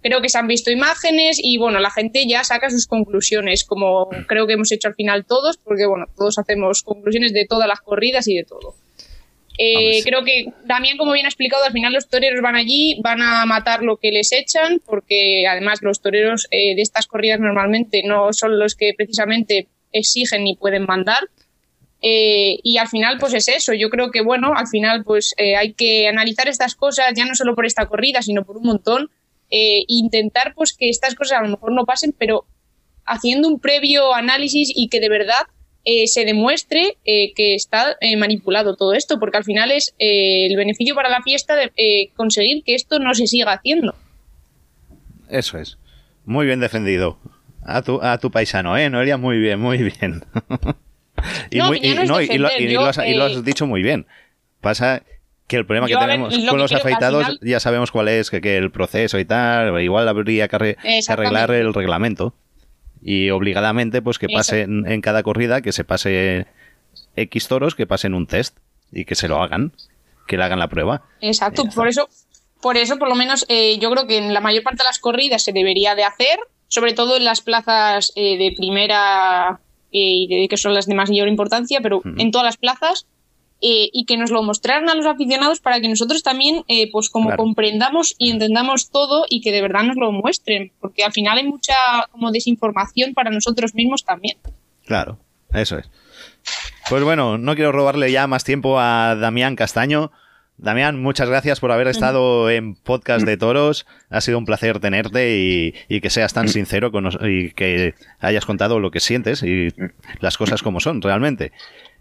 Creo 0.00 0.22
que 0.22 0.28
se 0.28 0.38
han 0.38 0.46
visto 0.46 0.70
imágenes 0.70 1.40
y 1.42 1.58
bueno, 1.58 1.80
la 1.80 1.90
gente 1.90 2.24
ya 2.28 2.44
saca 2.44 2.70
sus 2.70 2.86
conclusiones, 2.86 3.64
como 3.64 4.08
creo 4.28 4.46
que 4.46 4.52
hemos 4.52 4.70
hecho 4.70 4.86
al 4.86 4.94
final 4.94 5.26
todos, 5.26 5.56
porque 5.56 5.86
bueno, 5.86 6.06
todos 6.16 6.38
hacemos 6.38 6.84
conclusiones 6.84 7.32
de 7.32 7.46
todas 7.46 7.66
las 7.66 7.80
corridas 7.80 8.28
y 8.28 8.36
de 8.36 8.44
todo. 8.44 8.76
Eh, 9.58 10.02
creo 10.04 10.22
que 10.24 10.52
también, 10.68 10.96
como 10.96 11.12
bien 11.12 11.26
ha 11.26 11.28
explicado, 11.28 11.64
al 11.64 11.72
final 11.72 11.92
los 11.92 12.08
toreros 12.08 12.42
van 12.42 12.56
allí, 12.56 12.98
van 13.02 13.22
a 13.22 13.46
matar 13.46 13.82
lo 13.82 13.96
que 13.96 14.10
les 14.10 14.32
echan, 14.32 14.80
porque 14.84 15.46
además 15.48 15.80
los 15.82 16.00
toreros 16.00 16.46
eh, 16.50 16.74
de 16.74 16.82
estas 16.82 17.06
corridas 17.06 17.40
normalmente 17.40 18.02
no 18.04 18.32
son 18.32 18.58
los 18.58 18.74
que 18.74 18.92
precisamente 18.96 19.68
exigen 19.92 20.44
ni 20.44 20.56
pueden 20.56 20.84
mandar. 20.84 21.28
Eh, 22.02 22.58
y 22.62 22.76
al 22.76 22.88
final, 22.88 23.16
pues 23.18 23.32
es 23.32 23.48
eso. 23.48 23.72
Yo 23.72 23.88
creo 23.88 24.10
que, 24.10 24.20
bueno, 24.20 24.52
al 24.54 24.66
final, 24.66 25.02
pues 25.04 25.34
hay 25.38 25.72
que 25.72 26.06
analizar 26.08 26.48
estas 26.48 26.74
cosas, 26.74 27.12
ya 27.14 27.24
no 27.24 27.34
solo 27.34 27.54
por 27.54 27.66
esta 27.66 27.86
corrida, 27.86 28.22
sino 28.22 28.44
por 28.44 28.58
un 28.58 28.64
montón. 28.64 29.10
e 29.48 29.84
intentar, 29.86 30.54
pues, 30.56 30.72
que 30.76 30.88
estas 30.88 31.14
cosas 31.14 31.38
a 31.38 31.42
lo 31.42 31.48
mejor 31.48 31.70
no 31.70 31.84
pasen, 31.84 32.12
pero 32.18 32.46
haciendo 33.06 33.46
un 33.46 33.60
previo 33.60 34.12
análisis 34.12 34.72
y 34.74 34.88
que 34.88 34.98
de 34.98 35.08
verdad 35.08 35.46
eh, 35.88 36.08
se 36.08 36.24
demuestre 36.24 36.98
eh, 37.04 37.32
que 37.34 37.54
está 37.54 37.96
eh, 38.00 38.16
manipulado 38.16 38.74
todo 38.74 38.92
esto, 38.92 39.20
porque 39.20 39.36
al 39.36 39.44
final 39.44 39.70
es 39.70 39.94
el 39.98 40.56
beneficio 40.56 40.96
para 40.96 41.08
la 41.08 41.22
fiesta 41.22 41.54
de 41.54 42.10
conseguir 42.16 42.64
que 42.64 42.74
esto 42.74 42.98
no 42.98 43.14
se 43.14 43.28
siga 43.28 43.52
haciendo. 43.52 43.94
Eso 45.30 45.58
es. 45.58 45.78
Muy 46.24 46.44
bien 46.44 46.58
defendido. 46.58 47.20
A 47.62 47.82
tu, 47.82 48.02
a 48.02 48.18
tu 48.18 48.32
paisano, 48.32 48.76
¿eh? 48.76 48.90
Noelia, 48.90 49.16
muy 49.16 49.38
bien, 49.38 49.60
muy 49.60 49.78
bien. 49.78 50.24
y, 51.50 51.58
lo, 51.58 53.24
has, 53.24 53.44
dicho 53.44 53.68
muy 53.68 53.82
bien. 53.82 54.06
Pasa 54.60 55.04
que 55.46 55.56
el 55.56 55.66
problema 55.66 55.86
que 55.86 55.96
tenemos 55.96 56.36
con 56.48 56.58
los 56.58 56.72
afeitados 56.72 57.38
ya 57.42 57.60
sabemos 57.60 57.92
cuál 57.92 58.08
es, 58.08 58.30
que, 58.30 58.56
el 58.56 58.72
proceso 58.72 59.20
y 59.20 59.24
tal, 59.24 59.80
igual 59.80 60.08
habría 60.08 60.48
que 60.48 60.76
arreglar 61.08 61.52
el 61.52 61.72
reglamento 61.72 62.34
y 63.08 63.30
obligadamente 63.30 64.02
pues 64.02 64.18
que 64.18 64.28
pase 64.28 64.62
en, 64.62 65.00
cada 65.00 65.22
corrida, 65.22 65.62
que 65.62 65.70
se 65.70 65.84
pase 65.84 66.48
X 67.14 67.46
toros, 67.46 67.76
que 67.76 67.86
pasen 67.86 68.14
un 68.14 68.26
test 68.26 68.58
y 68.90 69.04
que 69.04 69.14
se 69.14 69.28
lo 69.28 69.40
hagan, 69.40 69.72
que 70.26 70.36
le 70.36 70.42
hagan 70.42 70.58
la 70.58 70.66
prueba. 70.66 71.04
Exacto, 71.20 71.66
por 71.72 71.86
eso, 71.86 72.08
por 72.60 72.76
eso 72.76 72.98
por 72.98 73.08
lo 73.08 73.14
menos 73.14 73.46
eh, 73.48 73.78
yo 73.78 73.92
creo 73.92 74.08
que 74.08 74.18
en 74.18 74.34
la 74.34 74.40
mayor 74.40 74.64
parte 74.64 74.78
de 74.78 74.88
las 74.88 74.98
corridas 74.98 75.44
se 75.44 75.52
debería 75.52 75.94
de 75.94 76.02
hacer, 76.02 76.40
sobre 76.66 76.94
todo 76.94 77.16
en 77.16 77.24
las 77.24 77.42
plazas 77.42 78.12
eh, 78.16 78.36
de 78.38 78.52
primera 78.56 79.60
y 79.92 80.48
que 80.48 80.56
son 80.56 80.74
las 80.74 80.86
de 80.86 80.96
mayor 80.96 81.28
importancia, 81.28 81.78
pero 81.80 82.02
en 82.04 82.32
todas 82.32 82.44
las 82.44 82.56
plazas 82.56 83.06
eh, 83.62 83.88
y 83.92 84.04
que 84.04 84.16
nos 84.16 84.30
lo 84.30 84.42
mostraran 84.42 84.88
a 84.90 84.94
los 84.94 85.06
aficionados 85.06 85.60
para 85.60 85.80
que 85.80 85.88
nosotros 85.88 86.22
también, 86.22 86.64
eh, 86.68 86.90
pues 86.92 87.08
como 87.08 87.34
comprendamos 87.36 88.14
y 88.18 88.30
entendamos 88.30 88.90
todo 88.90 89.24
y 89.30 89.40
que 89.40 89.52
de 89.52 89.62
verdad 89.62 89.84
nos 89.84 89.96
lo 89.96 90.12
muestren, 90.12 90.72
porque 90.80 91.04
al 91.04 91.12
final 91.12 91.38
hay 91.38 91.44
mucha 91.44 91.74
como 92.10 92.32
desinformación 92.32 93.14
para 93.14 93.30
nosotros 93.30 93.74
mismos 93.74 94.04
también. 94.04 94.36
Claro, 94.84 95.18
eso 95.52 95.78
es. 95.78 95.90
Pues 96.88 97.02
bueno, 97.02 97.38
no 97.38 97.54
quiero 97.54 97.72
robarle 97.72 98.12
ya 98.12 98.26
más 98.26 98.44
tiempo 98.44 98.78
a 98.78 99.16
Damián 99.16 99.56
Castaño. 99.56 100.12
Damián, 100.58 101.02
muchas 101.02 101.28
gracias 101.28 101.60
por 101.60 101.70
haber 101.70 101.86
estado 101.86 102.48
en 102.48 102.76
Podcast 102.76 103.26
de 103.26 103.36
Toros. 103.36 103.86
Ha 104.08 104.22
sido 104.22 104.38
un 104.38 104.46
placer 104.46 104.80
tenerte 104.80 105.74
y, 105.88 106.00
que 106.00 106.08
seas 106.08 106.32
tan 106.32 106.48
sincero 106.48 106.90
con 106.92 107.10
y 107.28 107.50
que 107.50 107.94
hayas 108.20 108.46
contado 108.46 108.80
lo 108.80 108.90
que 108.90 109.00
sientes 109.00 109.42
y 109.42 109.68
las 110.20 110.38
cosas 110.38 110.62
como 110.62 110.80
son 110.80 111.02
realmente. 111.02 111.52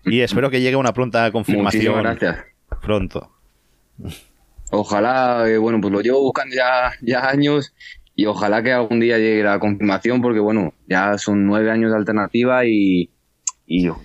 Y 0.12 0.22
espero 0.22 0.50
que 0.50 0.62
llegue 0.62 0.76
una 0.76 0.94
pronta 0.94 1.32
confirmación. 1.32 2.02
gracias. 2.02 2.38
Pronto. 2.82 3.32
Ojalá, 4.72 5.50
eh, 5.50 5.58
bueno, 5.58 5.80
pues 5.82 5.92
lo 5.92 6.02
llevo 6.02 6.22
buscando 6.22 6.56
ya, 6.56 6.92
ya 7.02 7.28
años 7.28 7.74
y 8.16 8.26
ojalá 8.26 8.64
que 8.64 8.72
algún 8.72 9.00
día 9.00 9.18
llegue 9.18 9.44
la 9.44 9.60
confirmación 9.60 10.22
porque, 10.22 10.40
bueno, 10.40 10.74
ya 10.88 11.18
son 11.18 11.46
nueve 11.46 11.72
años 11.72 11.92
de 11.92 11.98
alternativa 11.98 12.66
y, 12.66 13.10
y, 13.66 13.86
lo, 13.86 14.00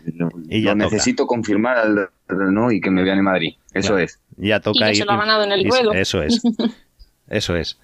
necesito 0.75 1.27
confirmar 1.27 2.11
¿no? 2.29 2.73
y 2.73 2.81
que 2.81 2.91
me 2.91 3.03
vean 3.03 3.19
en 3.19 3.25
Madrid. 3.25 3.55
Eso 3.73 3.99
es. 3.99 4.21
Ya 4.37 4.61
toca 4.61 4.87
y 4.87 4.93
que 4.93 4.97
se 4.97 5.05
lo 5.05 5.13
ha 5.13 5.17
ganado 5.17 5.45
en 5.45 5.53
el. 5.53 5.67
Eso 5.95 6.23
es. 6.23 6.41
Eso 7.29 7.57
es. 7.57 7.79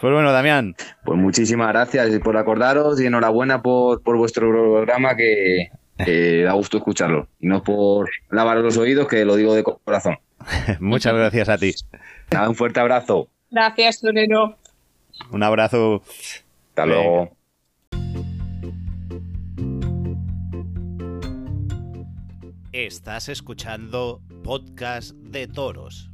Pues 0.00 0.12
bueno, 0.12 0.32
Damián. 0.32 0.74
Pues 1.04 1.18
muchísimas 1.18 1.68
gracias 1.68 2.18
por 2.20 2.36
acordaros 2.36 3.00
y 3.00 3.06
enhorabuena 3.06 3.62
por, 3.62 4.02
por 4.02 4.16
vuestro 4.16 4.48
programa 4.48 5.16
que 5.16 5.70
eh, 6.06 6.42
da 6.44 6.52
gusto 6.52 6.78
escucharlo. 6.78 7.28
Y 7.40 7.46
no 7.46 7.62
por 7.62 8.10
lavar 8.30 8.58
los 8.58 8.76
oídos, 8.76 9.08
que 9.08 9.24
lo 9.24 9.36
digo 9.36 9.54
de 9.54 9.62
corazón. 9.62 10.18
Muchas 10.80 11.14
gracias 11.14 11.48
a 11.48 11.58
ti. 11.58 11.74
un 12.46 12.54
fuerte 12.54 12.80
abrazo. 12.80 13.28
Gracias, 13.50 14.00
Torero. 14.00 14.56
Un 15.30 15.42
abrazo. 15.42 16.02
Hasta 16.70 16.86
luego. 16.86 17.30
Estás 22.72 23.28
escuchando 23.28 24.20
Podcast 24.44 25.12
de 25.16 25.48
Toros. 25.48 26.10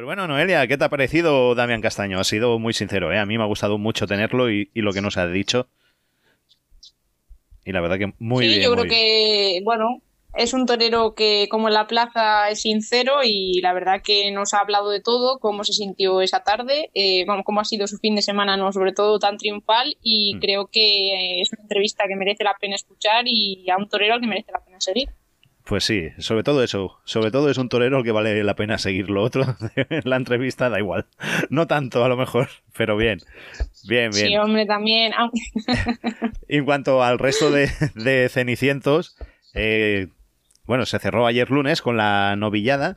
Pues 0.00 0.06
bueno, 0.06 0.26
Noelia, 0.26 0.66
¿qué 0.66 0.78
te 0.78 0.84
ha 0.84 0.88
parecido 0.88 1.54
Damián 1.54 1.82
Castaño? 1.82 2.18
Ha 2.18 2.24
sido 2.24 2.58
muy 2.58 2.72
sincero, 2.72 3.12
¿eh? 3.12 3.18
A 3.18 3.26
mí 3.26 3.36
me 3.36 3.44
ha 3.44 3.46
gustado 3.46 3.76
mucho 3.76 4.06
tenerlo 4.06 4.50
y, 4.50 4.70
lo 4.72 4.94
que 4.94 5.02
nos 5.02 5.18
ha 5.18 5.26
dicho. 5.26 5.68
Y 7.66 7.72
la 7.72 7.82
verdad 7.82 7.98
que 7.98 8.14
muy 8.18 8.46
bien. 8.46 8.60
Sí, 8.60 8.64
yo 8.64 8.72
creo 8.72 8.86
que, 8.86 9.60
bueno, 9.62 10.00
es 10.32 10.54
un 10.54 10.64
torero 10.64 11.14
que, 11.14 11.48
como 11.50 11.68
en 11.68 11.74
la 11.74 11.86
plaza, 11.86 12.48
es 12.48 12.62
sincero 12.62 13.16
y 13.22 13.60
la 13.60 13.74
verdad 13.74 14.00
que 14.02 14.30
nos 14.30 14.54
ha 14.54 14.60
hablado 14.60 14.88
de 14.88 15.02
todo, 15.02 15.38
cómo 15.38 15.64
se 15.64 15.74
sintió 15.74 16.22
esa 16.22 16.44
tarde, 16.44 16.88
eh, 16.94 17.26
cómo 17.44 17.60
ha 17.60 17.66
sido 17.66 17.86
su 17.86 17.98
fin 17.98 18.14
de 18.14 18.22
semana, 18.22 18.56
no 18.56 18.72
sobre 18.72 18.94
todo 18.94 19.18
tan 19.18 19.36
triunfal 19.36 19.98
y 20.02 20.36
mm. 20.36 20.40
creo 20.40 20.66
que 20.72 21.42
es 21.42 21.52
una 21.52 21.60
entrevista 21.60 22.04
que 22.08 22.16
merece 22.16 22.42
la 22.42 22.56
pena 22.58 22.76
escuchar 22.76 23.24
y 23.26 23.68
a 23.68 23.76
un 23.76 23.86
torero 23.86 24.14
al 24.14 24.22
que 24.22 24.28
merece 24.28 24.50
la 24.50 24.64
pena 24.64 24.80
seguir. 24.80 25.10
Pues 25.70 25.84
sí, 25.84 26.08
sobre 26.18 26.42
todo 26.42 26.64
eso. 26.64 26.98
Sobre 27.04 27.30
todo 27.30 27.48
es 27.48 27.56
un 27.56 27.68
torero 27.68 28.02
que 28.02 28.10
vale 28.10 28.42
la 28.42 28.56
pena 28.56 28.76
seguir. 28.76 29.08
Lo 29.08 29.22
otro, 29.22 29.56
la 30.02 30.16
entrevista 30.16 30.68
da 30.68 30.80
igual. 30.80 31.06
No 31.48 31.68
tanto, 31.68 32.04
a 32.04 32.08
lo 32.08 32.16
mejor, 32.16 32.48
pero 32.76 32.96
bien. 32.96 33.20
Bien, 33.86 34.10
bien. 34.10 34.26
Sí, 34.26 34.36
hombre, 34.36 34.66
también. 34.66 35.12
en 36.48 36.64
cuanto 36.64 37.04
al 37.04 37.20
resto 37.20 37.52
de, 37.52 38.28
cenicientos, 38.30 39.16
eh, 39.54 40.08
bueno, 40.64 40.86
se 40.86 40.98
cerró 40.98 41.24
ayer 41.24 41.48
lunes 41.52 41.82
con 41.82 41.96
la 41.96 42.34
novillada. 42.34 42.96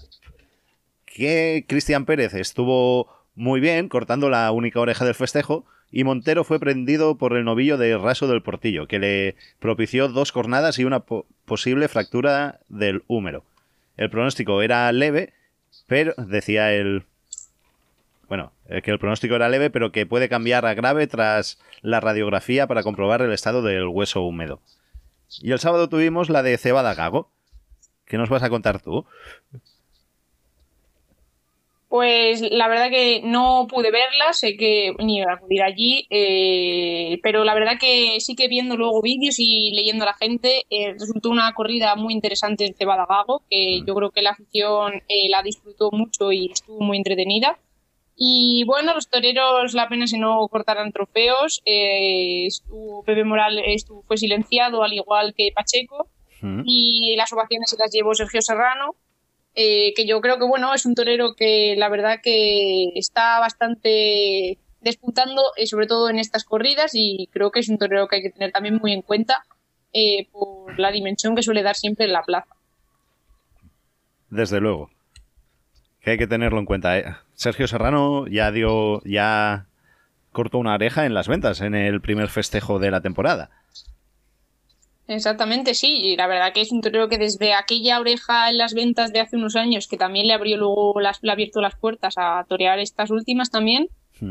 Que 1.06 1.66
Cristian 1.68 2.06
Pérez 2.06 2.34
estuvo 2.34 3.08
muy 3.36 3.60
bien, 3.60 3.88
cortando 3.88 4.32
la 4.32 4.52
única 4.52 4.80
oreja 4.80 5.06
del 5.06 5.14
festejo 5.14 5.64
y 5.96 6.04
Montero 6.04 6.44
fue 6.44 6.60
prendido 6.60 7.20
por 7.20 7.38
el 7.38 7.46
novillo 7.46 7.78
de 7.78 7.96
Raso 8.00 8.28
del 8.28 8.42
Portillo, 8.42 8.88
que 8.88 8.98
le 8.98 9.36
propició 9.60 10.08
dos 10.10 10.32
cornadas 10.32 10.80
y 10.80 10.86
una 10.86 11.04
posible 11.46 11.88
fractura 11.88 12.60
del 12.68 13.04
húmero. 13.06 13.46
El 13.96 14.10
pronóstico 14.10 14.64
era 14.64 14.92
leve, 14.92 15.34
pero 15.86 16.16
decía 16.18 16.74
el... 16.74 17.04
Bueno, 18.28 18.54
eh, 18.70 18.82
que 18.82 18.90
el 18.90 18.98
pronóstico 18.98 19.36
era 19.36 19.50
leve, 19.50 19.70
pero 19.70 19.92
que 19.92 20.08
puede 20.08 20.30
cambiar 20.30 20.66
a 20.66 20.74
grave 20.74 21.06
tras 21.06 21.60
la 21.84 22.00
radiografía 22.00 22.66
para 22.66 22.82
comprobar 22.82 23.22
el 23.22 23.32
estado 23.32 23.62
del 23.62 23.86
hueso 23.86 24.24
húmedo. 24.24 24.62
Y 25.42 25.52
el 25.52 25.60
sábado 25.60 25.90
tuvimos 25.90 26.32
la 26.32 26.42
de 26.42 26.58
Cebada 26.58 26.96
Gago. 26.96 27.30
¿Qué 28.06 28.18
nos 28.18 28.30
vas 28.30 28.42
a 28.42 28.50
contar 28.50 28.82
tú? 28.82 29.06
Pues 31.94 32.42
la 32.42 32.68
verdad 32.68 32.90
que 32.90 33.22
no 33.24 33.68
pude 33.70 33.92
verla, 33.92 34.34
sé 34.34 34.58
que 34.58 34.96
ni 34.98 35.20
iba 35.20 35.32
a 35.32 35.36
acudir 35.36 35.62
allí, 35.62 36.08
eh, 36.10 37.20
pero 37.22 37.44
la 37.44 37.54
verdad 37.54 37.74
que 37.80 38.20
sí 38.20 38.36
que 38.36 38.48
viendo 38.48 38.76
luego 38.76 39.00
vídeos 39.04 39.36
y 39.38 39.70
leyendo 39.76 40.04
a 40.04 40.08
la 40.08 40.16
gente, 40.16 40.64
eh, 40.72 40.94
resultó 40.94 41.30
una 41.30 41.54
corrida 41.54 41.96
muy 41.96 42.16
interesante 42.16 42.66
en 42.66 42.74
Cebada 42.74 43.06
Gago, 43.08 43.44
que 43.48 43.82
mm. 43.84 43.86
yo 43.86 43.94
creo 43.94 44.10
que 44.10 44.24
la 44.24 44.32
afición 44.32 45.04
eh, 45.08 45.30
la 45.30 45.44
disfrutó 45.44 45.92
mucho 45.92 46.32
y 46.32 46.52
estuvo 46.52 46.80
muy 46.80 46.98
entretenida. 46.98 47.60
Y 48.16 48.64
bueno, 48.66 48.96
los 48.96 49.08
toreros 49.08 49.76
la 49.76 49.88
pena 49.88 50.08
si 50.08 50.18
no 50.18 50.48
cortaran 50.48 50.92
trofeos, 50.94 51.62
estuvo, 51.64 53.04
Pepe 53.04 53.24
Moral 53.24 53.60
estuvo, 53.68 54.02
fue 54.02 54.18
silenciado 54.18 54.82
al 54.82 54.94
igual 54.94 55.36
que 55.38 55.52
Pacheco, 55.54 56.08
mm. 56.42 56.64
y 56.66 57.16
las 57.18 57.32
ovaciones 57.34 57.70
se 57.70 57.78
las 57.78 57.92
llevó 57.92 58.16
Sergio 58.16 58.42
Serrano. 58.42 58.96
Eh, 59.56 59.94
que 59.96 60.08
yo 60.08 60.20
creo 60.20 60.40
que 60.40 60.46
bueno 60.46 60.74
es 60.74 60.86
un 60.86 60.96
torero 60.96 61.36
que 61.36 61.76
la 61.78 61.90
verdad 61.90 62.22
que 62.24 62.90
está 62.96 63.40
bastante 63.40 64.58
despuntando, 64.82 65.42
eh, 65.56 65.68
sobre 65.68 65.88
todo 65.88 66.10
en 66.10 66.20
estas 66.20 66.44
corridas, 66.44 66.92
y 66.94 67.30
creo 67.32 67.52
que 67.52 67.60
es 67.60 67.70
un 67.70 67.78
torero 67.78 68.08
que 68.08 68.18
hay 68.18 68.22
que 68.24 68.32
tener 68.32 68.52
también 68.52 68.80
muy 68.82 68.94
en 68.94 69.02
cuenta 69.02 69.46
eh, 69.94 70.28
por 70.32 70.78
la 70.80 70.92
dimensión 70.92 71.36
que 71.36 71.44
suele 71.44 71.64
dar 71.64 71.76
siempre 71.76 72.06
en 72.06 72.14
la 72.14 72.24
plaza. 72.24 72.56
Desde 74.30 74.60
luego. 74.60 74.90
Que 76.02 76.12
hay 76.12 76.18
que 76.18 76.28
tenerlo 76.28 76.60
en 76.60 76.66
cuenta. 76.66 77.24
Sergio 77.36 77.68
Serrano 77.68 78.28
ya 78.28 78.52
dio, 78.52 79.02
ya 79.06 79.68
cortó 80.32 80.58
una 80.58 80.74
oreja 80.74 81.06
en 81.06 81.14
las 81.14 81.28
ventas 81.28 81.62
en 81.62 81.76
el 81.76 82.02
primer 82.02 82.28
festejo 82.30 82.80
de 82.80 82.92
la 82.92 83.02
temporada. 83.02 83.52
Exactamente, 85.16 85.74
sí. 85.74 86.00
Y 86.02 86.16
la 86.16 86.28
verdad 86.28 86.54
que 86.54 86.62
es 86.62 86.72
un 86.72 86.82
torero 86.82 87.08
que 87.08 87.18
desde 87.18 87.54
aquella 87.54 88.00
oreja 88.00 88.50
en 88.50 88.58
las 88.58 88.74
ventas 88.74 89.14
de 89.14 89.20
hace 89.20 89.36
unos 89.36 89.56
años, 89.56 89.88
que 89.88 89.98
también 89.98 90.28
le 90.28 90.34
abrió 90.34 90.58
luego 90.58 91.00
las, 91.00 91.20
le 91.22 91.30
ha 91.30 91.34
abierto 91.34 91.62
las 91.62 91.76
puertas 91.76 92.16
a 92.18 92.46
torear 92.48 92.80
estas 92.80 93.12
últimas 93.12 93.52
también, 93.52 93.90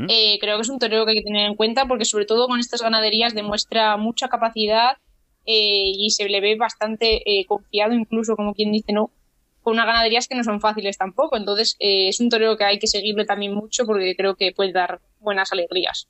eh, 0.08 0.38
creo 0.40 0.56
que 0.56 0.62
es 0.62 0.70
un 0.70 0.78
torero 0.78 1.04
que 1.04 1.10
hay 1.10 1.18
que 1.18 1.24
tener 1.24 1.46
en 1.46 1.54
cuenta 1.54 1.86
porque 1.86 2.06
sobre 2.06 2.24
todo 2.24 2.46
con 2.46 2.58
estas 2.58 2.80
ganaderías 2.80 3.34
demuestra 3.34 3.96
mucha 3.98 4.28
capacidad 4.28 4.96
eh, 5.44 5.92
y 5.94 6.10
se 6.10 6.28
le 6.28 6.40
ve 6.40 6.56
bastante 6.56 7.22
eh, 7.26 7.44
confiado, 7.46 7.92
incluso 7.92 8.34
como 8.34 8.54
quien 8.54 8.72
dice 8.72 8.92
no, 8.92 9.10
con 9.60 9.74
unas 9.74 9.86
ganaderías 9.86 10.28
que 10.28 10.34
no 10.34 10.44
son 10.44 10.60
fáciles 10.60 10.96
tampoco. 10.96 11.36
Entonces 11.36 11.76
es 11.78 12.20
un 12.20 12.30
torero 12.30 12.56
que 12.56 12.64
hay 12.64 12.78
que 12.78 12.86
seguirle 12.86 13.26
también 13.26 13.54
mucho 13.54 13.84
porque 13.84 14.14
creo 14.16 14.34
que 14.34 14.52
puede 14.52 14.72
dar 14.72 15.00
buenas 15.20 15.52
alegrías. 15.52 16.08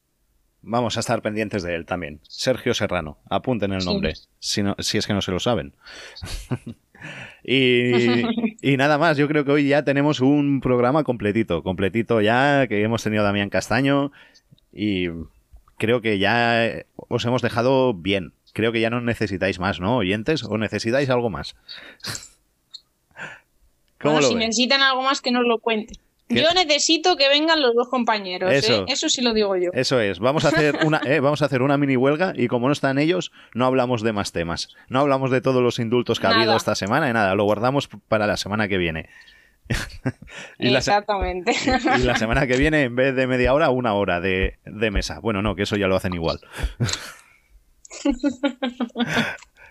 Vamos 0.62 0.96
a 0.96 1.00
estar 1.00 1.22
pendientes 1.22 1.62
de 1.62 1.74
él 1.74 1.86
también. 1.86 2.20
Sergio 2.22 2.72
Serrano. 2.72 3.18
Apunten 3.28 3.72
el 3.72 3.84
nombre, 3.84 4.14
si, 4.38 4.62
si 4.78 4.98
es 4.98 5.06
que 5.06 5.12
no 5.12 5.20
se 5.20 5.32
lo 5.32 5.40
saben. 5.40 5.74
y, 7.44 8.76
nada 8.76 8.96
más, 8.98 9.16
yo 9.16 9.26
creo 9.26 9.44
que 9.44 9.50
hoy 9.50 9.68
ya 9.68 9.84
tenemos 9.84 10.20
un 10.20 10.60
programa 10.60 11.02
completito, 11.02 11.62
completito 11.62 12.20
ya, 12.20 12.66
que 12.68 12.82
hemos 12.82 13.02
tenido 13.02 13.22
a 13.22 13.26
Damián 13.26 13.50
Castaño 13.50 14.12
y 14.72 15.08
creo 15.78 16.00
que 16.00 16.18
ya 16.18 16.84
os 16.94 17.24
hemos 17.24 17.42
dejado 17.42 17.92
bien. 17.94 18.32
Creo 18.52 18.70
que 18.70 18.80
ya 18.80 18.90
no 18.90 19.00
necesitáis 19.00 19.58
más, 19.58 19.80
¿no, 19.80 19.96
oyentes? 19.96 20.44
¿O 20.44 20.58
necesitáis 20.58 21.10
algo 21.10 21.30
más? 21.30 21.56
¿Cómo 24.00 24.20
si 24.22 24.34
necesitan 24.34 24.82
algo 24.82 25.02
más, 25.02 25.20
que 25.20 25.30
nos 25.30 25.44
lo 25.44 25.58
cuenten. 25.58 25.96
Yo 26.35 26.53
necesito 26.55 27.16
que 27.16 27.28
vengan 27.28 27.61
los 27.61 27.74
dos 27.74 27.89
compañeros, 27.89 28.53
¿eh? 28.53 28.59
eso, 28.59 28.85
eso 28.89 29.09
sí 29.09 29.22
lo 29.22 29.33
digo 29.35 29.57
yo. 29.57 29.70
Eso 29.72 30.01
es, 30.01 30.18
vamos 30.18 30.45
a 30.45 30.49
hacer 30.49 30.78
una, 30.85 31.01
eh, 31.07 31.20
vamos 31.20 31.43
a 31.43 31.47
hacer 31.47 31.62
una 31.62 31.76
mini 31.76 31.97
huelga 31.97 32.33
y 32.37 32.49
como 32.49 32.66
no 32.66 32.72
están 32.72 32.99
ellos, 32.99 33.33
no 33.55 33.66
hablamos 33.66 34.03
de 34.03 34.12
más 34.12 34.33
temas. 34.33 34.68
No 34.89 35.01
hablamos 35.01 35.30
de 35.30 35.41
todos 35.41 35.62
los 35.62 35.78
indultos 35.78 36.20
que 36.20 36.26
ha 36.26 36.30
habido 36.30 36.57
esta 36.57 36.74
semana 36.74 37.09
y 37.09 37.12
nada, 37.12 37.35
lo 37.35 37.45
guardamos 37.45 37.89
para 38.09 38.26
la 38.26 38.37
semana 38.37 38.68
que 38.68 38.78
viene. 38.78 39.09
Exactamente. 40.59 41.55
y 41.99 42.03
la 42.03 42.16
semana 42.16 42.47
que 42.47 42.57
viene, 42.57 42.83
en 42.85 42.97
vez 42.97 43.14
de 43.14 43.26
media 43.26 43.55
hora, 43.55 43.70
una 43.70 43.95
hora 43.95 44.20
de, 44.20 44.59
de 44.64 44.91
mesa. 44.91 45.20
Bueno, 45.20 45.43
no, 45.43 45.55
que 45.55 45.62
eso 45.62 45.76
ya 45.76 45.87
lo 45.87 45.97
hacen 45.97 46.14
igual. 46.14 46.41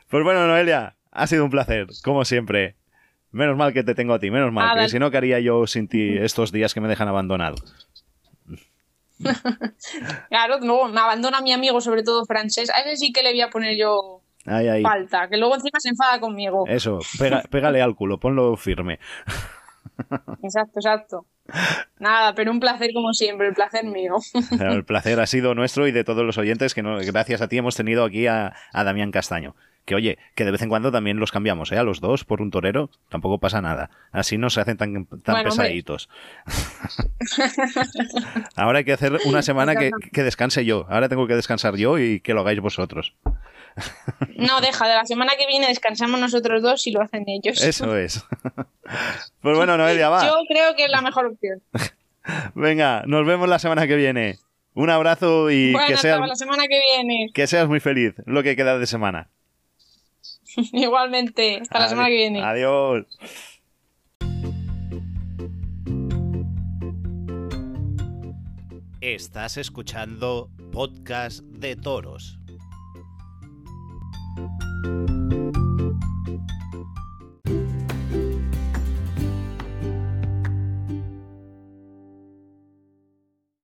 pues 0.10 0.24
bueno, 0.24 0.48
Noelia, 0.48 0.96
ha 1.12 1.28
sido 1.28 1.44
un 1.44 1.52
placer, 1.52 1.88
como 2.04 2.26
siempre. 2.26 2.76
Menos 3.32 3.58
mal 3.58 3.74
que 3.74 3.84
te 3.84 3.96
tengo 3.96 4.14
a 4.14 4.20
ti, 4.20 4.30
menos 4.30 4.52
mal, 4.52 4.78
que 4.78 4.90
si 4.90 5.00
no, 5.00 5.10
¿qué 5.10 5.18
haría 5.18 5.40
yo 5.40 5.66
sin 5.68 5.88
ti 5.88 6.18
estos 6.18 6.52
días 6.52 6.74
que 6.74 6.82
me 6.82 6.90
dejan 6.90 7.08
abandonado? 7.08 7.56
claro, 10.30 10.60
no, 10.60 10.88
me 10.88 11.00
abandona 11.00 11.42
mi 11.42 11.54
amigo, 11.54 11.80
sobre 11.80 12.04
todo 12.04 12.26
francés. 12.26 12.70
A 12.72 12.80
ese 12.82 12.98
sí 12.98 13.14
que 13.14 13.24
le 13.24 13.32
voy 13.32 13.42
a 13.42 13.50
poner 13.50 13.78
yo 13.78 14.22
falta, 14.44 15.30
que 15.30 15.38
luego 15.38 15.56
encima 15.56 15.80
se 15.80 15.90
enfada 15.90 16.20
conmigo. 16.20 16.66
Eso, 16.68 17.00
pégale 17.50 17.82
al 17.82 17.96
culo, 17.96 18.20
ponlo 18.20 18.56
firme. 18.58 19.00
Exacto, 20.44 20.80
exacto. 20.80 21.26
Nada, 22.00 22.34
pero 22.34 22.52
un 22.52 22.60
placer 22.60 22.92
como 22.94 23.14
siempre, 23.14 23.48
el 23.48 23.54
placer 23.54 23.86
mío. 23.86 24.16
El 24.60 24.86
placer 24.86 25.20
ha 25.20 25.28
sido 25.28 25.54
nuestro 25.54 25.88
y 25.88 25.92
de 25.92 26.04
todos 26.04 26.26
los 26.26 26.38
oyentes 26.38 26.74
que 26.74 26.82
gracias 26.82 27.42
a 27.42 27.48
ti 27.48 27.58
hemos 27.58 27.76
tenido 27.76 28.04
aquí 28.04 28.28
a, 28.28 28.54
Damián 28.74 29.12
Castaño. 29.12 29.56
Que 29.92 29.96
oye, 29.96 30.18
que 30.36 30.46
de 30.46 30.52
vez 30.52 30.62
en 30.62 30.70
cuando 30.70 30.90
también 30.90 31.20
los 31.20 31.34
cambiamos, 31.34 31.70
¿eh? 31.74 31.78
A 31.78 31.84
los 31.84 32.00
dos 32.00 32.24
por 32.24 32.42
un 32.42 32.50
torero, 32.50 32.90
tampoco 33.10 33.40
pasa 33.40 33.62
nada. 33.62 33.90
Así 34.14 34.38
no 34.38 34.50
se 34.50 34.62
hacen 34.62 34.78
tan, 34.78 35.06
tan 35.06 35.44
pesaditos. 35.44 36.08
Ahora 38.56 38.78
hay 38.78 38.86
que 38.86 38.94
hacer 38.94 39.20
una 39.26 39.42
semana 39.42 39.76
que, 39.76 39.92
que 40.14 40.24
descanse 40.24 40.64
yo. 40.64 40.86
Ahora 40.90 41.10
tengo 41.10 41.28
que 41.28 41.36
descansar 41.36 41.76
yo 41.76 42.00
y 42.00 42.22
que 42.22 42.34
lo 42.34 42.40
hagáis 42.40 42.62
vosotros. 42.62 43.16
No, 44.38 44.62
deja, 44.62 44.88
de 44.88 44.96
la 44.96 45.06
semana 45.06 45.34
que 45.38 45.46
viene 45.46 45.68
descansamos 45.68 46.22
nosotros 46.22 46.62
dos 46.62 46.88
y 46.88 46.92
lo 46.92 47.02
hacen 47.02 47.26
ellos. 47.28 47.62
Eso 47.62 47.98
es. 47.98 48.26
Pues 49.42 49.58
bueno, 49.58 49.76
Noelia, 49.76 50.08
va. 50.08 50.26
Yo 50.26 50.36
creo 50.48 50.74
que 50.78 50.86
es 50.86 50.90
la 50.90 51.02
mejor 51.02 51.26
opción. 51.26 51.62
Venga, 52.56 53.04
nos 53.08 53.26
vemos 53.26 53.50
la 53.50 53.60
semana 53.60 53.88
que 53.88 53.98
viene. 53.98 54.38
Un 54.74 54.90
abrazo 54.90 55.52
y 55.52 55.76
que 55.86 55.98
seas 55.98 56.26
la 56.26 56.36
semana 56.36 56.64
que 56.70 56.80
viene. 56.80 57.30
Que 57.34 57.46
seas 57.46 57.68
muy 57.68 57.82
feliz 57.82 58.16
lo 58.26 58.42
que 58.42 58.56
queda 58.56 58.80
de 58.80 58.88
semana. 58.88 59.28
Igualmente, 60.74 61.60
hasta 61.62 61.80
la 61.80 61.88
semana 61.90 62.10
que 62.10 62.16
viene. 62.16 62.42
Adiós. 62.42 63.06
Estás 69.02 69.58
escuchando 69.58 70.50
Podcast 70.72 71.42
de 71.42 71.76
Toros. 71.76 72.38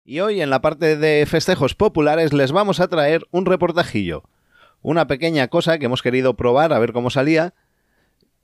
Y 0.04 0.22
hoy 0.22 0.42
en 0.42 0.50
la 0.50 0.62
parte 0.62 0.96
de 0.96 1.26
festejos 1.26 1.76
populares 1.76 2.32
les 2.32 2.52
vamos 2.52 2.80
a 2.80 2.88
traer 2.88 3.28
un 3.32 3.46
reportajillo, 3.46 4.24
una 4.82 5.08
pequeña 5.08 5.48
cosa 5.48 5.78
que 5.78 5.86
hemos 5.86 6.02
querido 6.02 6.36
probar 6.36 6.74
a 6.74 6.80
ver 6.80 6.94
cómo 6.94 7.10
salía, 7.10 7.54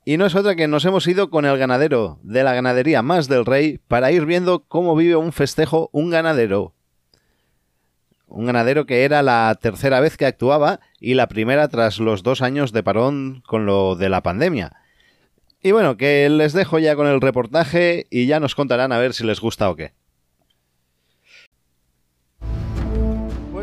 y 0.05 0.17
no 0.17 0.25
es 0.25 0.35
otra 0.35 0.55
que 0.55 0.67
nos 0.67 0.83
hemos 0.83 1.07
ido 1.07 1.29
con 1.29 1.45
el 1.45 1.57
ganadero 1.57 2.19
de 2.23 2.43
la 2.43 2.53
ganadería 2.53 3.01
Más 3.01 3.29
del 3.29 3.45
Rey 3.45 3.79
para 3.87 4.11
ir 4.11 4.25
viendo 4.25 4.65
cómo 4.67 4.95
vive 4.95 5.15
un 5.15 5.31
festejo 5.31 5.89
un 5.93 6.09
ganadero. 6.09 6.73
Un 8.27 8.45
ganadero 8.45 8.85
que 8.85 9.05
era 9.05 9.21
la 9.21 9.57
tercera 9.61 10.01
vez 10.01 10.17
que 10.17 10.25
actuaba 10.25 10.81
y 10.99 11.13
la 11.13 11.27
primera 11.27 11.69
tras 11.69 11.99
los 11.99 12.23
dos 12.23 12.41
años 12.41 12.73
de 12.73 12.83
parón 12.83 13.43
con 13.47 13.65
lo 13.65 13.95
de 13.95 14.09
la 14.09 14.21
pandemia. 14.21 14.73
Y 15.61 15.71
bueno, 15.71 15.95
que 15.95 16.27
les 16.29 16.51
dejo 16.51 16.79
ya 16.79 16.95
con 16.97 17.07
el 17.07 17.21
reportaje 17.21 18.07
y 18.09 18.25
ya 18.25 18.41
nos 18.41 18.55
contarán 18.55 18.91
a 18.91 18.97
ver 18.97 19.13
si 19.13 19.23
les 19.23 19.39
gusta 19.39 19.69
o 19.69 19.75
qué. 19.77 19.93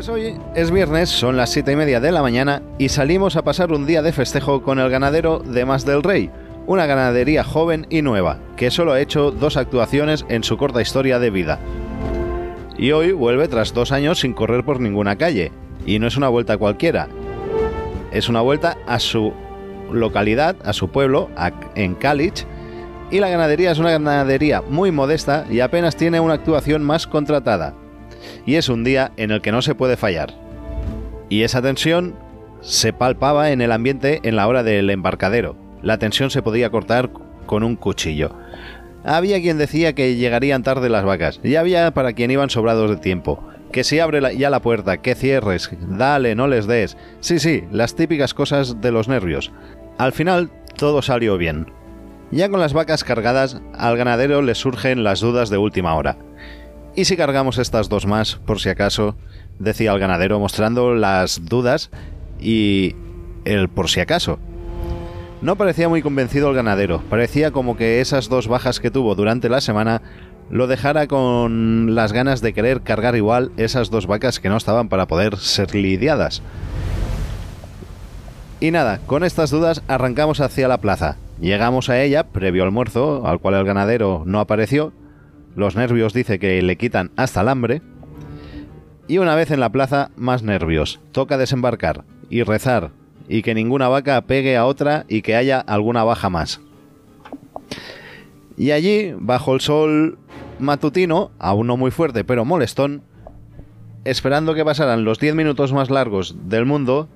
Pues 0.01 0.09
hoy 0.09 0.33
es 0.55 0.71
viernes, 0.71 1.09
son 1.09 1.37
las 1.37 1.51
7 1.51 1.73
y 1.73 1.75
media 1.75 1.99
de 1.99 2.11
la 2.11 2.23
mañana 2.23 2.63
y 2.79 2.89
salimos 2.89 3.35
a 3.35 3.43
pasar 3.43 3.71
un 3.71 3.85
día 3.85 4.01
de 4.01 4.11
festejo 4.11 4.63
con 4.63 4.79
el 4.79 4.89
ganadero 4.89 5.37
de 5.37 5.63
Más 5.63 5.85
del 5.85 6.01
Rey, 6.01 6.31
una 6.65 6.87
ganadería 6.87 7.43
joven 7.43 7.85
y 7.91 8.01
nueva, 8.01 8.39
que 8.57 8.71
solo 8.71 8.93
ha 8.93 8.99
hecho 8.99 9.29
dos 9.29 9.57
actuaciones 9.57 10.25
en 10.27 10.43
su 10.43 10.57
corta 10.57 10.81
historia 10.81 11.19
de 11.19 11.29
vida. 11.29 11.59
Y 12.79 12.93
hoy 12.93 13.11
vuelve 13.11 13.47
tras 13.47 13.75
dos 13.75 13.91
años 13.91 14.21
sin 14.21 14.33
correr 14.33 14.65
por 14.65 14.79
ninguna 14.79 15.19
calle, 15.19 15.51
y 15.85 15.99
no 15.99 16.07
es 16.07 16.17
una 16.17 16.29
vuelta 16.29 16.57
cualquiera, 16.57 17.07
es 18.11 18.27
una 18.27 18.41
vuelta 18.41 18.79
a 18.87 18.97
su 18.97 19.33
localidad, 19.91 20.55
a 20.65 20.73
su 20.73 20.89
pueblo, 20.89 21.29
en 21.75 21.93
Calich, 21.93 22.47
y 23.11 23.19
la 23.19 23.29
ganadería 23.29 23.69
es 23.69 23.77
una 23.77 23.91
ganadería 23.91 24.63
muy 24.67 24.89
modesta 24.91 25.45
y 25.47 25.59
apenas 25.59 25.95
tiene 25.95 26.19
una 26.19 26.33
actuación 26.33 26.81
más 26.81 27.05
contratada 27.05 27.75
y 28.45 28.55
es 28.55 28.69
un 28.69 28.83
día 28.83 29.11
en 29.17 29.31
el 29.31 29.41
que 29.41 29.51
no 29.51 29.61
se 29.61 29.75
puede 29.75 29.97
fallar. 29.97 30.33
Y 31.29 31.43
esa 31.43 31.61
tensión 31.61 32.15
se 32.61 32.93
palpaba 32.93 33.51
en 33.51 33.61
el 33.61 33.71
ambiente 33.71 34.19
en 34.23 34.35
la 34.35 34.47
hora 34.47 34.63
del 34.63 34.89
embarcadero. 34.89 35.55
La 35.81 35.97
tensión 35.97 36.29
se 36.29 36.41
podía 36.41 36.69
cortar 36.69 37.09
con 37.45 37.63
un 37.63 37.75
cuchillo. 37.75 38.35
Había 39.03 39.41
quien 39.41 39.57
decía 39.57 39.93
que 39.93 40.15
llegarían 40.15 40.61
tarde 40.61 40.89
las 40.89 41.03
vacas, 41.03 41.39
y 41.43 41.55
había 41.55 41.91
para 41.91 42.13
quien 42.13 42.29
iban 42.29 42.51
sobrados 42.51 42.89
de 42.89 42.97
tiempo. 42.97 43.43
Que 43.71 43.83
si 43.83 43.99
abre 43.99 44.37
ya 44.37 44.49
la 44.49 44.61
puerta, 44.61 44.97
que 44.97 45.15
cierres, 45.15 45.71
dale, 45.81 46.35
no 46.35 46.47
les 46.47 46.67
des. 46.67 46.97
Sí, 47.19 47.39
sí, 47.39 47.63
las 47.71 47.95
típicas 47.95 48.33
cosas 48.33 48.81
de 48.81 48.91
los 48.91 49.07
nervios. 49.07 49.51
Al 49.97 50.11
final, 50.11 50.51
todo 50.77 51.01
salió 51.01 51.37
bien. 51.37 51.67
Ya 52.31 52.49
con 52.49 52.59
las 52.59 52.73
vacas 52.73 53.03
cargadas, 53.03 53.61
al 53.73 53.97
ganadero 53.97 54.41
le 54.41 54.55
surgen 54.55 55.03
las 55.03 55.19
dudas 55.19 55.49
de 55.49 55.57
última 55.57 55.95
hora. 55.95 56.17
¿Y 56.95 57.05
si 57.05 57.15
cargamos 57.15 57.57
estas 57.57 57.87
dos 57.87 58.05
más, 58.05 58.35
por 58.35 58.59
si 58.59 58.69
acaso? 58.69 59.15
decía 59.59 59.93
el 59.93 59.99
ganadero 59.99 60.39
mostrando 60.39 60.95
las 60.95 61.45
dudas 61.45 61.89
y 62.39 62.95
el 63.45 63.69
por 63.69 63.89
si 63.89 63.99
acaso. 63.99 64.39
No 65.41 65.55
parecía 65.55 65.89
muy 65.89 66.01
convencido 66.01 66.49
el 66.49 66.55
ganadero, 66.55 67.01
parecía 67.09 67.51
como 67.51 67.77
que 67.77 68.01
esas 68.01 68.29
dos 68.29 68.47
bajas 68.47 68.79
que 68.79 68.91
tuvo 68.91 69.15
durante 69.15 69.49
la 69.49 69.61
semana 69.61 70.01
lo 70.49 70.67
dejara 70.67 71.07
con 71.07 71.95
las 71.95 72.11
ganas 72.11 72.41
de 72.41 72.53
querer 72.53 72.81
cargar 72.81 73.15
igual 73.15 73.51
esas 73.57 73.89
dos 73.89 74.05
vacas 74.05 74.39
que 74.39 74.49
no 74.49 74.57
estaban 74.57 74.89
para 74.89 75.07
poder 75.07 75.37
ser 75.37 75.73
lidiadas. 75.73 76.41
Y 78.59 78.71
nada, 78.71 78.99
con 79.07 79.23
estas 79.23 79.49
dudas 79.49 79.81
arrancamos 79.87 80.41
hacia 80.41 80.67
la 80.67 80.79
plaza. 80.79 81.17
Llegamos 81.39 81.89
a 81.89 81.99
ella 82.01 82.25
previo 82.25 82.63
almuerzo, 82.63 83.25
al 83.25 83.39
cual 83.39 83.55
el 83.55 83.65
ganadero 83.65 84.23
no 84.27 84.39
apareció, 84.39 84.93
los 85.55 85.75
nervios 85.75 86.13
dice 86.13 86.39
que 86.39 86.61
le 86.61 86.77
quitan 86.77 87.11
hasta 87.15 87.41
el 87.41 87.49
hambre. 87.49 87.81
Y 89.07 89.17
una 89.17 89.35
vez 89.35 89.51
en 89.51 89.59
la 89.59 89.71
plaza, 89.71 90.11
más 90.15 90.43
nervios. 90.43 91.01
Toca 91.11 91.37
desembarcar 91.37 92.05
y 92.29 92.43
rezar 92.43 92.91
y 93.27 93.43
que 93.43 93.55
ninguna 93.55 93.87
vaca 93.87 94.21
pegue 94.21 94.57
a 94.57 94.65
otra 94.65 95.05
y 95.07 95.21
que 95.21 95.35
haya 95.35 95.59
alguna 95.59 96.03
baja 96.03 96.29
más. 96.29 96.61
Y 98.57 98.71
allí, 98.71 99.13
bajo 99.17 99.53
el 99.53 99.61
sol 99.61 100.19
matutino, 100.59 101.31
aún 101.39 101.67
no 101.67 101.77
muy 101.77 101.91
fuerte 101.91 102.23
pero 102.23 102.45
molestón, 102.45 103.03
esperando 104.03 104.53
que 104.53 104.65
pasaran 104.65 105.03
los 105.03 105.19
10 105.19 105.35
minutos 105.35 105.73
más 105.73 105.89
largos 105.89 106.35
del 106.43 106.65
mundo, 106.65 107.07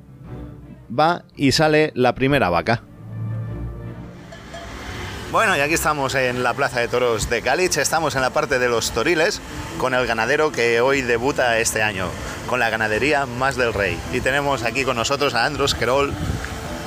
va 0.88 1.24
y 1.36 1.52
sale 1.52 1.92
la 1.96 2.16
primera 2.16 2.50
vaca. 2.50 2.84
Bueno, 5.36 5.58
y 5.58 5.60
aquí 5.60 5.74
estamos 5.74 6.16
en 6.16 6.44
la 6.44 6.54
Plaza 6.54 6.80
de 6.80 6.88
Toros 6.88 7.30
de 7.30 7.42
Galich, 7.42 7.76
estamos 7.76 8.16
en 8.16 8.22
la 8.22 8.30
parte 8.30 8.58
de 8.58 8.70
los 8.70 8.94
toriles 8.94 9.42
con 9.78 9.94
el 9.94 10.08
ganadero 10.08 10.54
que 10.54 10.80
hoy 10.80 11.02
debuta 11.02 11.60
este 11.60 11.84
año, 11.84 12.08
con 12.48 12.62
la 12.62 12.70
ganadería 12.70 13.26
Más 13.26 13.58
del 13.58 13.74
Rey. 13.74 14.00
Y 14.14 14.22
tenemos 14.22 14.64
aquí 14.64 14.86
con 14.86 14.96
nosotros 14.96 15.34
a 15.34 15.44
Andros 15.44 15.76
Querol, 15.76 16.14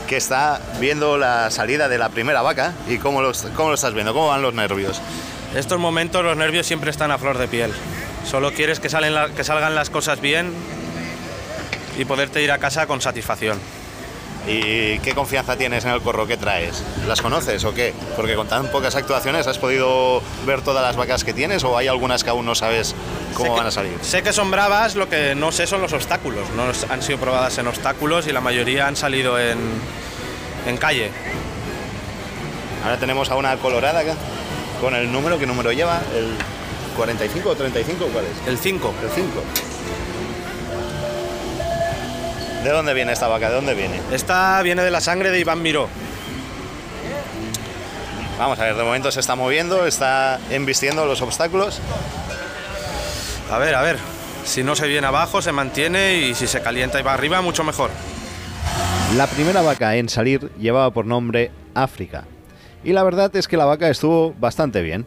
que 0.06 0.16
está 0.16 0.62
viendo 0.80 1.18
la 1.18 1.50
salida 1.50 1.90
de 1.90 1.98
la 1.98 2.08
primera 2.08 2.40
vaca. 2.40 2.72
¿Y 2.88 2.96
cómo 2.96 3.20
lo, 3.20 3.32
estás 3.32 3.92
viendo? 3.92 4.14
¿Cómo 4.14 4.28
van 4.28 4.40
los 4.40 4.54
nervios? 4.54 5.02
Estos 5.54 5.78
momentos 5.78 6.24
los 6.24 6.34
nervios 6.38 6.66
siempre 6.66 6.90
están 6.90 7.10
a 7.10 7.18
flor 7.18 7.36
de 7.36 7.48
piel. 7.48 7.70
Solo 8.24 8.54
quieres 8.54 8.80
que, 8.80 8.88
que 8.88 9.44
salgan 9.44 9.74
las 9.74 9.90
cosas 9.90 10.22
bien 10.22 10.54
y 11.98 12.06
poderte 12.06 12.42
ir 12.42 12.50
a 12.50 12.56
casa 12.56 12.86
con 12.86 13.02
satisfacción. 13.02 13.58
¿Y 14.48 14.98
qué 15.00 15.14
confianza 15.14 15.56
tienes 15.56 15.84
en 15.84 15.90
el 15.90 16.00
corro 16.00 16.26
que 16.26 16.38
traes? 16.38 16.82
¿Las 17.06 17.20
conoces 17.20 17.62
o 17.64 17.74
qué? 17.74 17.92
Porque 18.16 18.34
con 18.34 18.48
tan 18.48 18.68
pocas 18.68 18.94
actuaciones 18.96 19.46
has 19.46 19.58
podido 19.58 20.22
ver 20.46 20.62
todas 20.62 20.82
las 20.82 20.96
vacas 20.96 21.22
que 21.22 21.34
tienes 21.34 21.64
o 21.64 21.76
hay 21.76 21.86
algunas 21.86 22.24
que 22.24 22.30
aún 22.30 22.46
no 22.46 22.54
sabes 22.54 22.94
cómo 23.34 23.54
van 23.54 23.66
a 23.66 23.70
salir. 23.70 23.98
Sé 24.00 24.22
que 24.22 24.32
son 24.32 24.50
bravas, 24.50 24.94
lo 24.94 25.08
que 25.08 25.34
no 25.34 25.52
sé 25.52 25.66
son 25.66 25.82
los 25.82 25.92
obstáculos. 25.92 26.48
No 26.56 26.64
han 26.90 27.02
sido 27.02 27.18
probadas 27.18 27.58
en 27.58 27.66
obstáculos 27.66 28.26
y 28.26 28.32
la 28.32 28.40
mayoría 28.40 28.86
han 28.86 28.96
salido 28.96 29.38
en, 29.38 29.58
en 30.66 30.76
calle. 30.78 31.10
Ahora 32.84 32.96
tenemos 32.96 33.30
a 33.30 33.36
una 33.36 33.54
colorada 33.58 34.00
acá, 34.00 34.14
con 34.80 34.94
el 34.94 35.12
número, 35.12 35.38
¿qué 35.38 35.46
número 35.46 35.72
lleva? 35.72 36.00
¿El 36.16 36.32
45 36.96 37.50
o 37.50 37.54
35? 37.54 38.06
¿Cuál 38.06 38.24
es? 38.24 38.48
El 38.48 38.56
5. 38.56 38.94
El 39.02 39.10
5. 39.10 39.28
¿De 42.62 42.70
dónde 42.70 42.92
viene 42.92 43.12
esta 43.12 43.28
vaca? 43.28 43.48
¿De 43.48 43.54
dónde 43.54 43.74
viene? 43.74 44.00
Esta 44.12 44.60
viene 44.62 44.82
de 44.82 44.90
la 44.90 45.00
sangre 45.00 45.30
de 45.30 45.38
Iván 45.38 45.62
Miró. 45.62 45.88
Vamos 48.38 48.58
a 48.58 48.64
ver, 48.64 48.76
de 48.76 48.84
momento 48.84 49.10
se 49.10 49.20
está 49.20 49.36
moviendo, 49.36 49.86
está 49.86 50.38
embistiendo 50.50 51.06
los 51.06 51.22
obstáculos. 51.22 51.80
A 53.50 53.58
ver, 53.58 53.74
a 53.74 53.82
ver. 53.82 53.96
Si 54.44 54.64
no 54.64 54.74
se 54.74 54.86
viene 54.86 55.06
abajo, 55.06 55.42
se 55.42 55.52
mantiene 55.52 56.18
y 56.18 56.34
si 56.34 56.46
se 56.46 56.62
calienta 56.62 56.98
y 56.98 57.02
va 57.02 57.14
arriba, 57.14 57.40
mucho 57.42 57.64
mejor. 57.64 57.90
La 59.16 59.26
primera 59.26 59.62
vaca 59.62 59.96
en 59.96 60.08
salir 60.08 60.50
llevaba 60.58 60.90
por 60.92 61.06
nombre 61.06 61.50
África 61.74 62.24
Y 62.84 62.92
la 62.92 63.02
verdad 63.02 63.34
es 63.36 63.48
que 63.48 63.56
la 63.56 63.64
vaca 63.64 63.88
estuvo 63.88 64.34
bastante 64.38 64.82
bien. 64.82 65.06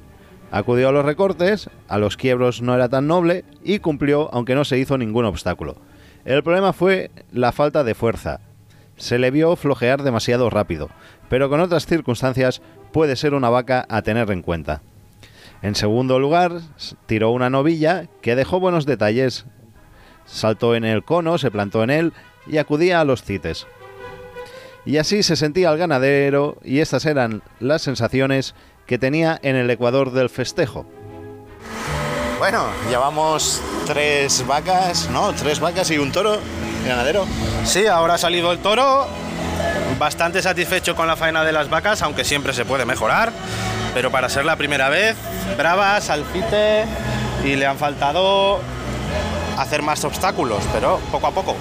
Acudió 0.52 0.90
a 0.90 0.92
los 0.92 1.06
recortes, 1.06 1.70
a 1.88 1.98
los 1.98 2.18
quiebros 2.18 2.62
no 2.62 2.76
era 2.76 2.90
tan 2.90 3.08
noble 3.08 3.46
y 3.64 3.80
cumplió 3.80 4.30
aunque 4.34 4.56
no 4.56 4.66
se 4.66 4.78
hizo 4.78 4.98
ningún 4.98 5.26
obstáculo. 5.26 5.78
El 6.26 6.44
problema 6.44 6.74
fue 6.74 7.12
la 7.32 7.52
falta 7.52 7.84
de 7.84 7.96
fuerza. 7.96 8.40
Se 8.98 9.18
le 9.18 9.32
vio 9.32 9.56
flojear 9.56 10.04
demasiado 10.04 10.50
rápido, 10.50 10.90
pero 11.30 11.50
con 11.50 11.60
otras 11.60 11.86
circunstancias 11.86 12.62
puede 12.92 13.16
ser 13.16 13.34
una 13.34 13.50
vaca 13.50 13.86
a 13.90 14.02
tener 14.02 14.30
en 14.32 14.42
cuenta. 14.42 14.82
En 15.62 15.76
segundo 15.76 16.20
lugar, 16.20 16.60
tiró 17.06 17.32
una 17.32 17.50
novilla 17.50 18.08
que 18.22 18.36
dejó 18.36 18.60
buenos 18.60 18.86
detalles. 18.86 19.46
Saltó 20.26 20.76
en 20.76 20.84
el 20.84 21.04
cono, 21.04 21.38
se 21.38 21.52
plantó 21.52 21.84
en 21.84 21.90
él 21.90 22.14
y 22.48 22.58
acudía 22.58 23.00
a 23.00 23.06
los 23.06 23.24
cites. 23.24 23.68
Y 24.86 24.98
así 24.98 25.22
se 25.24 25.36
sentía 25.36 25.72
el 25.72 25.78
ganadero 25.78 26.58
y 26.64 26.80
estas 26.80 27.06
eran 27.06 27.44
las 27.60 27.84
sensaciones 27.84 28.56
que 28.88 28.98
tenía 28.98 29.40
en 29.44 29.56
el 29.56 29.70
Ecuador 29.70 30.12
del 30.12 30.30
festejo. 30.30 30.88
Bueno, 32.42 32.66
llevamos 32.90 33.62
tres 33.86 34.48
vacas, 34.48 35.12
¿no? 35.12 35.32
Tres 35.34 35.60
vacas 35.60 35.92
y 35.92 36.00
un 36.00 36.12
toro, 36.12 36.40
ganadero. 36.88 37.28
Sí, 37.66 37.86
ahora 37.86 38.16
ha 38.16 38.18
salido 38.18 38.52
el 38.52 38.58
toro, 38.58 39.06
bastante 40.00 40.42
satisfecho 40.42 40.96
con 40.96 41.06
la 41.06 41.16
faena 41.16 41.44
de 41.44 41.52
las 41.52 41.70
vacas, 41.70 42.02
aunque 42.02 42.24
siempre 42.24 42.54
se 42.54 42.66
puede 42.66 42.84
mejorar, 42.84 43.32
pero 43.94 44.10
para 44.10 44.28
ser 44.28 44.46
la 44.46 44.56
primera 44.56 44.90
vez, 44.90 45.16
bravas, 45.56 46.10
al 46.10 46.26
fite 46.26 46.86
y 47.46 47.58
le 47.58 47.68
han 47.68 47.78
faltado 47.78 48.60
hacer 49.60 49.84
más 49.84 50.04
obstáculos, 50.04 50.64
pero 50.74 51.00
poco 51.12 51.28
a 51.28 51.32
poco. 51.32 51.56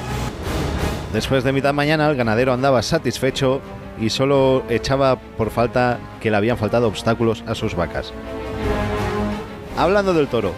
Después 1.12 1.45
de 1.45 1.53
mitad 1.53 1.74
mañana 1.74 2.09
el 2.09 2.16
ganadero 2.16 2.55
andaba 2.55 2.81
satisfecho 2.81 3.61
y 4.01 4.09
solo 4.09 4.64
echaba 4.70 5.16
por 5.16 5.51
falta 5.51 5.99
que 6.22 6.31
le 6.31 6.39
habían 6.39 6.57
faltado 6.57 6.89
obstáculos 6.89 7.45
a 7.47 7.55
sus 7.55 7.74
vacas. 7.74 8.14
Hablando 9.76 10.12
del 10.12 10.28
toro, 10.28 10.53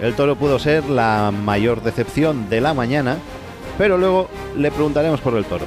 el 0.00 0.14
toro 0.14 0.36
pudo 0.36 0.58
ser 0.58 0.88
la 0.88 1.32
mayor 1.32 1.82
decepción 1.82 2.48
de 2.48 2.60
la 2.60 2.74
mañana, 2.74 3.16
pero 3.76 3.98
luego 3.98 4.28
le 4.56 4.70
preguntaremos 4.70 5.20
por 5.20 5.34
el 5.34 5.44
toro. 5.44 5.66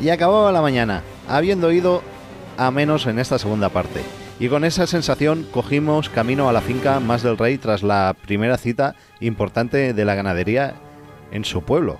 Y 0.00 0.10
acababa 0.10 0.52
la 0.52 0.62
mañana, 0.62 1.02
habiendo 1.28 1.72
ido 1.72 2.02
a 2.56 2.70
menos 2.70 3.06
en 3.06 3.18
esta 3.18 3.38
segunda 3.38 3.68
parte. 3.68 4.02
Y 4.40 4.48
con 4.48 4.64
esa 4.64 4.86
sensación 4.86 5.46
cogimos 5.50 6.08
camino 6.08 6.48
a 6.48 6.52
la 6.52 6.60
finca 6.60 7.00
Más 7.00 7.22
del 7.22 7.36
Rey 7.36 7.58
tras 7.58 7.82
la 7.82 8.14
primera 8.26 8.56
cita 8.56 8.94
importante 9.20 9.92
de 9.92 10.04
la 10.04 10.14
ganadería 10.14 10.74
en 11.32 11.44
su 11.44 11.62
pueblo, 11.62 11.98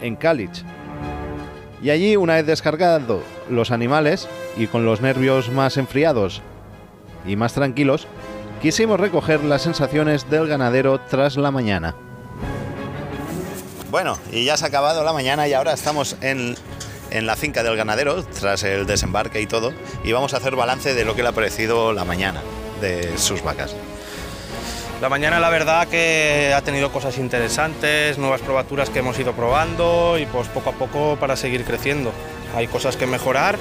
en 0.00 0.16
Calich. 0.16 0.64
Y 1.82 1.90
allí, 1.90 2.16
una 2.16 2.34
vez 2.34 2.46
descargado 2.46 3.22
los 3.50 3.70
animales 3.70 4.28
y 4.56 4.66
con 4.66 4.86
los 4.86 5.02
nervios 5.02 5.50
más 5.50 5.76
enfriados 5.76 6.40
y 7.26 7.36
más 7.36 7.52
tranquilos, 7.52 8.06
quisimos 8.62 9.00
recoger 9.00 9.42
las 9.42 9.62
sensaciones 9.62 10.30
del 10.30 10.46
ganadero 10.46 11.00
tras 11.00 11.36
la 11.36 11.50
mañana. 11.50 11.96
Bueno, 13.90 14.16
y 14.30 14.44
ya 14.44 14.56
se 14.56 14.64
ha 14.64 14.68
acabado 14.68 15.02
la 15.04 15.12
mañana 15.12 15.48
y 15.48 15.52
ahora 15.52 15.72
estamos 15.72 16.16
en, 16.20 16.54
en 17.10 17.26
la 17.26 17.34
finca 17.34 17.64
del 17.64 17.76
ganadero 17.76 18.22
tras 18.22 18.62
el 18.62 18.86
desembarque 18.86 19.40
y 19.40 19.46
todo 19.46 19.72
y 20.04 20.12
vamos 20.12 20.32
a 20.32 20.36
hacer 20.36 20.54
balance 20.54 20.94
de 20.94 21.04
lo 21.04 21.16
que 21.16 21.22
le 21.22 21.28
ha 21.28 21.32
parecido 21.32 21.92
la 21.92 22.04
mañana 22.04 22.40
de 22.80 23.18
sus 23.18 23.42
vacas. 23.42 23.74
La 25.02 25.08
mañana 25.08 25.40
la 25.40 25.50
verdad 25.50 25.88
que 25.88 26.54
ha 26.56 26.62
tenido 26.62 26.92
cosas 26.92 27.18
interesantes, 27.18 28.16
nuevas 28.16 28.40
probaturas 28.40 28.88
que 28.88 29.00
hemos 29.00 29.18
ido 29.18 29.32
probando 29.32 30.16
y 30.16 30.26
pues 30.26 30.46
poco 30.46 30.70
a 30.70 30.74
poco 30.74 31.16
para 31.16 31.34
seguir 31.34 31.64
creciendo. 31.64 32.12
Hay 32.54 32.68
cosas 32.68 32.96
que 32.96 33.08
mejorar 33.08 33.58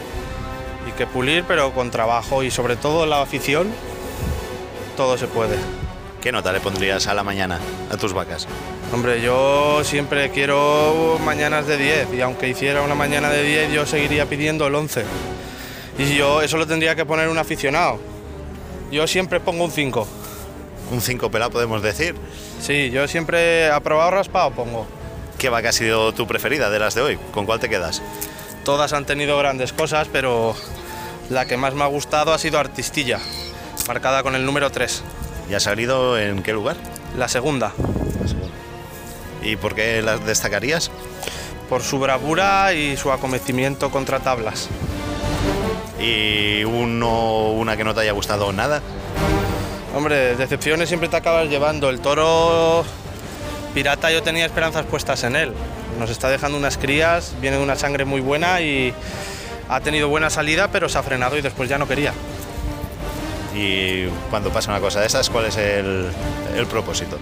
y 0.88 0.92
que 0.92 1.08
pulir, 1.08 1.44
pero 1.48 1.74
con 1.74 1.90
trabajo 1.90 2.44
y 2.44 2.52
sobre 2.52 2.76
todo 2.76 3.08
la 3.08 3.22
afición, 3.22 3.68
todo 5.02 5.18
se 5.18 5.26
puede. 5.26 5.58
¿Qué 6.22 6.32
nota 6.32 6.54
le 6.54 6.60
pondrías 6.60 7.08
a 7.08 7.16
la 7.16 7.24
mañana 7.24 7.60
a 7.90 7.98
tus 7.98 8.14
vacas? 8.14 8.48
Hombre, 8.94 9.20
yo 9.20 9.84
siempre 9.84 10.30
quiero 10.30 11.18
mañanas 11.26 11.66
de 11.66 11.76
10 11.76 12.14
y 12.14 12.22
aunque 12.22 12.48
hiciera 12.48 12.84
una 12.84 12.94
mañana 12.94 13.32
de 13.32 13.42
10 13.42 13.74
yo 13.74 13.88
seguiría 13.88 14.28
pidiendo 14.28 14.68
el 14.68 14.76
11. 14.76 15.04
Y 15.98 16.16
yo 16.16 16.44
eso 16.44 16.58
lo 16.58 16.68
tendría 16.68 16.94
que 16.94 17.04
poner 17.04 17.30
un 17.30 17.40
aficionado. 17.40 18.00
Yo 18.92 19.08
siempre 19.08 19.40
pongo 19.40 19.64
un 19.64 19.72
5 19.72 20.08
un 20.92 21.02
5 21.02 21.32
pelado, 21.32 21.50
podemos 21.50 21.82
decir. 21.82 22.14
Sí, 22.62 22.92
yo 22.92 23.08
siempre 23.08 23.72
aprobado 23.72 24.12
raspado 24.12 24.52
pongo. 24.52 24.86
¿Qué 25.40 25.50
vaca 25.50 25.70
ha 25.70 25.74
sido 25.74 26.14
tu 26.14 26.28
preferida 26.28 26.70
de 26.70 26.78
las 26.78 26.94
de 26.94 27.02
hoy? 27.02 27.20
¿Con 27.34 27.48
cuál 27.48 27.60
te 27.60 27.70
quedas? 27.70 28.04
Todas 28.64 28.94
han 28.94 29.06
tenido 29.06 29.36
grandes 29.40 29.74
cosas, 29.74 30.08
pero 30.12 30.56
la 31.32 31.46
que 31.46 31.58
más 31.58 31.74
me 31.74 31.84
ha 31.84 31.88
gustado 31.88 32.34
ha 32.34 32.38
sido 32.38 32.60
Artistilla, 32.60 33.20
marcada 33.92 34.24
con 34.24 34.36
el 34.36 34.46
número 34.46 34.70
3. 34.70 35.04
¿Y 35.50 35.54
ha 35.54 35.60
salido 35.60 36.18
en 36.18 36.44
qué 36.44 36.54
lugar? 36.54 36.78
La 37.18 37.28
segunda. 37.28 37.74
La 38.22 38.26
segunda. 38.26 38.56
¿Y 39.44 39.58
por 39.58 39.76
qué 39.76 40.02
las 40.02 40.26
destacarías? 40.26 40.90
Por 41.68 41.82
su 41.82 42.00
bravura 42.00 42.72
y 42.74 42.96
su 42.96 43.12
acometimiento 43.12 43.92
contra 43.92 44.22
tablas. 44.22 44.70
¿Y 46.00 46.64
uno, 46.64 47.50
una 47.50 47.76
que 47.76 47.84
no 47.84 47.94
te 47.94 48.00
haya 48.00 48.14
gustado 48.14 48.54
nada? 48.54 48.82
Hombre, 49.94 50.38
decepciones 50.38 50.88
siempre 50.88 51.10
te 51.10 51.18
acabas 51.18 51.50
llevando. 51.50 51.90
El 51.90 52.00
toro 52.00 52.86
pirata 53.74 54.10
yo 54.10 54.24
tenía 54.24 54.46
esperanzas 54.46 54.86
puestas 54.86 55.26
en 55.26 55.36
él. 55.36 55.52
Nos 56.00 56.10
está 56.10 56.30
dejando 56.30 56.58
unas 56.58 56.78
crías, 56.78 57.36
viene 57.42 57.58
de 57.58 57.64
una 57.64 57.76
sangre 57.76 58.06
muy 58.06 58.22
buena 58.22 58.62
y 58.62 58.94
ha 59.68 59.82
tenido 59.82 60.08
buena 60.08 60.30
salida, 60.30 60.70
pero 60.72 60.88
se 60.88 60.98
ha 60.98 61.04
frenado 61.04 61.38
y 61.38 61.42
después 61.42 61.68
ya 61.68 61.78
no 61.78 61.90
quería. 61.90 62.14
Y 63.56 64.06
cuando 64.30 64.50
pasa 64.52 64.72
una 64.72 64.80
cosa 64.80 65.02
de 65.02 65.08
esas, 65.08 65.30
¿cuál 65.30 65.46
es 65.46 65.58
el, 65.58 66.08
el 66.56 66.68
propósito? 66.68 67.18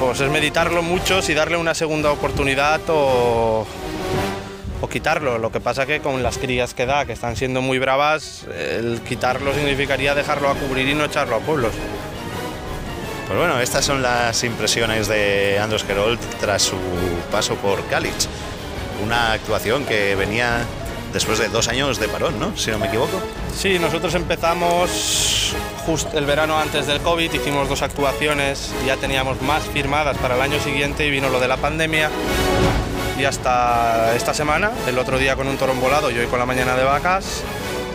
Pues 0.00 0.20
es 0.20 0.30
meditarlo 0.30 0.82
mucho, 0.82 1.22
si 1.22 1.32
darle 1.32 1.56
una 1.56 1.74
segunda 1.74 2.10
oportunidad 2.10 2.80
o, 2.88 3.66
o 4.80 4.88
quitarlo. 4.88 5.38
Lo 5.38 5.50
que 5.50 5.60
pasa 5.60 5.86
que 5.86 6.00
con 6.00 6.22
las 6.22 6.38
crías 6.38 6.74
que 6.74 6.86
da, 6.86 7.06
que 7.06 7.12
están 7.12 7.36
siendo 7.36 7.62
muy 7.62 7.78
bravas, 7.78 8.44
el 8.78 9.00
quitarlo 9.00 9.54
significaría 9.54 10.14
dejarlo 10.14 10.50
a 10.50 10.54
cubrir 10.54 10.88
y 10.88 10.94
no 10.94 11.04
echarlo 11.04 11.36
a 11.36 11.38
pueblos. 11.38 11.72
Pues 13.26 13.38
bueno, 13.38 13.58
estas 13.60 13.84
son 13.84 14.02
las 14.02 14.44
impresiones 14.44 15.08
de 15.08 15.58
Andros 15.60 15.84
Gerold 15.84 16.20
tras 16.40 16.62
su 16.62 16.76
paso 17.30 17.54
por 17.56 17.84
Calitz. 17.86 18.28
Una 19.02 19.32
actuación 19.32 19.84
que 19.84 20.14
venía 20.14 20.60
después 21.16 21.38
de 21.38 21.48
dos 21.48 21.68
años 21.68 21.98
de 21.98 22.08
parón, 22.08 22.38
¿no? 22.38 22.54
Si 22.58 22.70
no 22.70 22.78
me 22.78 22.88
equivoco. 22.88 23.18
Sí, 23.56 23.78
nosotros 23.78 24.14
empezamos 24.14 25.54
justo 25.86 26.18
el 26.18 26.26
verano 26.26 26.58
antes 26.58 26.86
del 26.86 27.00
COVID, 27.00 27.32
hicimos 27.32 27.70
dos 27.70 27.80
actuaciones, 27.80 28.70
ya 28.86 28.98
teníamos 28.98 29.40
más 29.40 29.62
firmadas 29.64 30.18
para 30.18 30.34
el 30.34 30.42
año 30.42 30.60
siguiente 30.60 31.06
y 31.06 31.10
vino 31.10 31.30
lo 31.30 31.40
de 31.40 31.48
la 31.48 31.56
pandemia 31.56 32.10
y 33.18 33.24
hasta 33.24 34.14
esta 34.14 34.34
semana, 34.34 34.72
el 34.86 34.98
otro 34.98 35.16
día 35.16 35.36
con 35.36 35.48
un 35.48 35.56
toro 35.56 35.72
volado 35.76 36.10
y 36.10 36.18
hoy 36.18 36.26
con 36.26 36.38
la 36.38 36.44
mañana 36.44 36.76
de 36.76 36.84
vacas, 36.84 37.42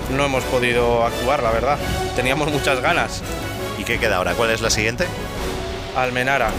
no 0.09 0.25
hemos 0.25 0.43
podido 0.45 1.05
actuar, 1.05 1.43
la 1.43 1.51
verdad. 1.51 1.77
Teníamos 2.15 2.51
muchas 2.51 2.81
ganas. 2.81 3.21
¿Y 3.77 3.83
qué 3.83 3.99
queda 3.99 4.15
ahora? 4.15 4.33
¿Cuál 4.33 4.49
es 4.49 4.61
la 4.61 4.71
siguiente? 4.71 5.05
Almenara. 5.95 6.49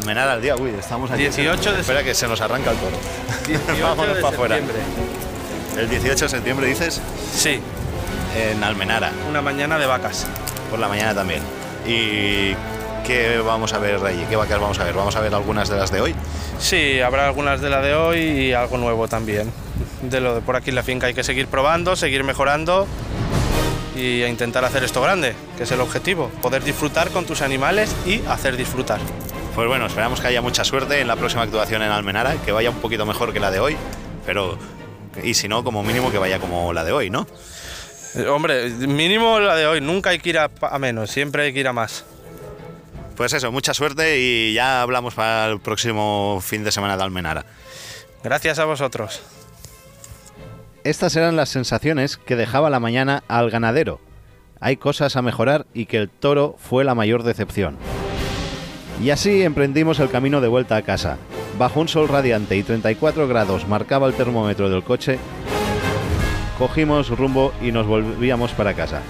Almenara 0.00 0.32
al 0.32 0.40
día, 0.40 0.56
uy, 0.56 0.70
estamos 0.78 1.10
aquí. 1.10 1.20
18 1.20 1.72
de 1.74 1.80
Espera 1.82 2.02
que 2.02 2.14
se 2.14 2.26
nos 2.26 2.40
arranca 2.40 2.70
el 2.70 2.78
toro. 2.78 2.96
Vámonos 3.82 4.16
para 4.18 4.28
afuera. 4.34 4.58
¿El 5.76 5.90
18 5.90 6.24
de 6.24 6.28
septiembre 6.28 6.66
dices? 6.66 7.02
Sí. 7.34 7.60
En 8.34 8.64
Almenara. 8.64 9.12
Una 9.28 9.42
mañana 9.42 9.78
de 9.78 9.84
vacas. 9.84 10.26
Por 10.70 10.78
la 10.78 10.88
mañana 10.88 11.14
también. 11.14 11.42
¿Y 11.86 12.54
qué 13.06 13.42
vamos 13.44 13.74
a 13.74 13.78
ver 13.78 14.02
allí? 14.06 14.24
¿Qué 14.30 14.36
vacas 14.36 14.58
vamos 14.58 14.78
a 14.78 14.84
ver? 14.84 14.94
¿Vamos 14.94 15.14
a 15.16 15.20
ver 15.20 15.34
algunas 15.34 15.68
de 15.68 15.76
las 15.76 15.90
de 15.90 16.00
hoy? 16.00 16.14
Sí, 16.58 17.00
habrá 17.00 17.26
algunas 17.26 17.60
de 17.60 17.68
la 17.68 17.82
de 17.82 17.94
hoy 17.94 18.20
y 18.20 18.52
algo 18.54 18.78
nuevo 18.78 19.06
también. 19.06 19.52
De 20.00 20.20
lo 20.20 20.34
de 20.34 20.40
por 20.40 20.56
aquí 20.56 20.70
en 20.70 20.76
la 20.76 20.82
finca 20.82 21.08
hay 21.08 21.14
que 21.14 21.24
seguir 21.24 21.46
probando, 21.46 21.94
seguir 21.94 22.24
mejorando 22.24 22.86
y 23.94 24.24
intentar 24.24 24.64
hacer 24.64 24.82
esto 24.82 25.02
grande, 25.02 25.34
que 25.58 25.64
es 25.64 25.72
el 25.72 25.80
objetivo, 25.80 26.30
poder 26.40 26.64
disfrutar 26.64 27.10
con 27.10 27.26
tus 27.26 27.42
animales 27.42 27.94
y 28.06 28.22
hacer 28.28 28.56
disfrutar. 28.56 28.98
Pues 29.54 29.68
bueno, 29.68 29.86
esperamos 29.86 30.20
que 30.20 30.28
haya 30.28 30.40
mucha 30.40 30.64
suerte 30.64 31.00
en 31.00 31.08
la 31.08 31.16
próxima 31.16 31.42
actuación 31.42 31.82
en 31.82 31.90
Almenara, 31.90 32.36
que 32.44 32.52
vaya 32.52 32.70
un 32.70 32.76
poquito 32.76 33.04
mejor 33.04 33.32
que 33.32 33.40
la 33.40 33.50
de 33.50 33.60
hoy, 33.60 33.76
pero 34.24 34.56
y 35.22 35.34
si 35.34 35.48
no, 35.48 35.64
como 35.64 35.82
mínimo 35.82 36.10
que 36.10 36.18
vaya 36.18 36.38
como 36.38 36.72
la 36.72 36.84
de 36.84 36.92
hoy, 36.92 37.10
¿no? 37.10 37.26
Eh, 38.14 38.26
hombre, 38.26 38.70
mínimo 38.70 39.38
la 39.40 39.56
de 39.56 39.66
hoy, 39.66 39.80
nunca 39.80 40.10
hay 40.10 40.18
que 40.18 40.30
ir 40.30 40.38
a, 40.38 40.50
a 40.62 40.78
menos, 40.78 41.10
siempre 41.10 41.44
hay 41.44 41.52
que 41.52 41.60
ir 41.60 41.68
a 41.68 41.72
más. 41.72 42.04
Pues 43.16 43.32
eso, 43.32 43.52
mucha 43.52 43.74
suerte 43.74 44.18
y 44.18 44.54
ya 44.54 44.82
hablamos 44.82 45.14
para 45.14 45.46
el 45.46 45.60
próximo 45.60 46.40
fin 46.42 46.64
de 46.64 46.72
semana 46.72 46.96
de 46.96 47.02
Almenara. 47.02 47.44
Gracias 48.22 48.58
a 48.58 48.64
vosotros. 48.64 49.20
Estas 50.84 51.16
eran 51.16 51.36
las 51.36 51.50
sensaciones 51.50 52.16
que 52.16 52.36
dejaba 52.36 52.70
la 52.70 52.80
mañana 52.80 53.22
al 53.28 53.50
ganadero. 53.50 54.00
Hay 54.60 54.76
cosas 54.76 55.16
a 55.16 55.22
mejorar 55.22 55.66
y 55.74 55.86
que 55.86 55.98
el 55.98 56.08
toro 56.08 56.56
fue 56.58 56.84
la 56.84 56.94
mayor 56.94 57.22
decepción. 57.22 57.76
Y 59.02 59.10
así 59.10 59.42
emprendimos 59.42 59.98
el 59.98 60.10
camino 60.10 60.40
de 60.40 60.48
vuelta 60.48 60.76
a 60.76 60.82
casa. 60.82 61.16
Bajo 61.58 61.80
un 61.80 61.88
sol 61.88 62.08
radiante 62.08 62.56
y 62.56 62.62
34 62.62 63.26
grados 63.26 63.66
marcaba 63.66 64.06
el 64.06 64.14
termómetro 64.14 64.68
del 64.68 64.82
coche, 64.82 65.18
cogimos 66.58 67.08
rumbo 67.08 67.52
y 67.62 67.72
nos 67.72 67.86
volvíamos 67.86 68.52
para 68.52 68.74
casa. 68.74 69.00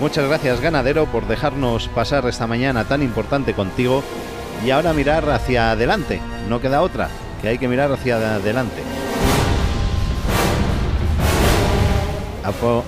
Muchas 0.00 0.28
gracias 0.28 0.60
ganadero 0.60 1.06
por 1.06 1.26
dejarnos 1.26 1.88
pasar 1.88 2.26
esta 2.26 2.46
mañana 2.46 2.84
tan 2.84 3.02
importante 3.02 3.54
contigo 3.54 4.02
y 4.64 4.70
ahora 4.70 4.92
mirar 4.92 5.28
hacia 5.30 5.70
adelante, 5.70 6.20
no 6.48 6.60
queda 6.60 6.82
otra, 6.82 7.08
que 7.40 7.48
hay 7.48 7.58
que 7.58 7.68
mirar 7.68 7.90
hacia 7.92 8.16
adelante. 8.34 8.82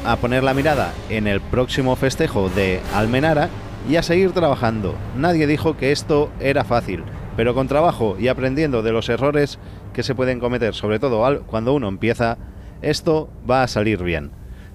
A, 0.04 0.16
poner 0.16 0.42
la 0.42 0.54
mirada 0.54 0.92
en 1.08 1.26
el 1.26 1.40
próximo 1.40 1.94
festejo 1.96 2.48
de 2.48 2.80
Almenara 2.94 3.48
y 3.88 3.96
a 3.96 4.02
seguir 4.02 4.32
trabajando. 4.32 4.94
Nadie 5.16 5.46
dijo 5.46 5.76
que 5.76 5.92
esto 5.92 6.30
era 6.40 6.64
fácil, 6.64 7.04
pero 7.36 7.54
con 7.54 7.68
trabajo 7.68 8.16
y 8.18 8.28
aprendiendo 8.28 8.82
de 8.82 8.92
los 8.92 9.08
errores 9.08 9.58
que 9.92 10.02
se 10.02 10.14
pueden 10.14 10.40
cometer, 10.40 10.74
sobre 10.74 10.98
todo 10.98 11.42
cuando 11.44 11.74
uno 11.74 11.88
empieza, 11.88 12.38
esto 12.80 13.28
va 13.48 13.62
a 13.62 13.68
salir 13.68 14.02
bien. 14.02 14.30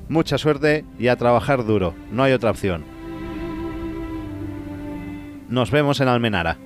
Mucha 0.09 0.37
suerte 0.37 0.85
y 0.97 1.07
a 1.07 1.15
trabajar 1.15 1.65
duro, 1.65 1.93
no 2.11 2.23
hay 2.23 2.33
otra 2.33 2.51
opción. 2.51 2.85
Nos 5.49 5.71
vemos 5.71 6.01
en 6.01 6.07
Almenara. 6.09 6.57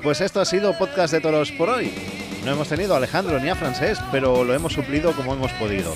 Pues 0.00 0.20
esto 0.22 0.40
ha 0.40 0.44
sido 0.44 0.72
Podcast 0.72 1.12
de 1.12 1.20
Toros 1.20 1.52
por 1.52 1.68
hoy. 1.68 1.92
No 2.44 2.52
hemos 2.52 2.68
tenido 2.68 2.94
a 2.94 2.96
Alejandro 2.96 3.38
ni 3.38 3.48
a 3.48 3.54
Francés, 3.54 3.98
pero 4.10 4.42
lo 4.42 4.54
hemos 4.54 4.72
suplido 4.72 5.12
como 5.12 5.34
hemos 5.34 5.52
podido. 5.52 5.94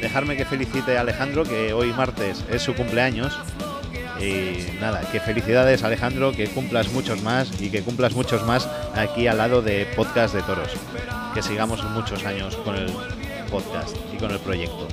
Dejarme 0.00 0.36
que 0.36 0.46
felicite 0.46 0.96
a 0.96 1.02
Alejandro, 1.02 1.44
que 1.44 1.74
hoy 1.74 1.92
martes 1.92 2.44
es 2.50 2.62
su 2.62 2.74
cumpleaños. 2.74 3.38
Y 4.18 4.78
nada, 4.80 5.02
que 5.12 5.20
felicidades 5.20 5.82
Alejandro, 5.82 6.32
que 6.32 6.48
cumplas 6.48 6.92
muchos 6.92 7.22
más 7.22 7.60
y 7.60 7.70
que 7.70 7.82
cumplas 7.82 8.14
muchos 8.14 8.44
más 8.46 8.68
aquí 8.94 9.26
al 9.26 9.38
lado 9.38 9.60
de 9.60 9.86
Podcast 9.96 10.34
de 10.34 10.42
Toros. 10.42 10.72
Que 11.34 11.42
sigamos 11.42 11.84
muchos 11.84 12.24
años 12.24 12.56
con 12.56 12.74
el 12.76 12.90
podcast 13.50 13.96
y 14.14 14.16
con 14.16 14.30
el 14.30 14.38
proyecto. 14.38 14.88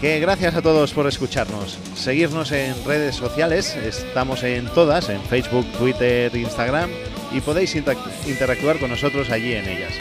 Que 0.00 0.18
gracias 0.18 0.54
a 0.54 0.62
todos 0.62 0.94
por 0.94 1.06
escucharnos. 1.06 1.78
Seguirnos 1.94 2.52
en 2.52 2.74
redes 2.86 3.16
sociales, 3.16 3.76
estamos 3.76 4.42
en 4.44 4.64
todas, 4.68 5.10
en 5.10 5.20
Facebook, 5.20 5.66
Twitter, 5.72 6.34
Instagram, 6.34 6.88
y 7.30 7.42
podéis 7.42 7.76
interactuar 7.76 8.78
con 8.78 8.88
nosotros 8.88 9.28
allí 9.28 9.52
en 9.52 9.68
ellas. 9.68 9.92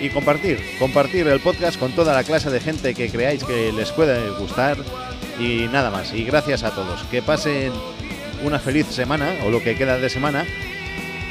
Y 0.00 0.10
compartir, 0.10 0.60
compartir 0.78 1.26
el 1.26 1.40
podcast 1.40 1.80
con 1.80 1.90
toda 1.90 2.14
la 2.14 2.22
clase 2.22 2.48
de 2.48 2.60
gente 2.60 2.94
que 2.94 3.10
creáis 3.10 3.42
que 3.42 3.72
les 3.72 3.90
puede 3.90 4.30
gustar. 4.38 4.76
Y 5.40 5.66
nada 5.72 5.90
más. 5.90 6.14
Y 6.14 6.22
gracias 6.22 6.62
a 6.62 6.70
todos. 6.70 7.02
Que 7.10 7.20
pasen 7.20 7.72
una 8.44 8.60
feliz 8.60 8.86
semana, 8.86 9.34
o 9.44 9.50
lo 9.50 9.60
que 9.60 9.74
queda 9.74 9.98
de 9.98 10.10
semana. 10.10 10.46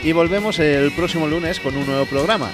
Y 0.03 0.11
volvemos 0.11 0.59
el 0.59 0.91
próximo 0.91 1.25
lunes 1.25 1.61
con 1.61 1.77
un 1.77 1.85
nuevo 1.85 2.05
programa. 2.05 2.49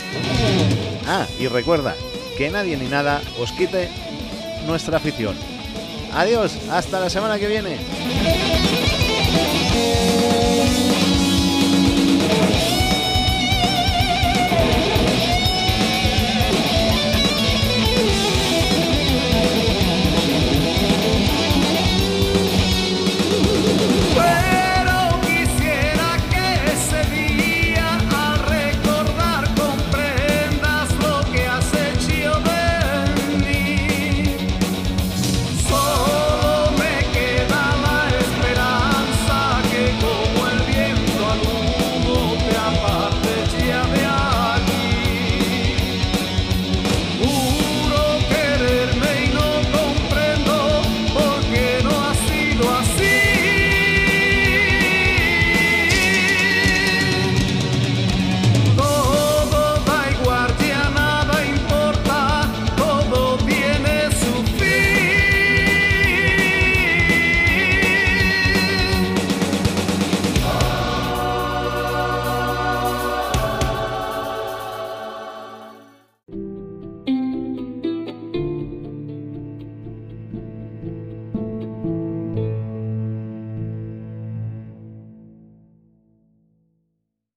Ah, 1.08 1.26
y 1.40 1.48
recuerda, 1.48 1.96
que 2.38 2.52
nadie 2.52 2.78
ni 2.78 2.88
nada 2.88 3.20
os 3.40 3.52
quite 3.52 3.90
nuestra 4.68 4.98
afición. 4.98 5.55
Adiós, 6.16 6.58
hasta 6.72 7.02
la 7.02 7.10
semana 7.10 7.38
que 7.38 7.48
viene. 7.48 8.45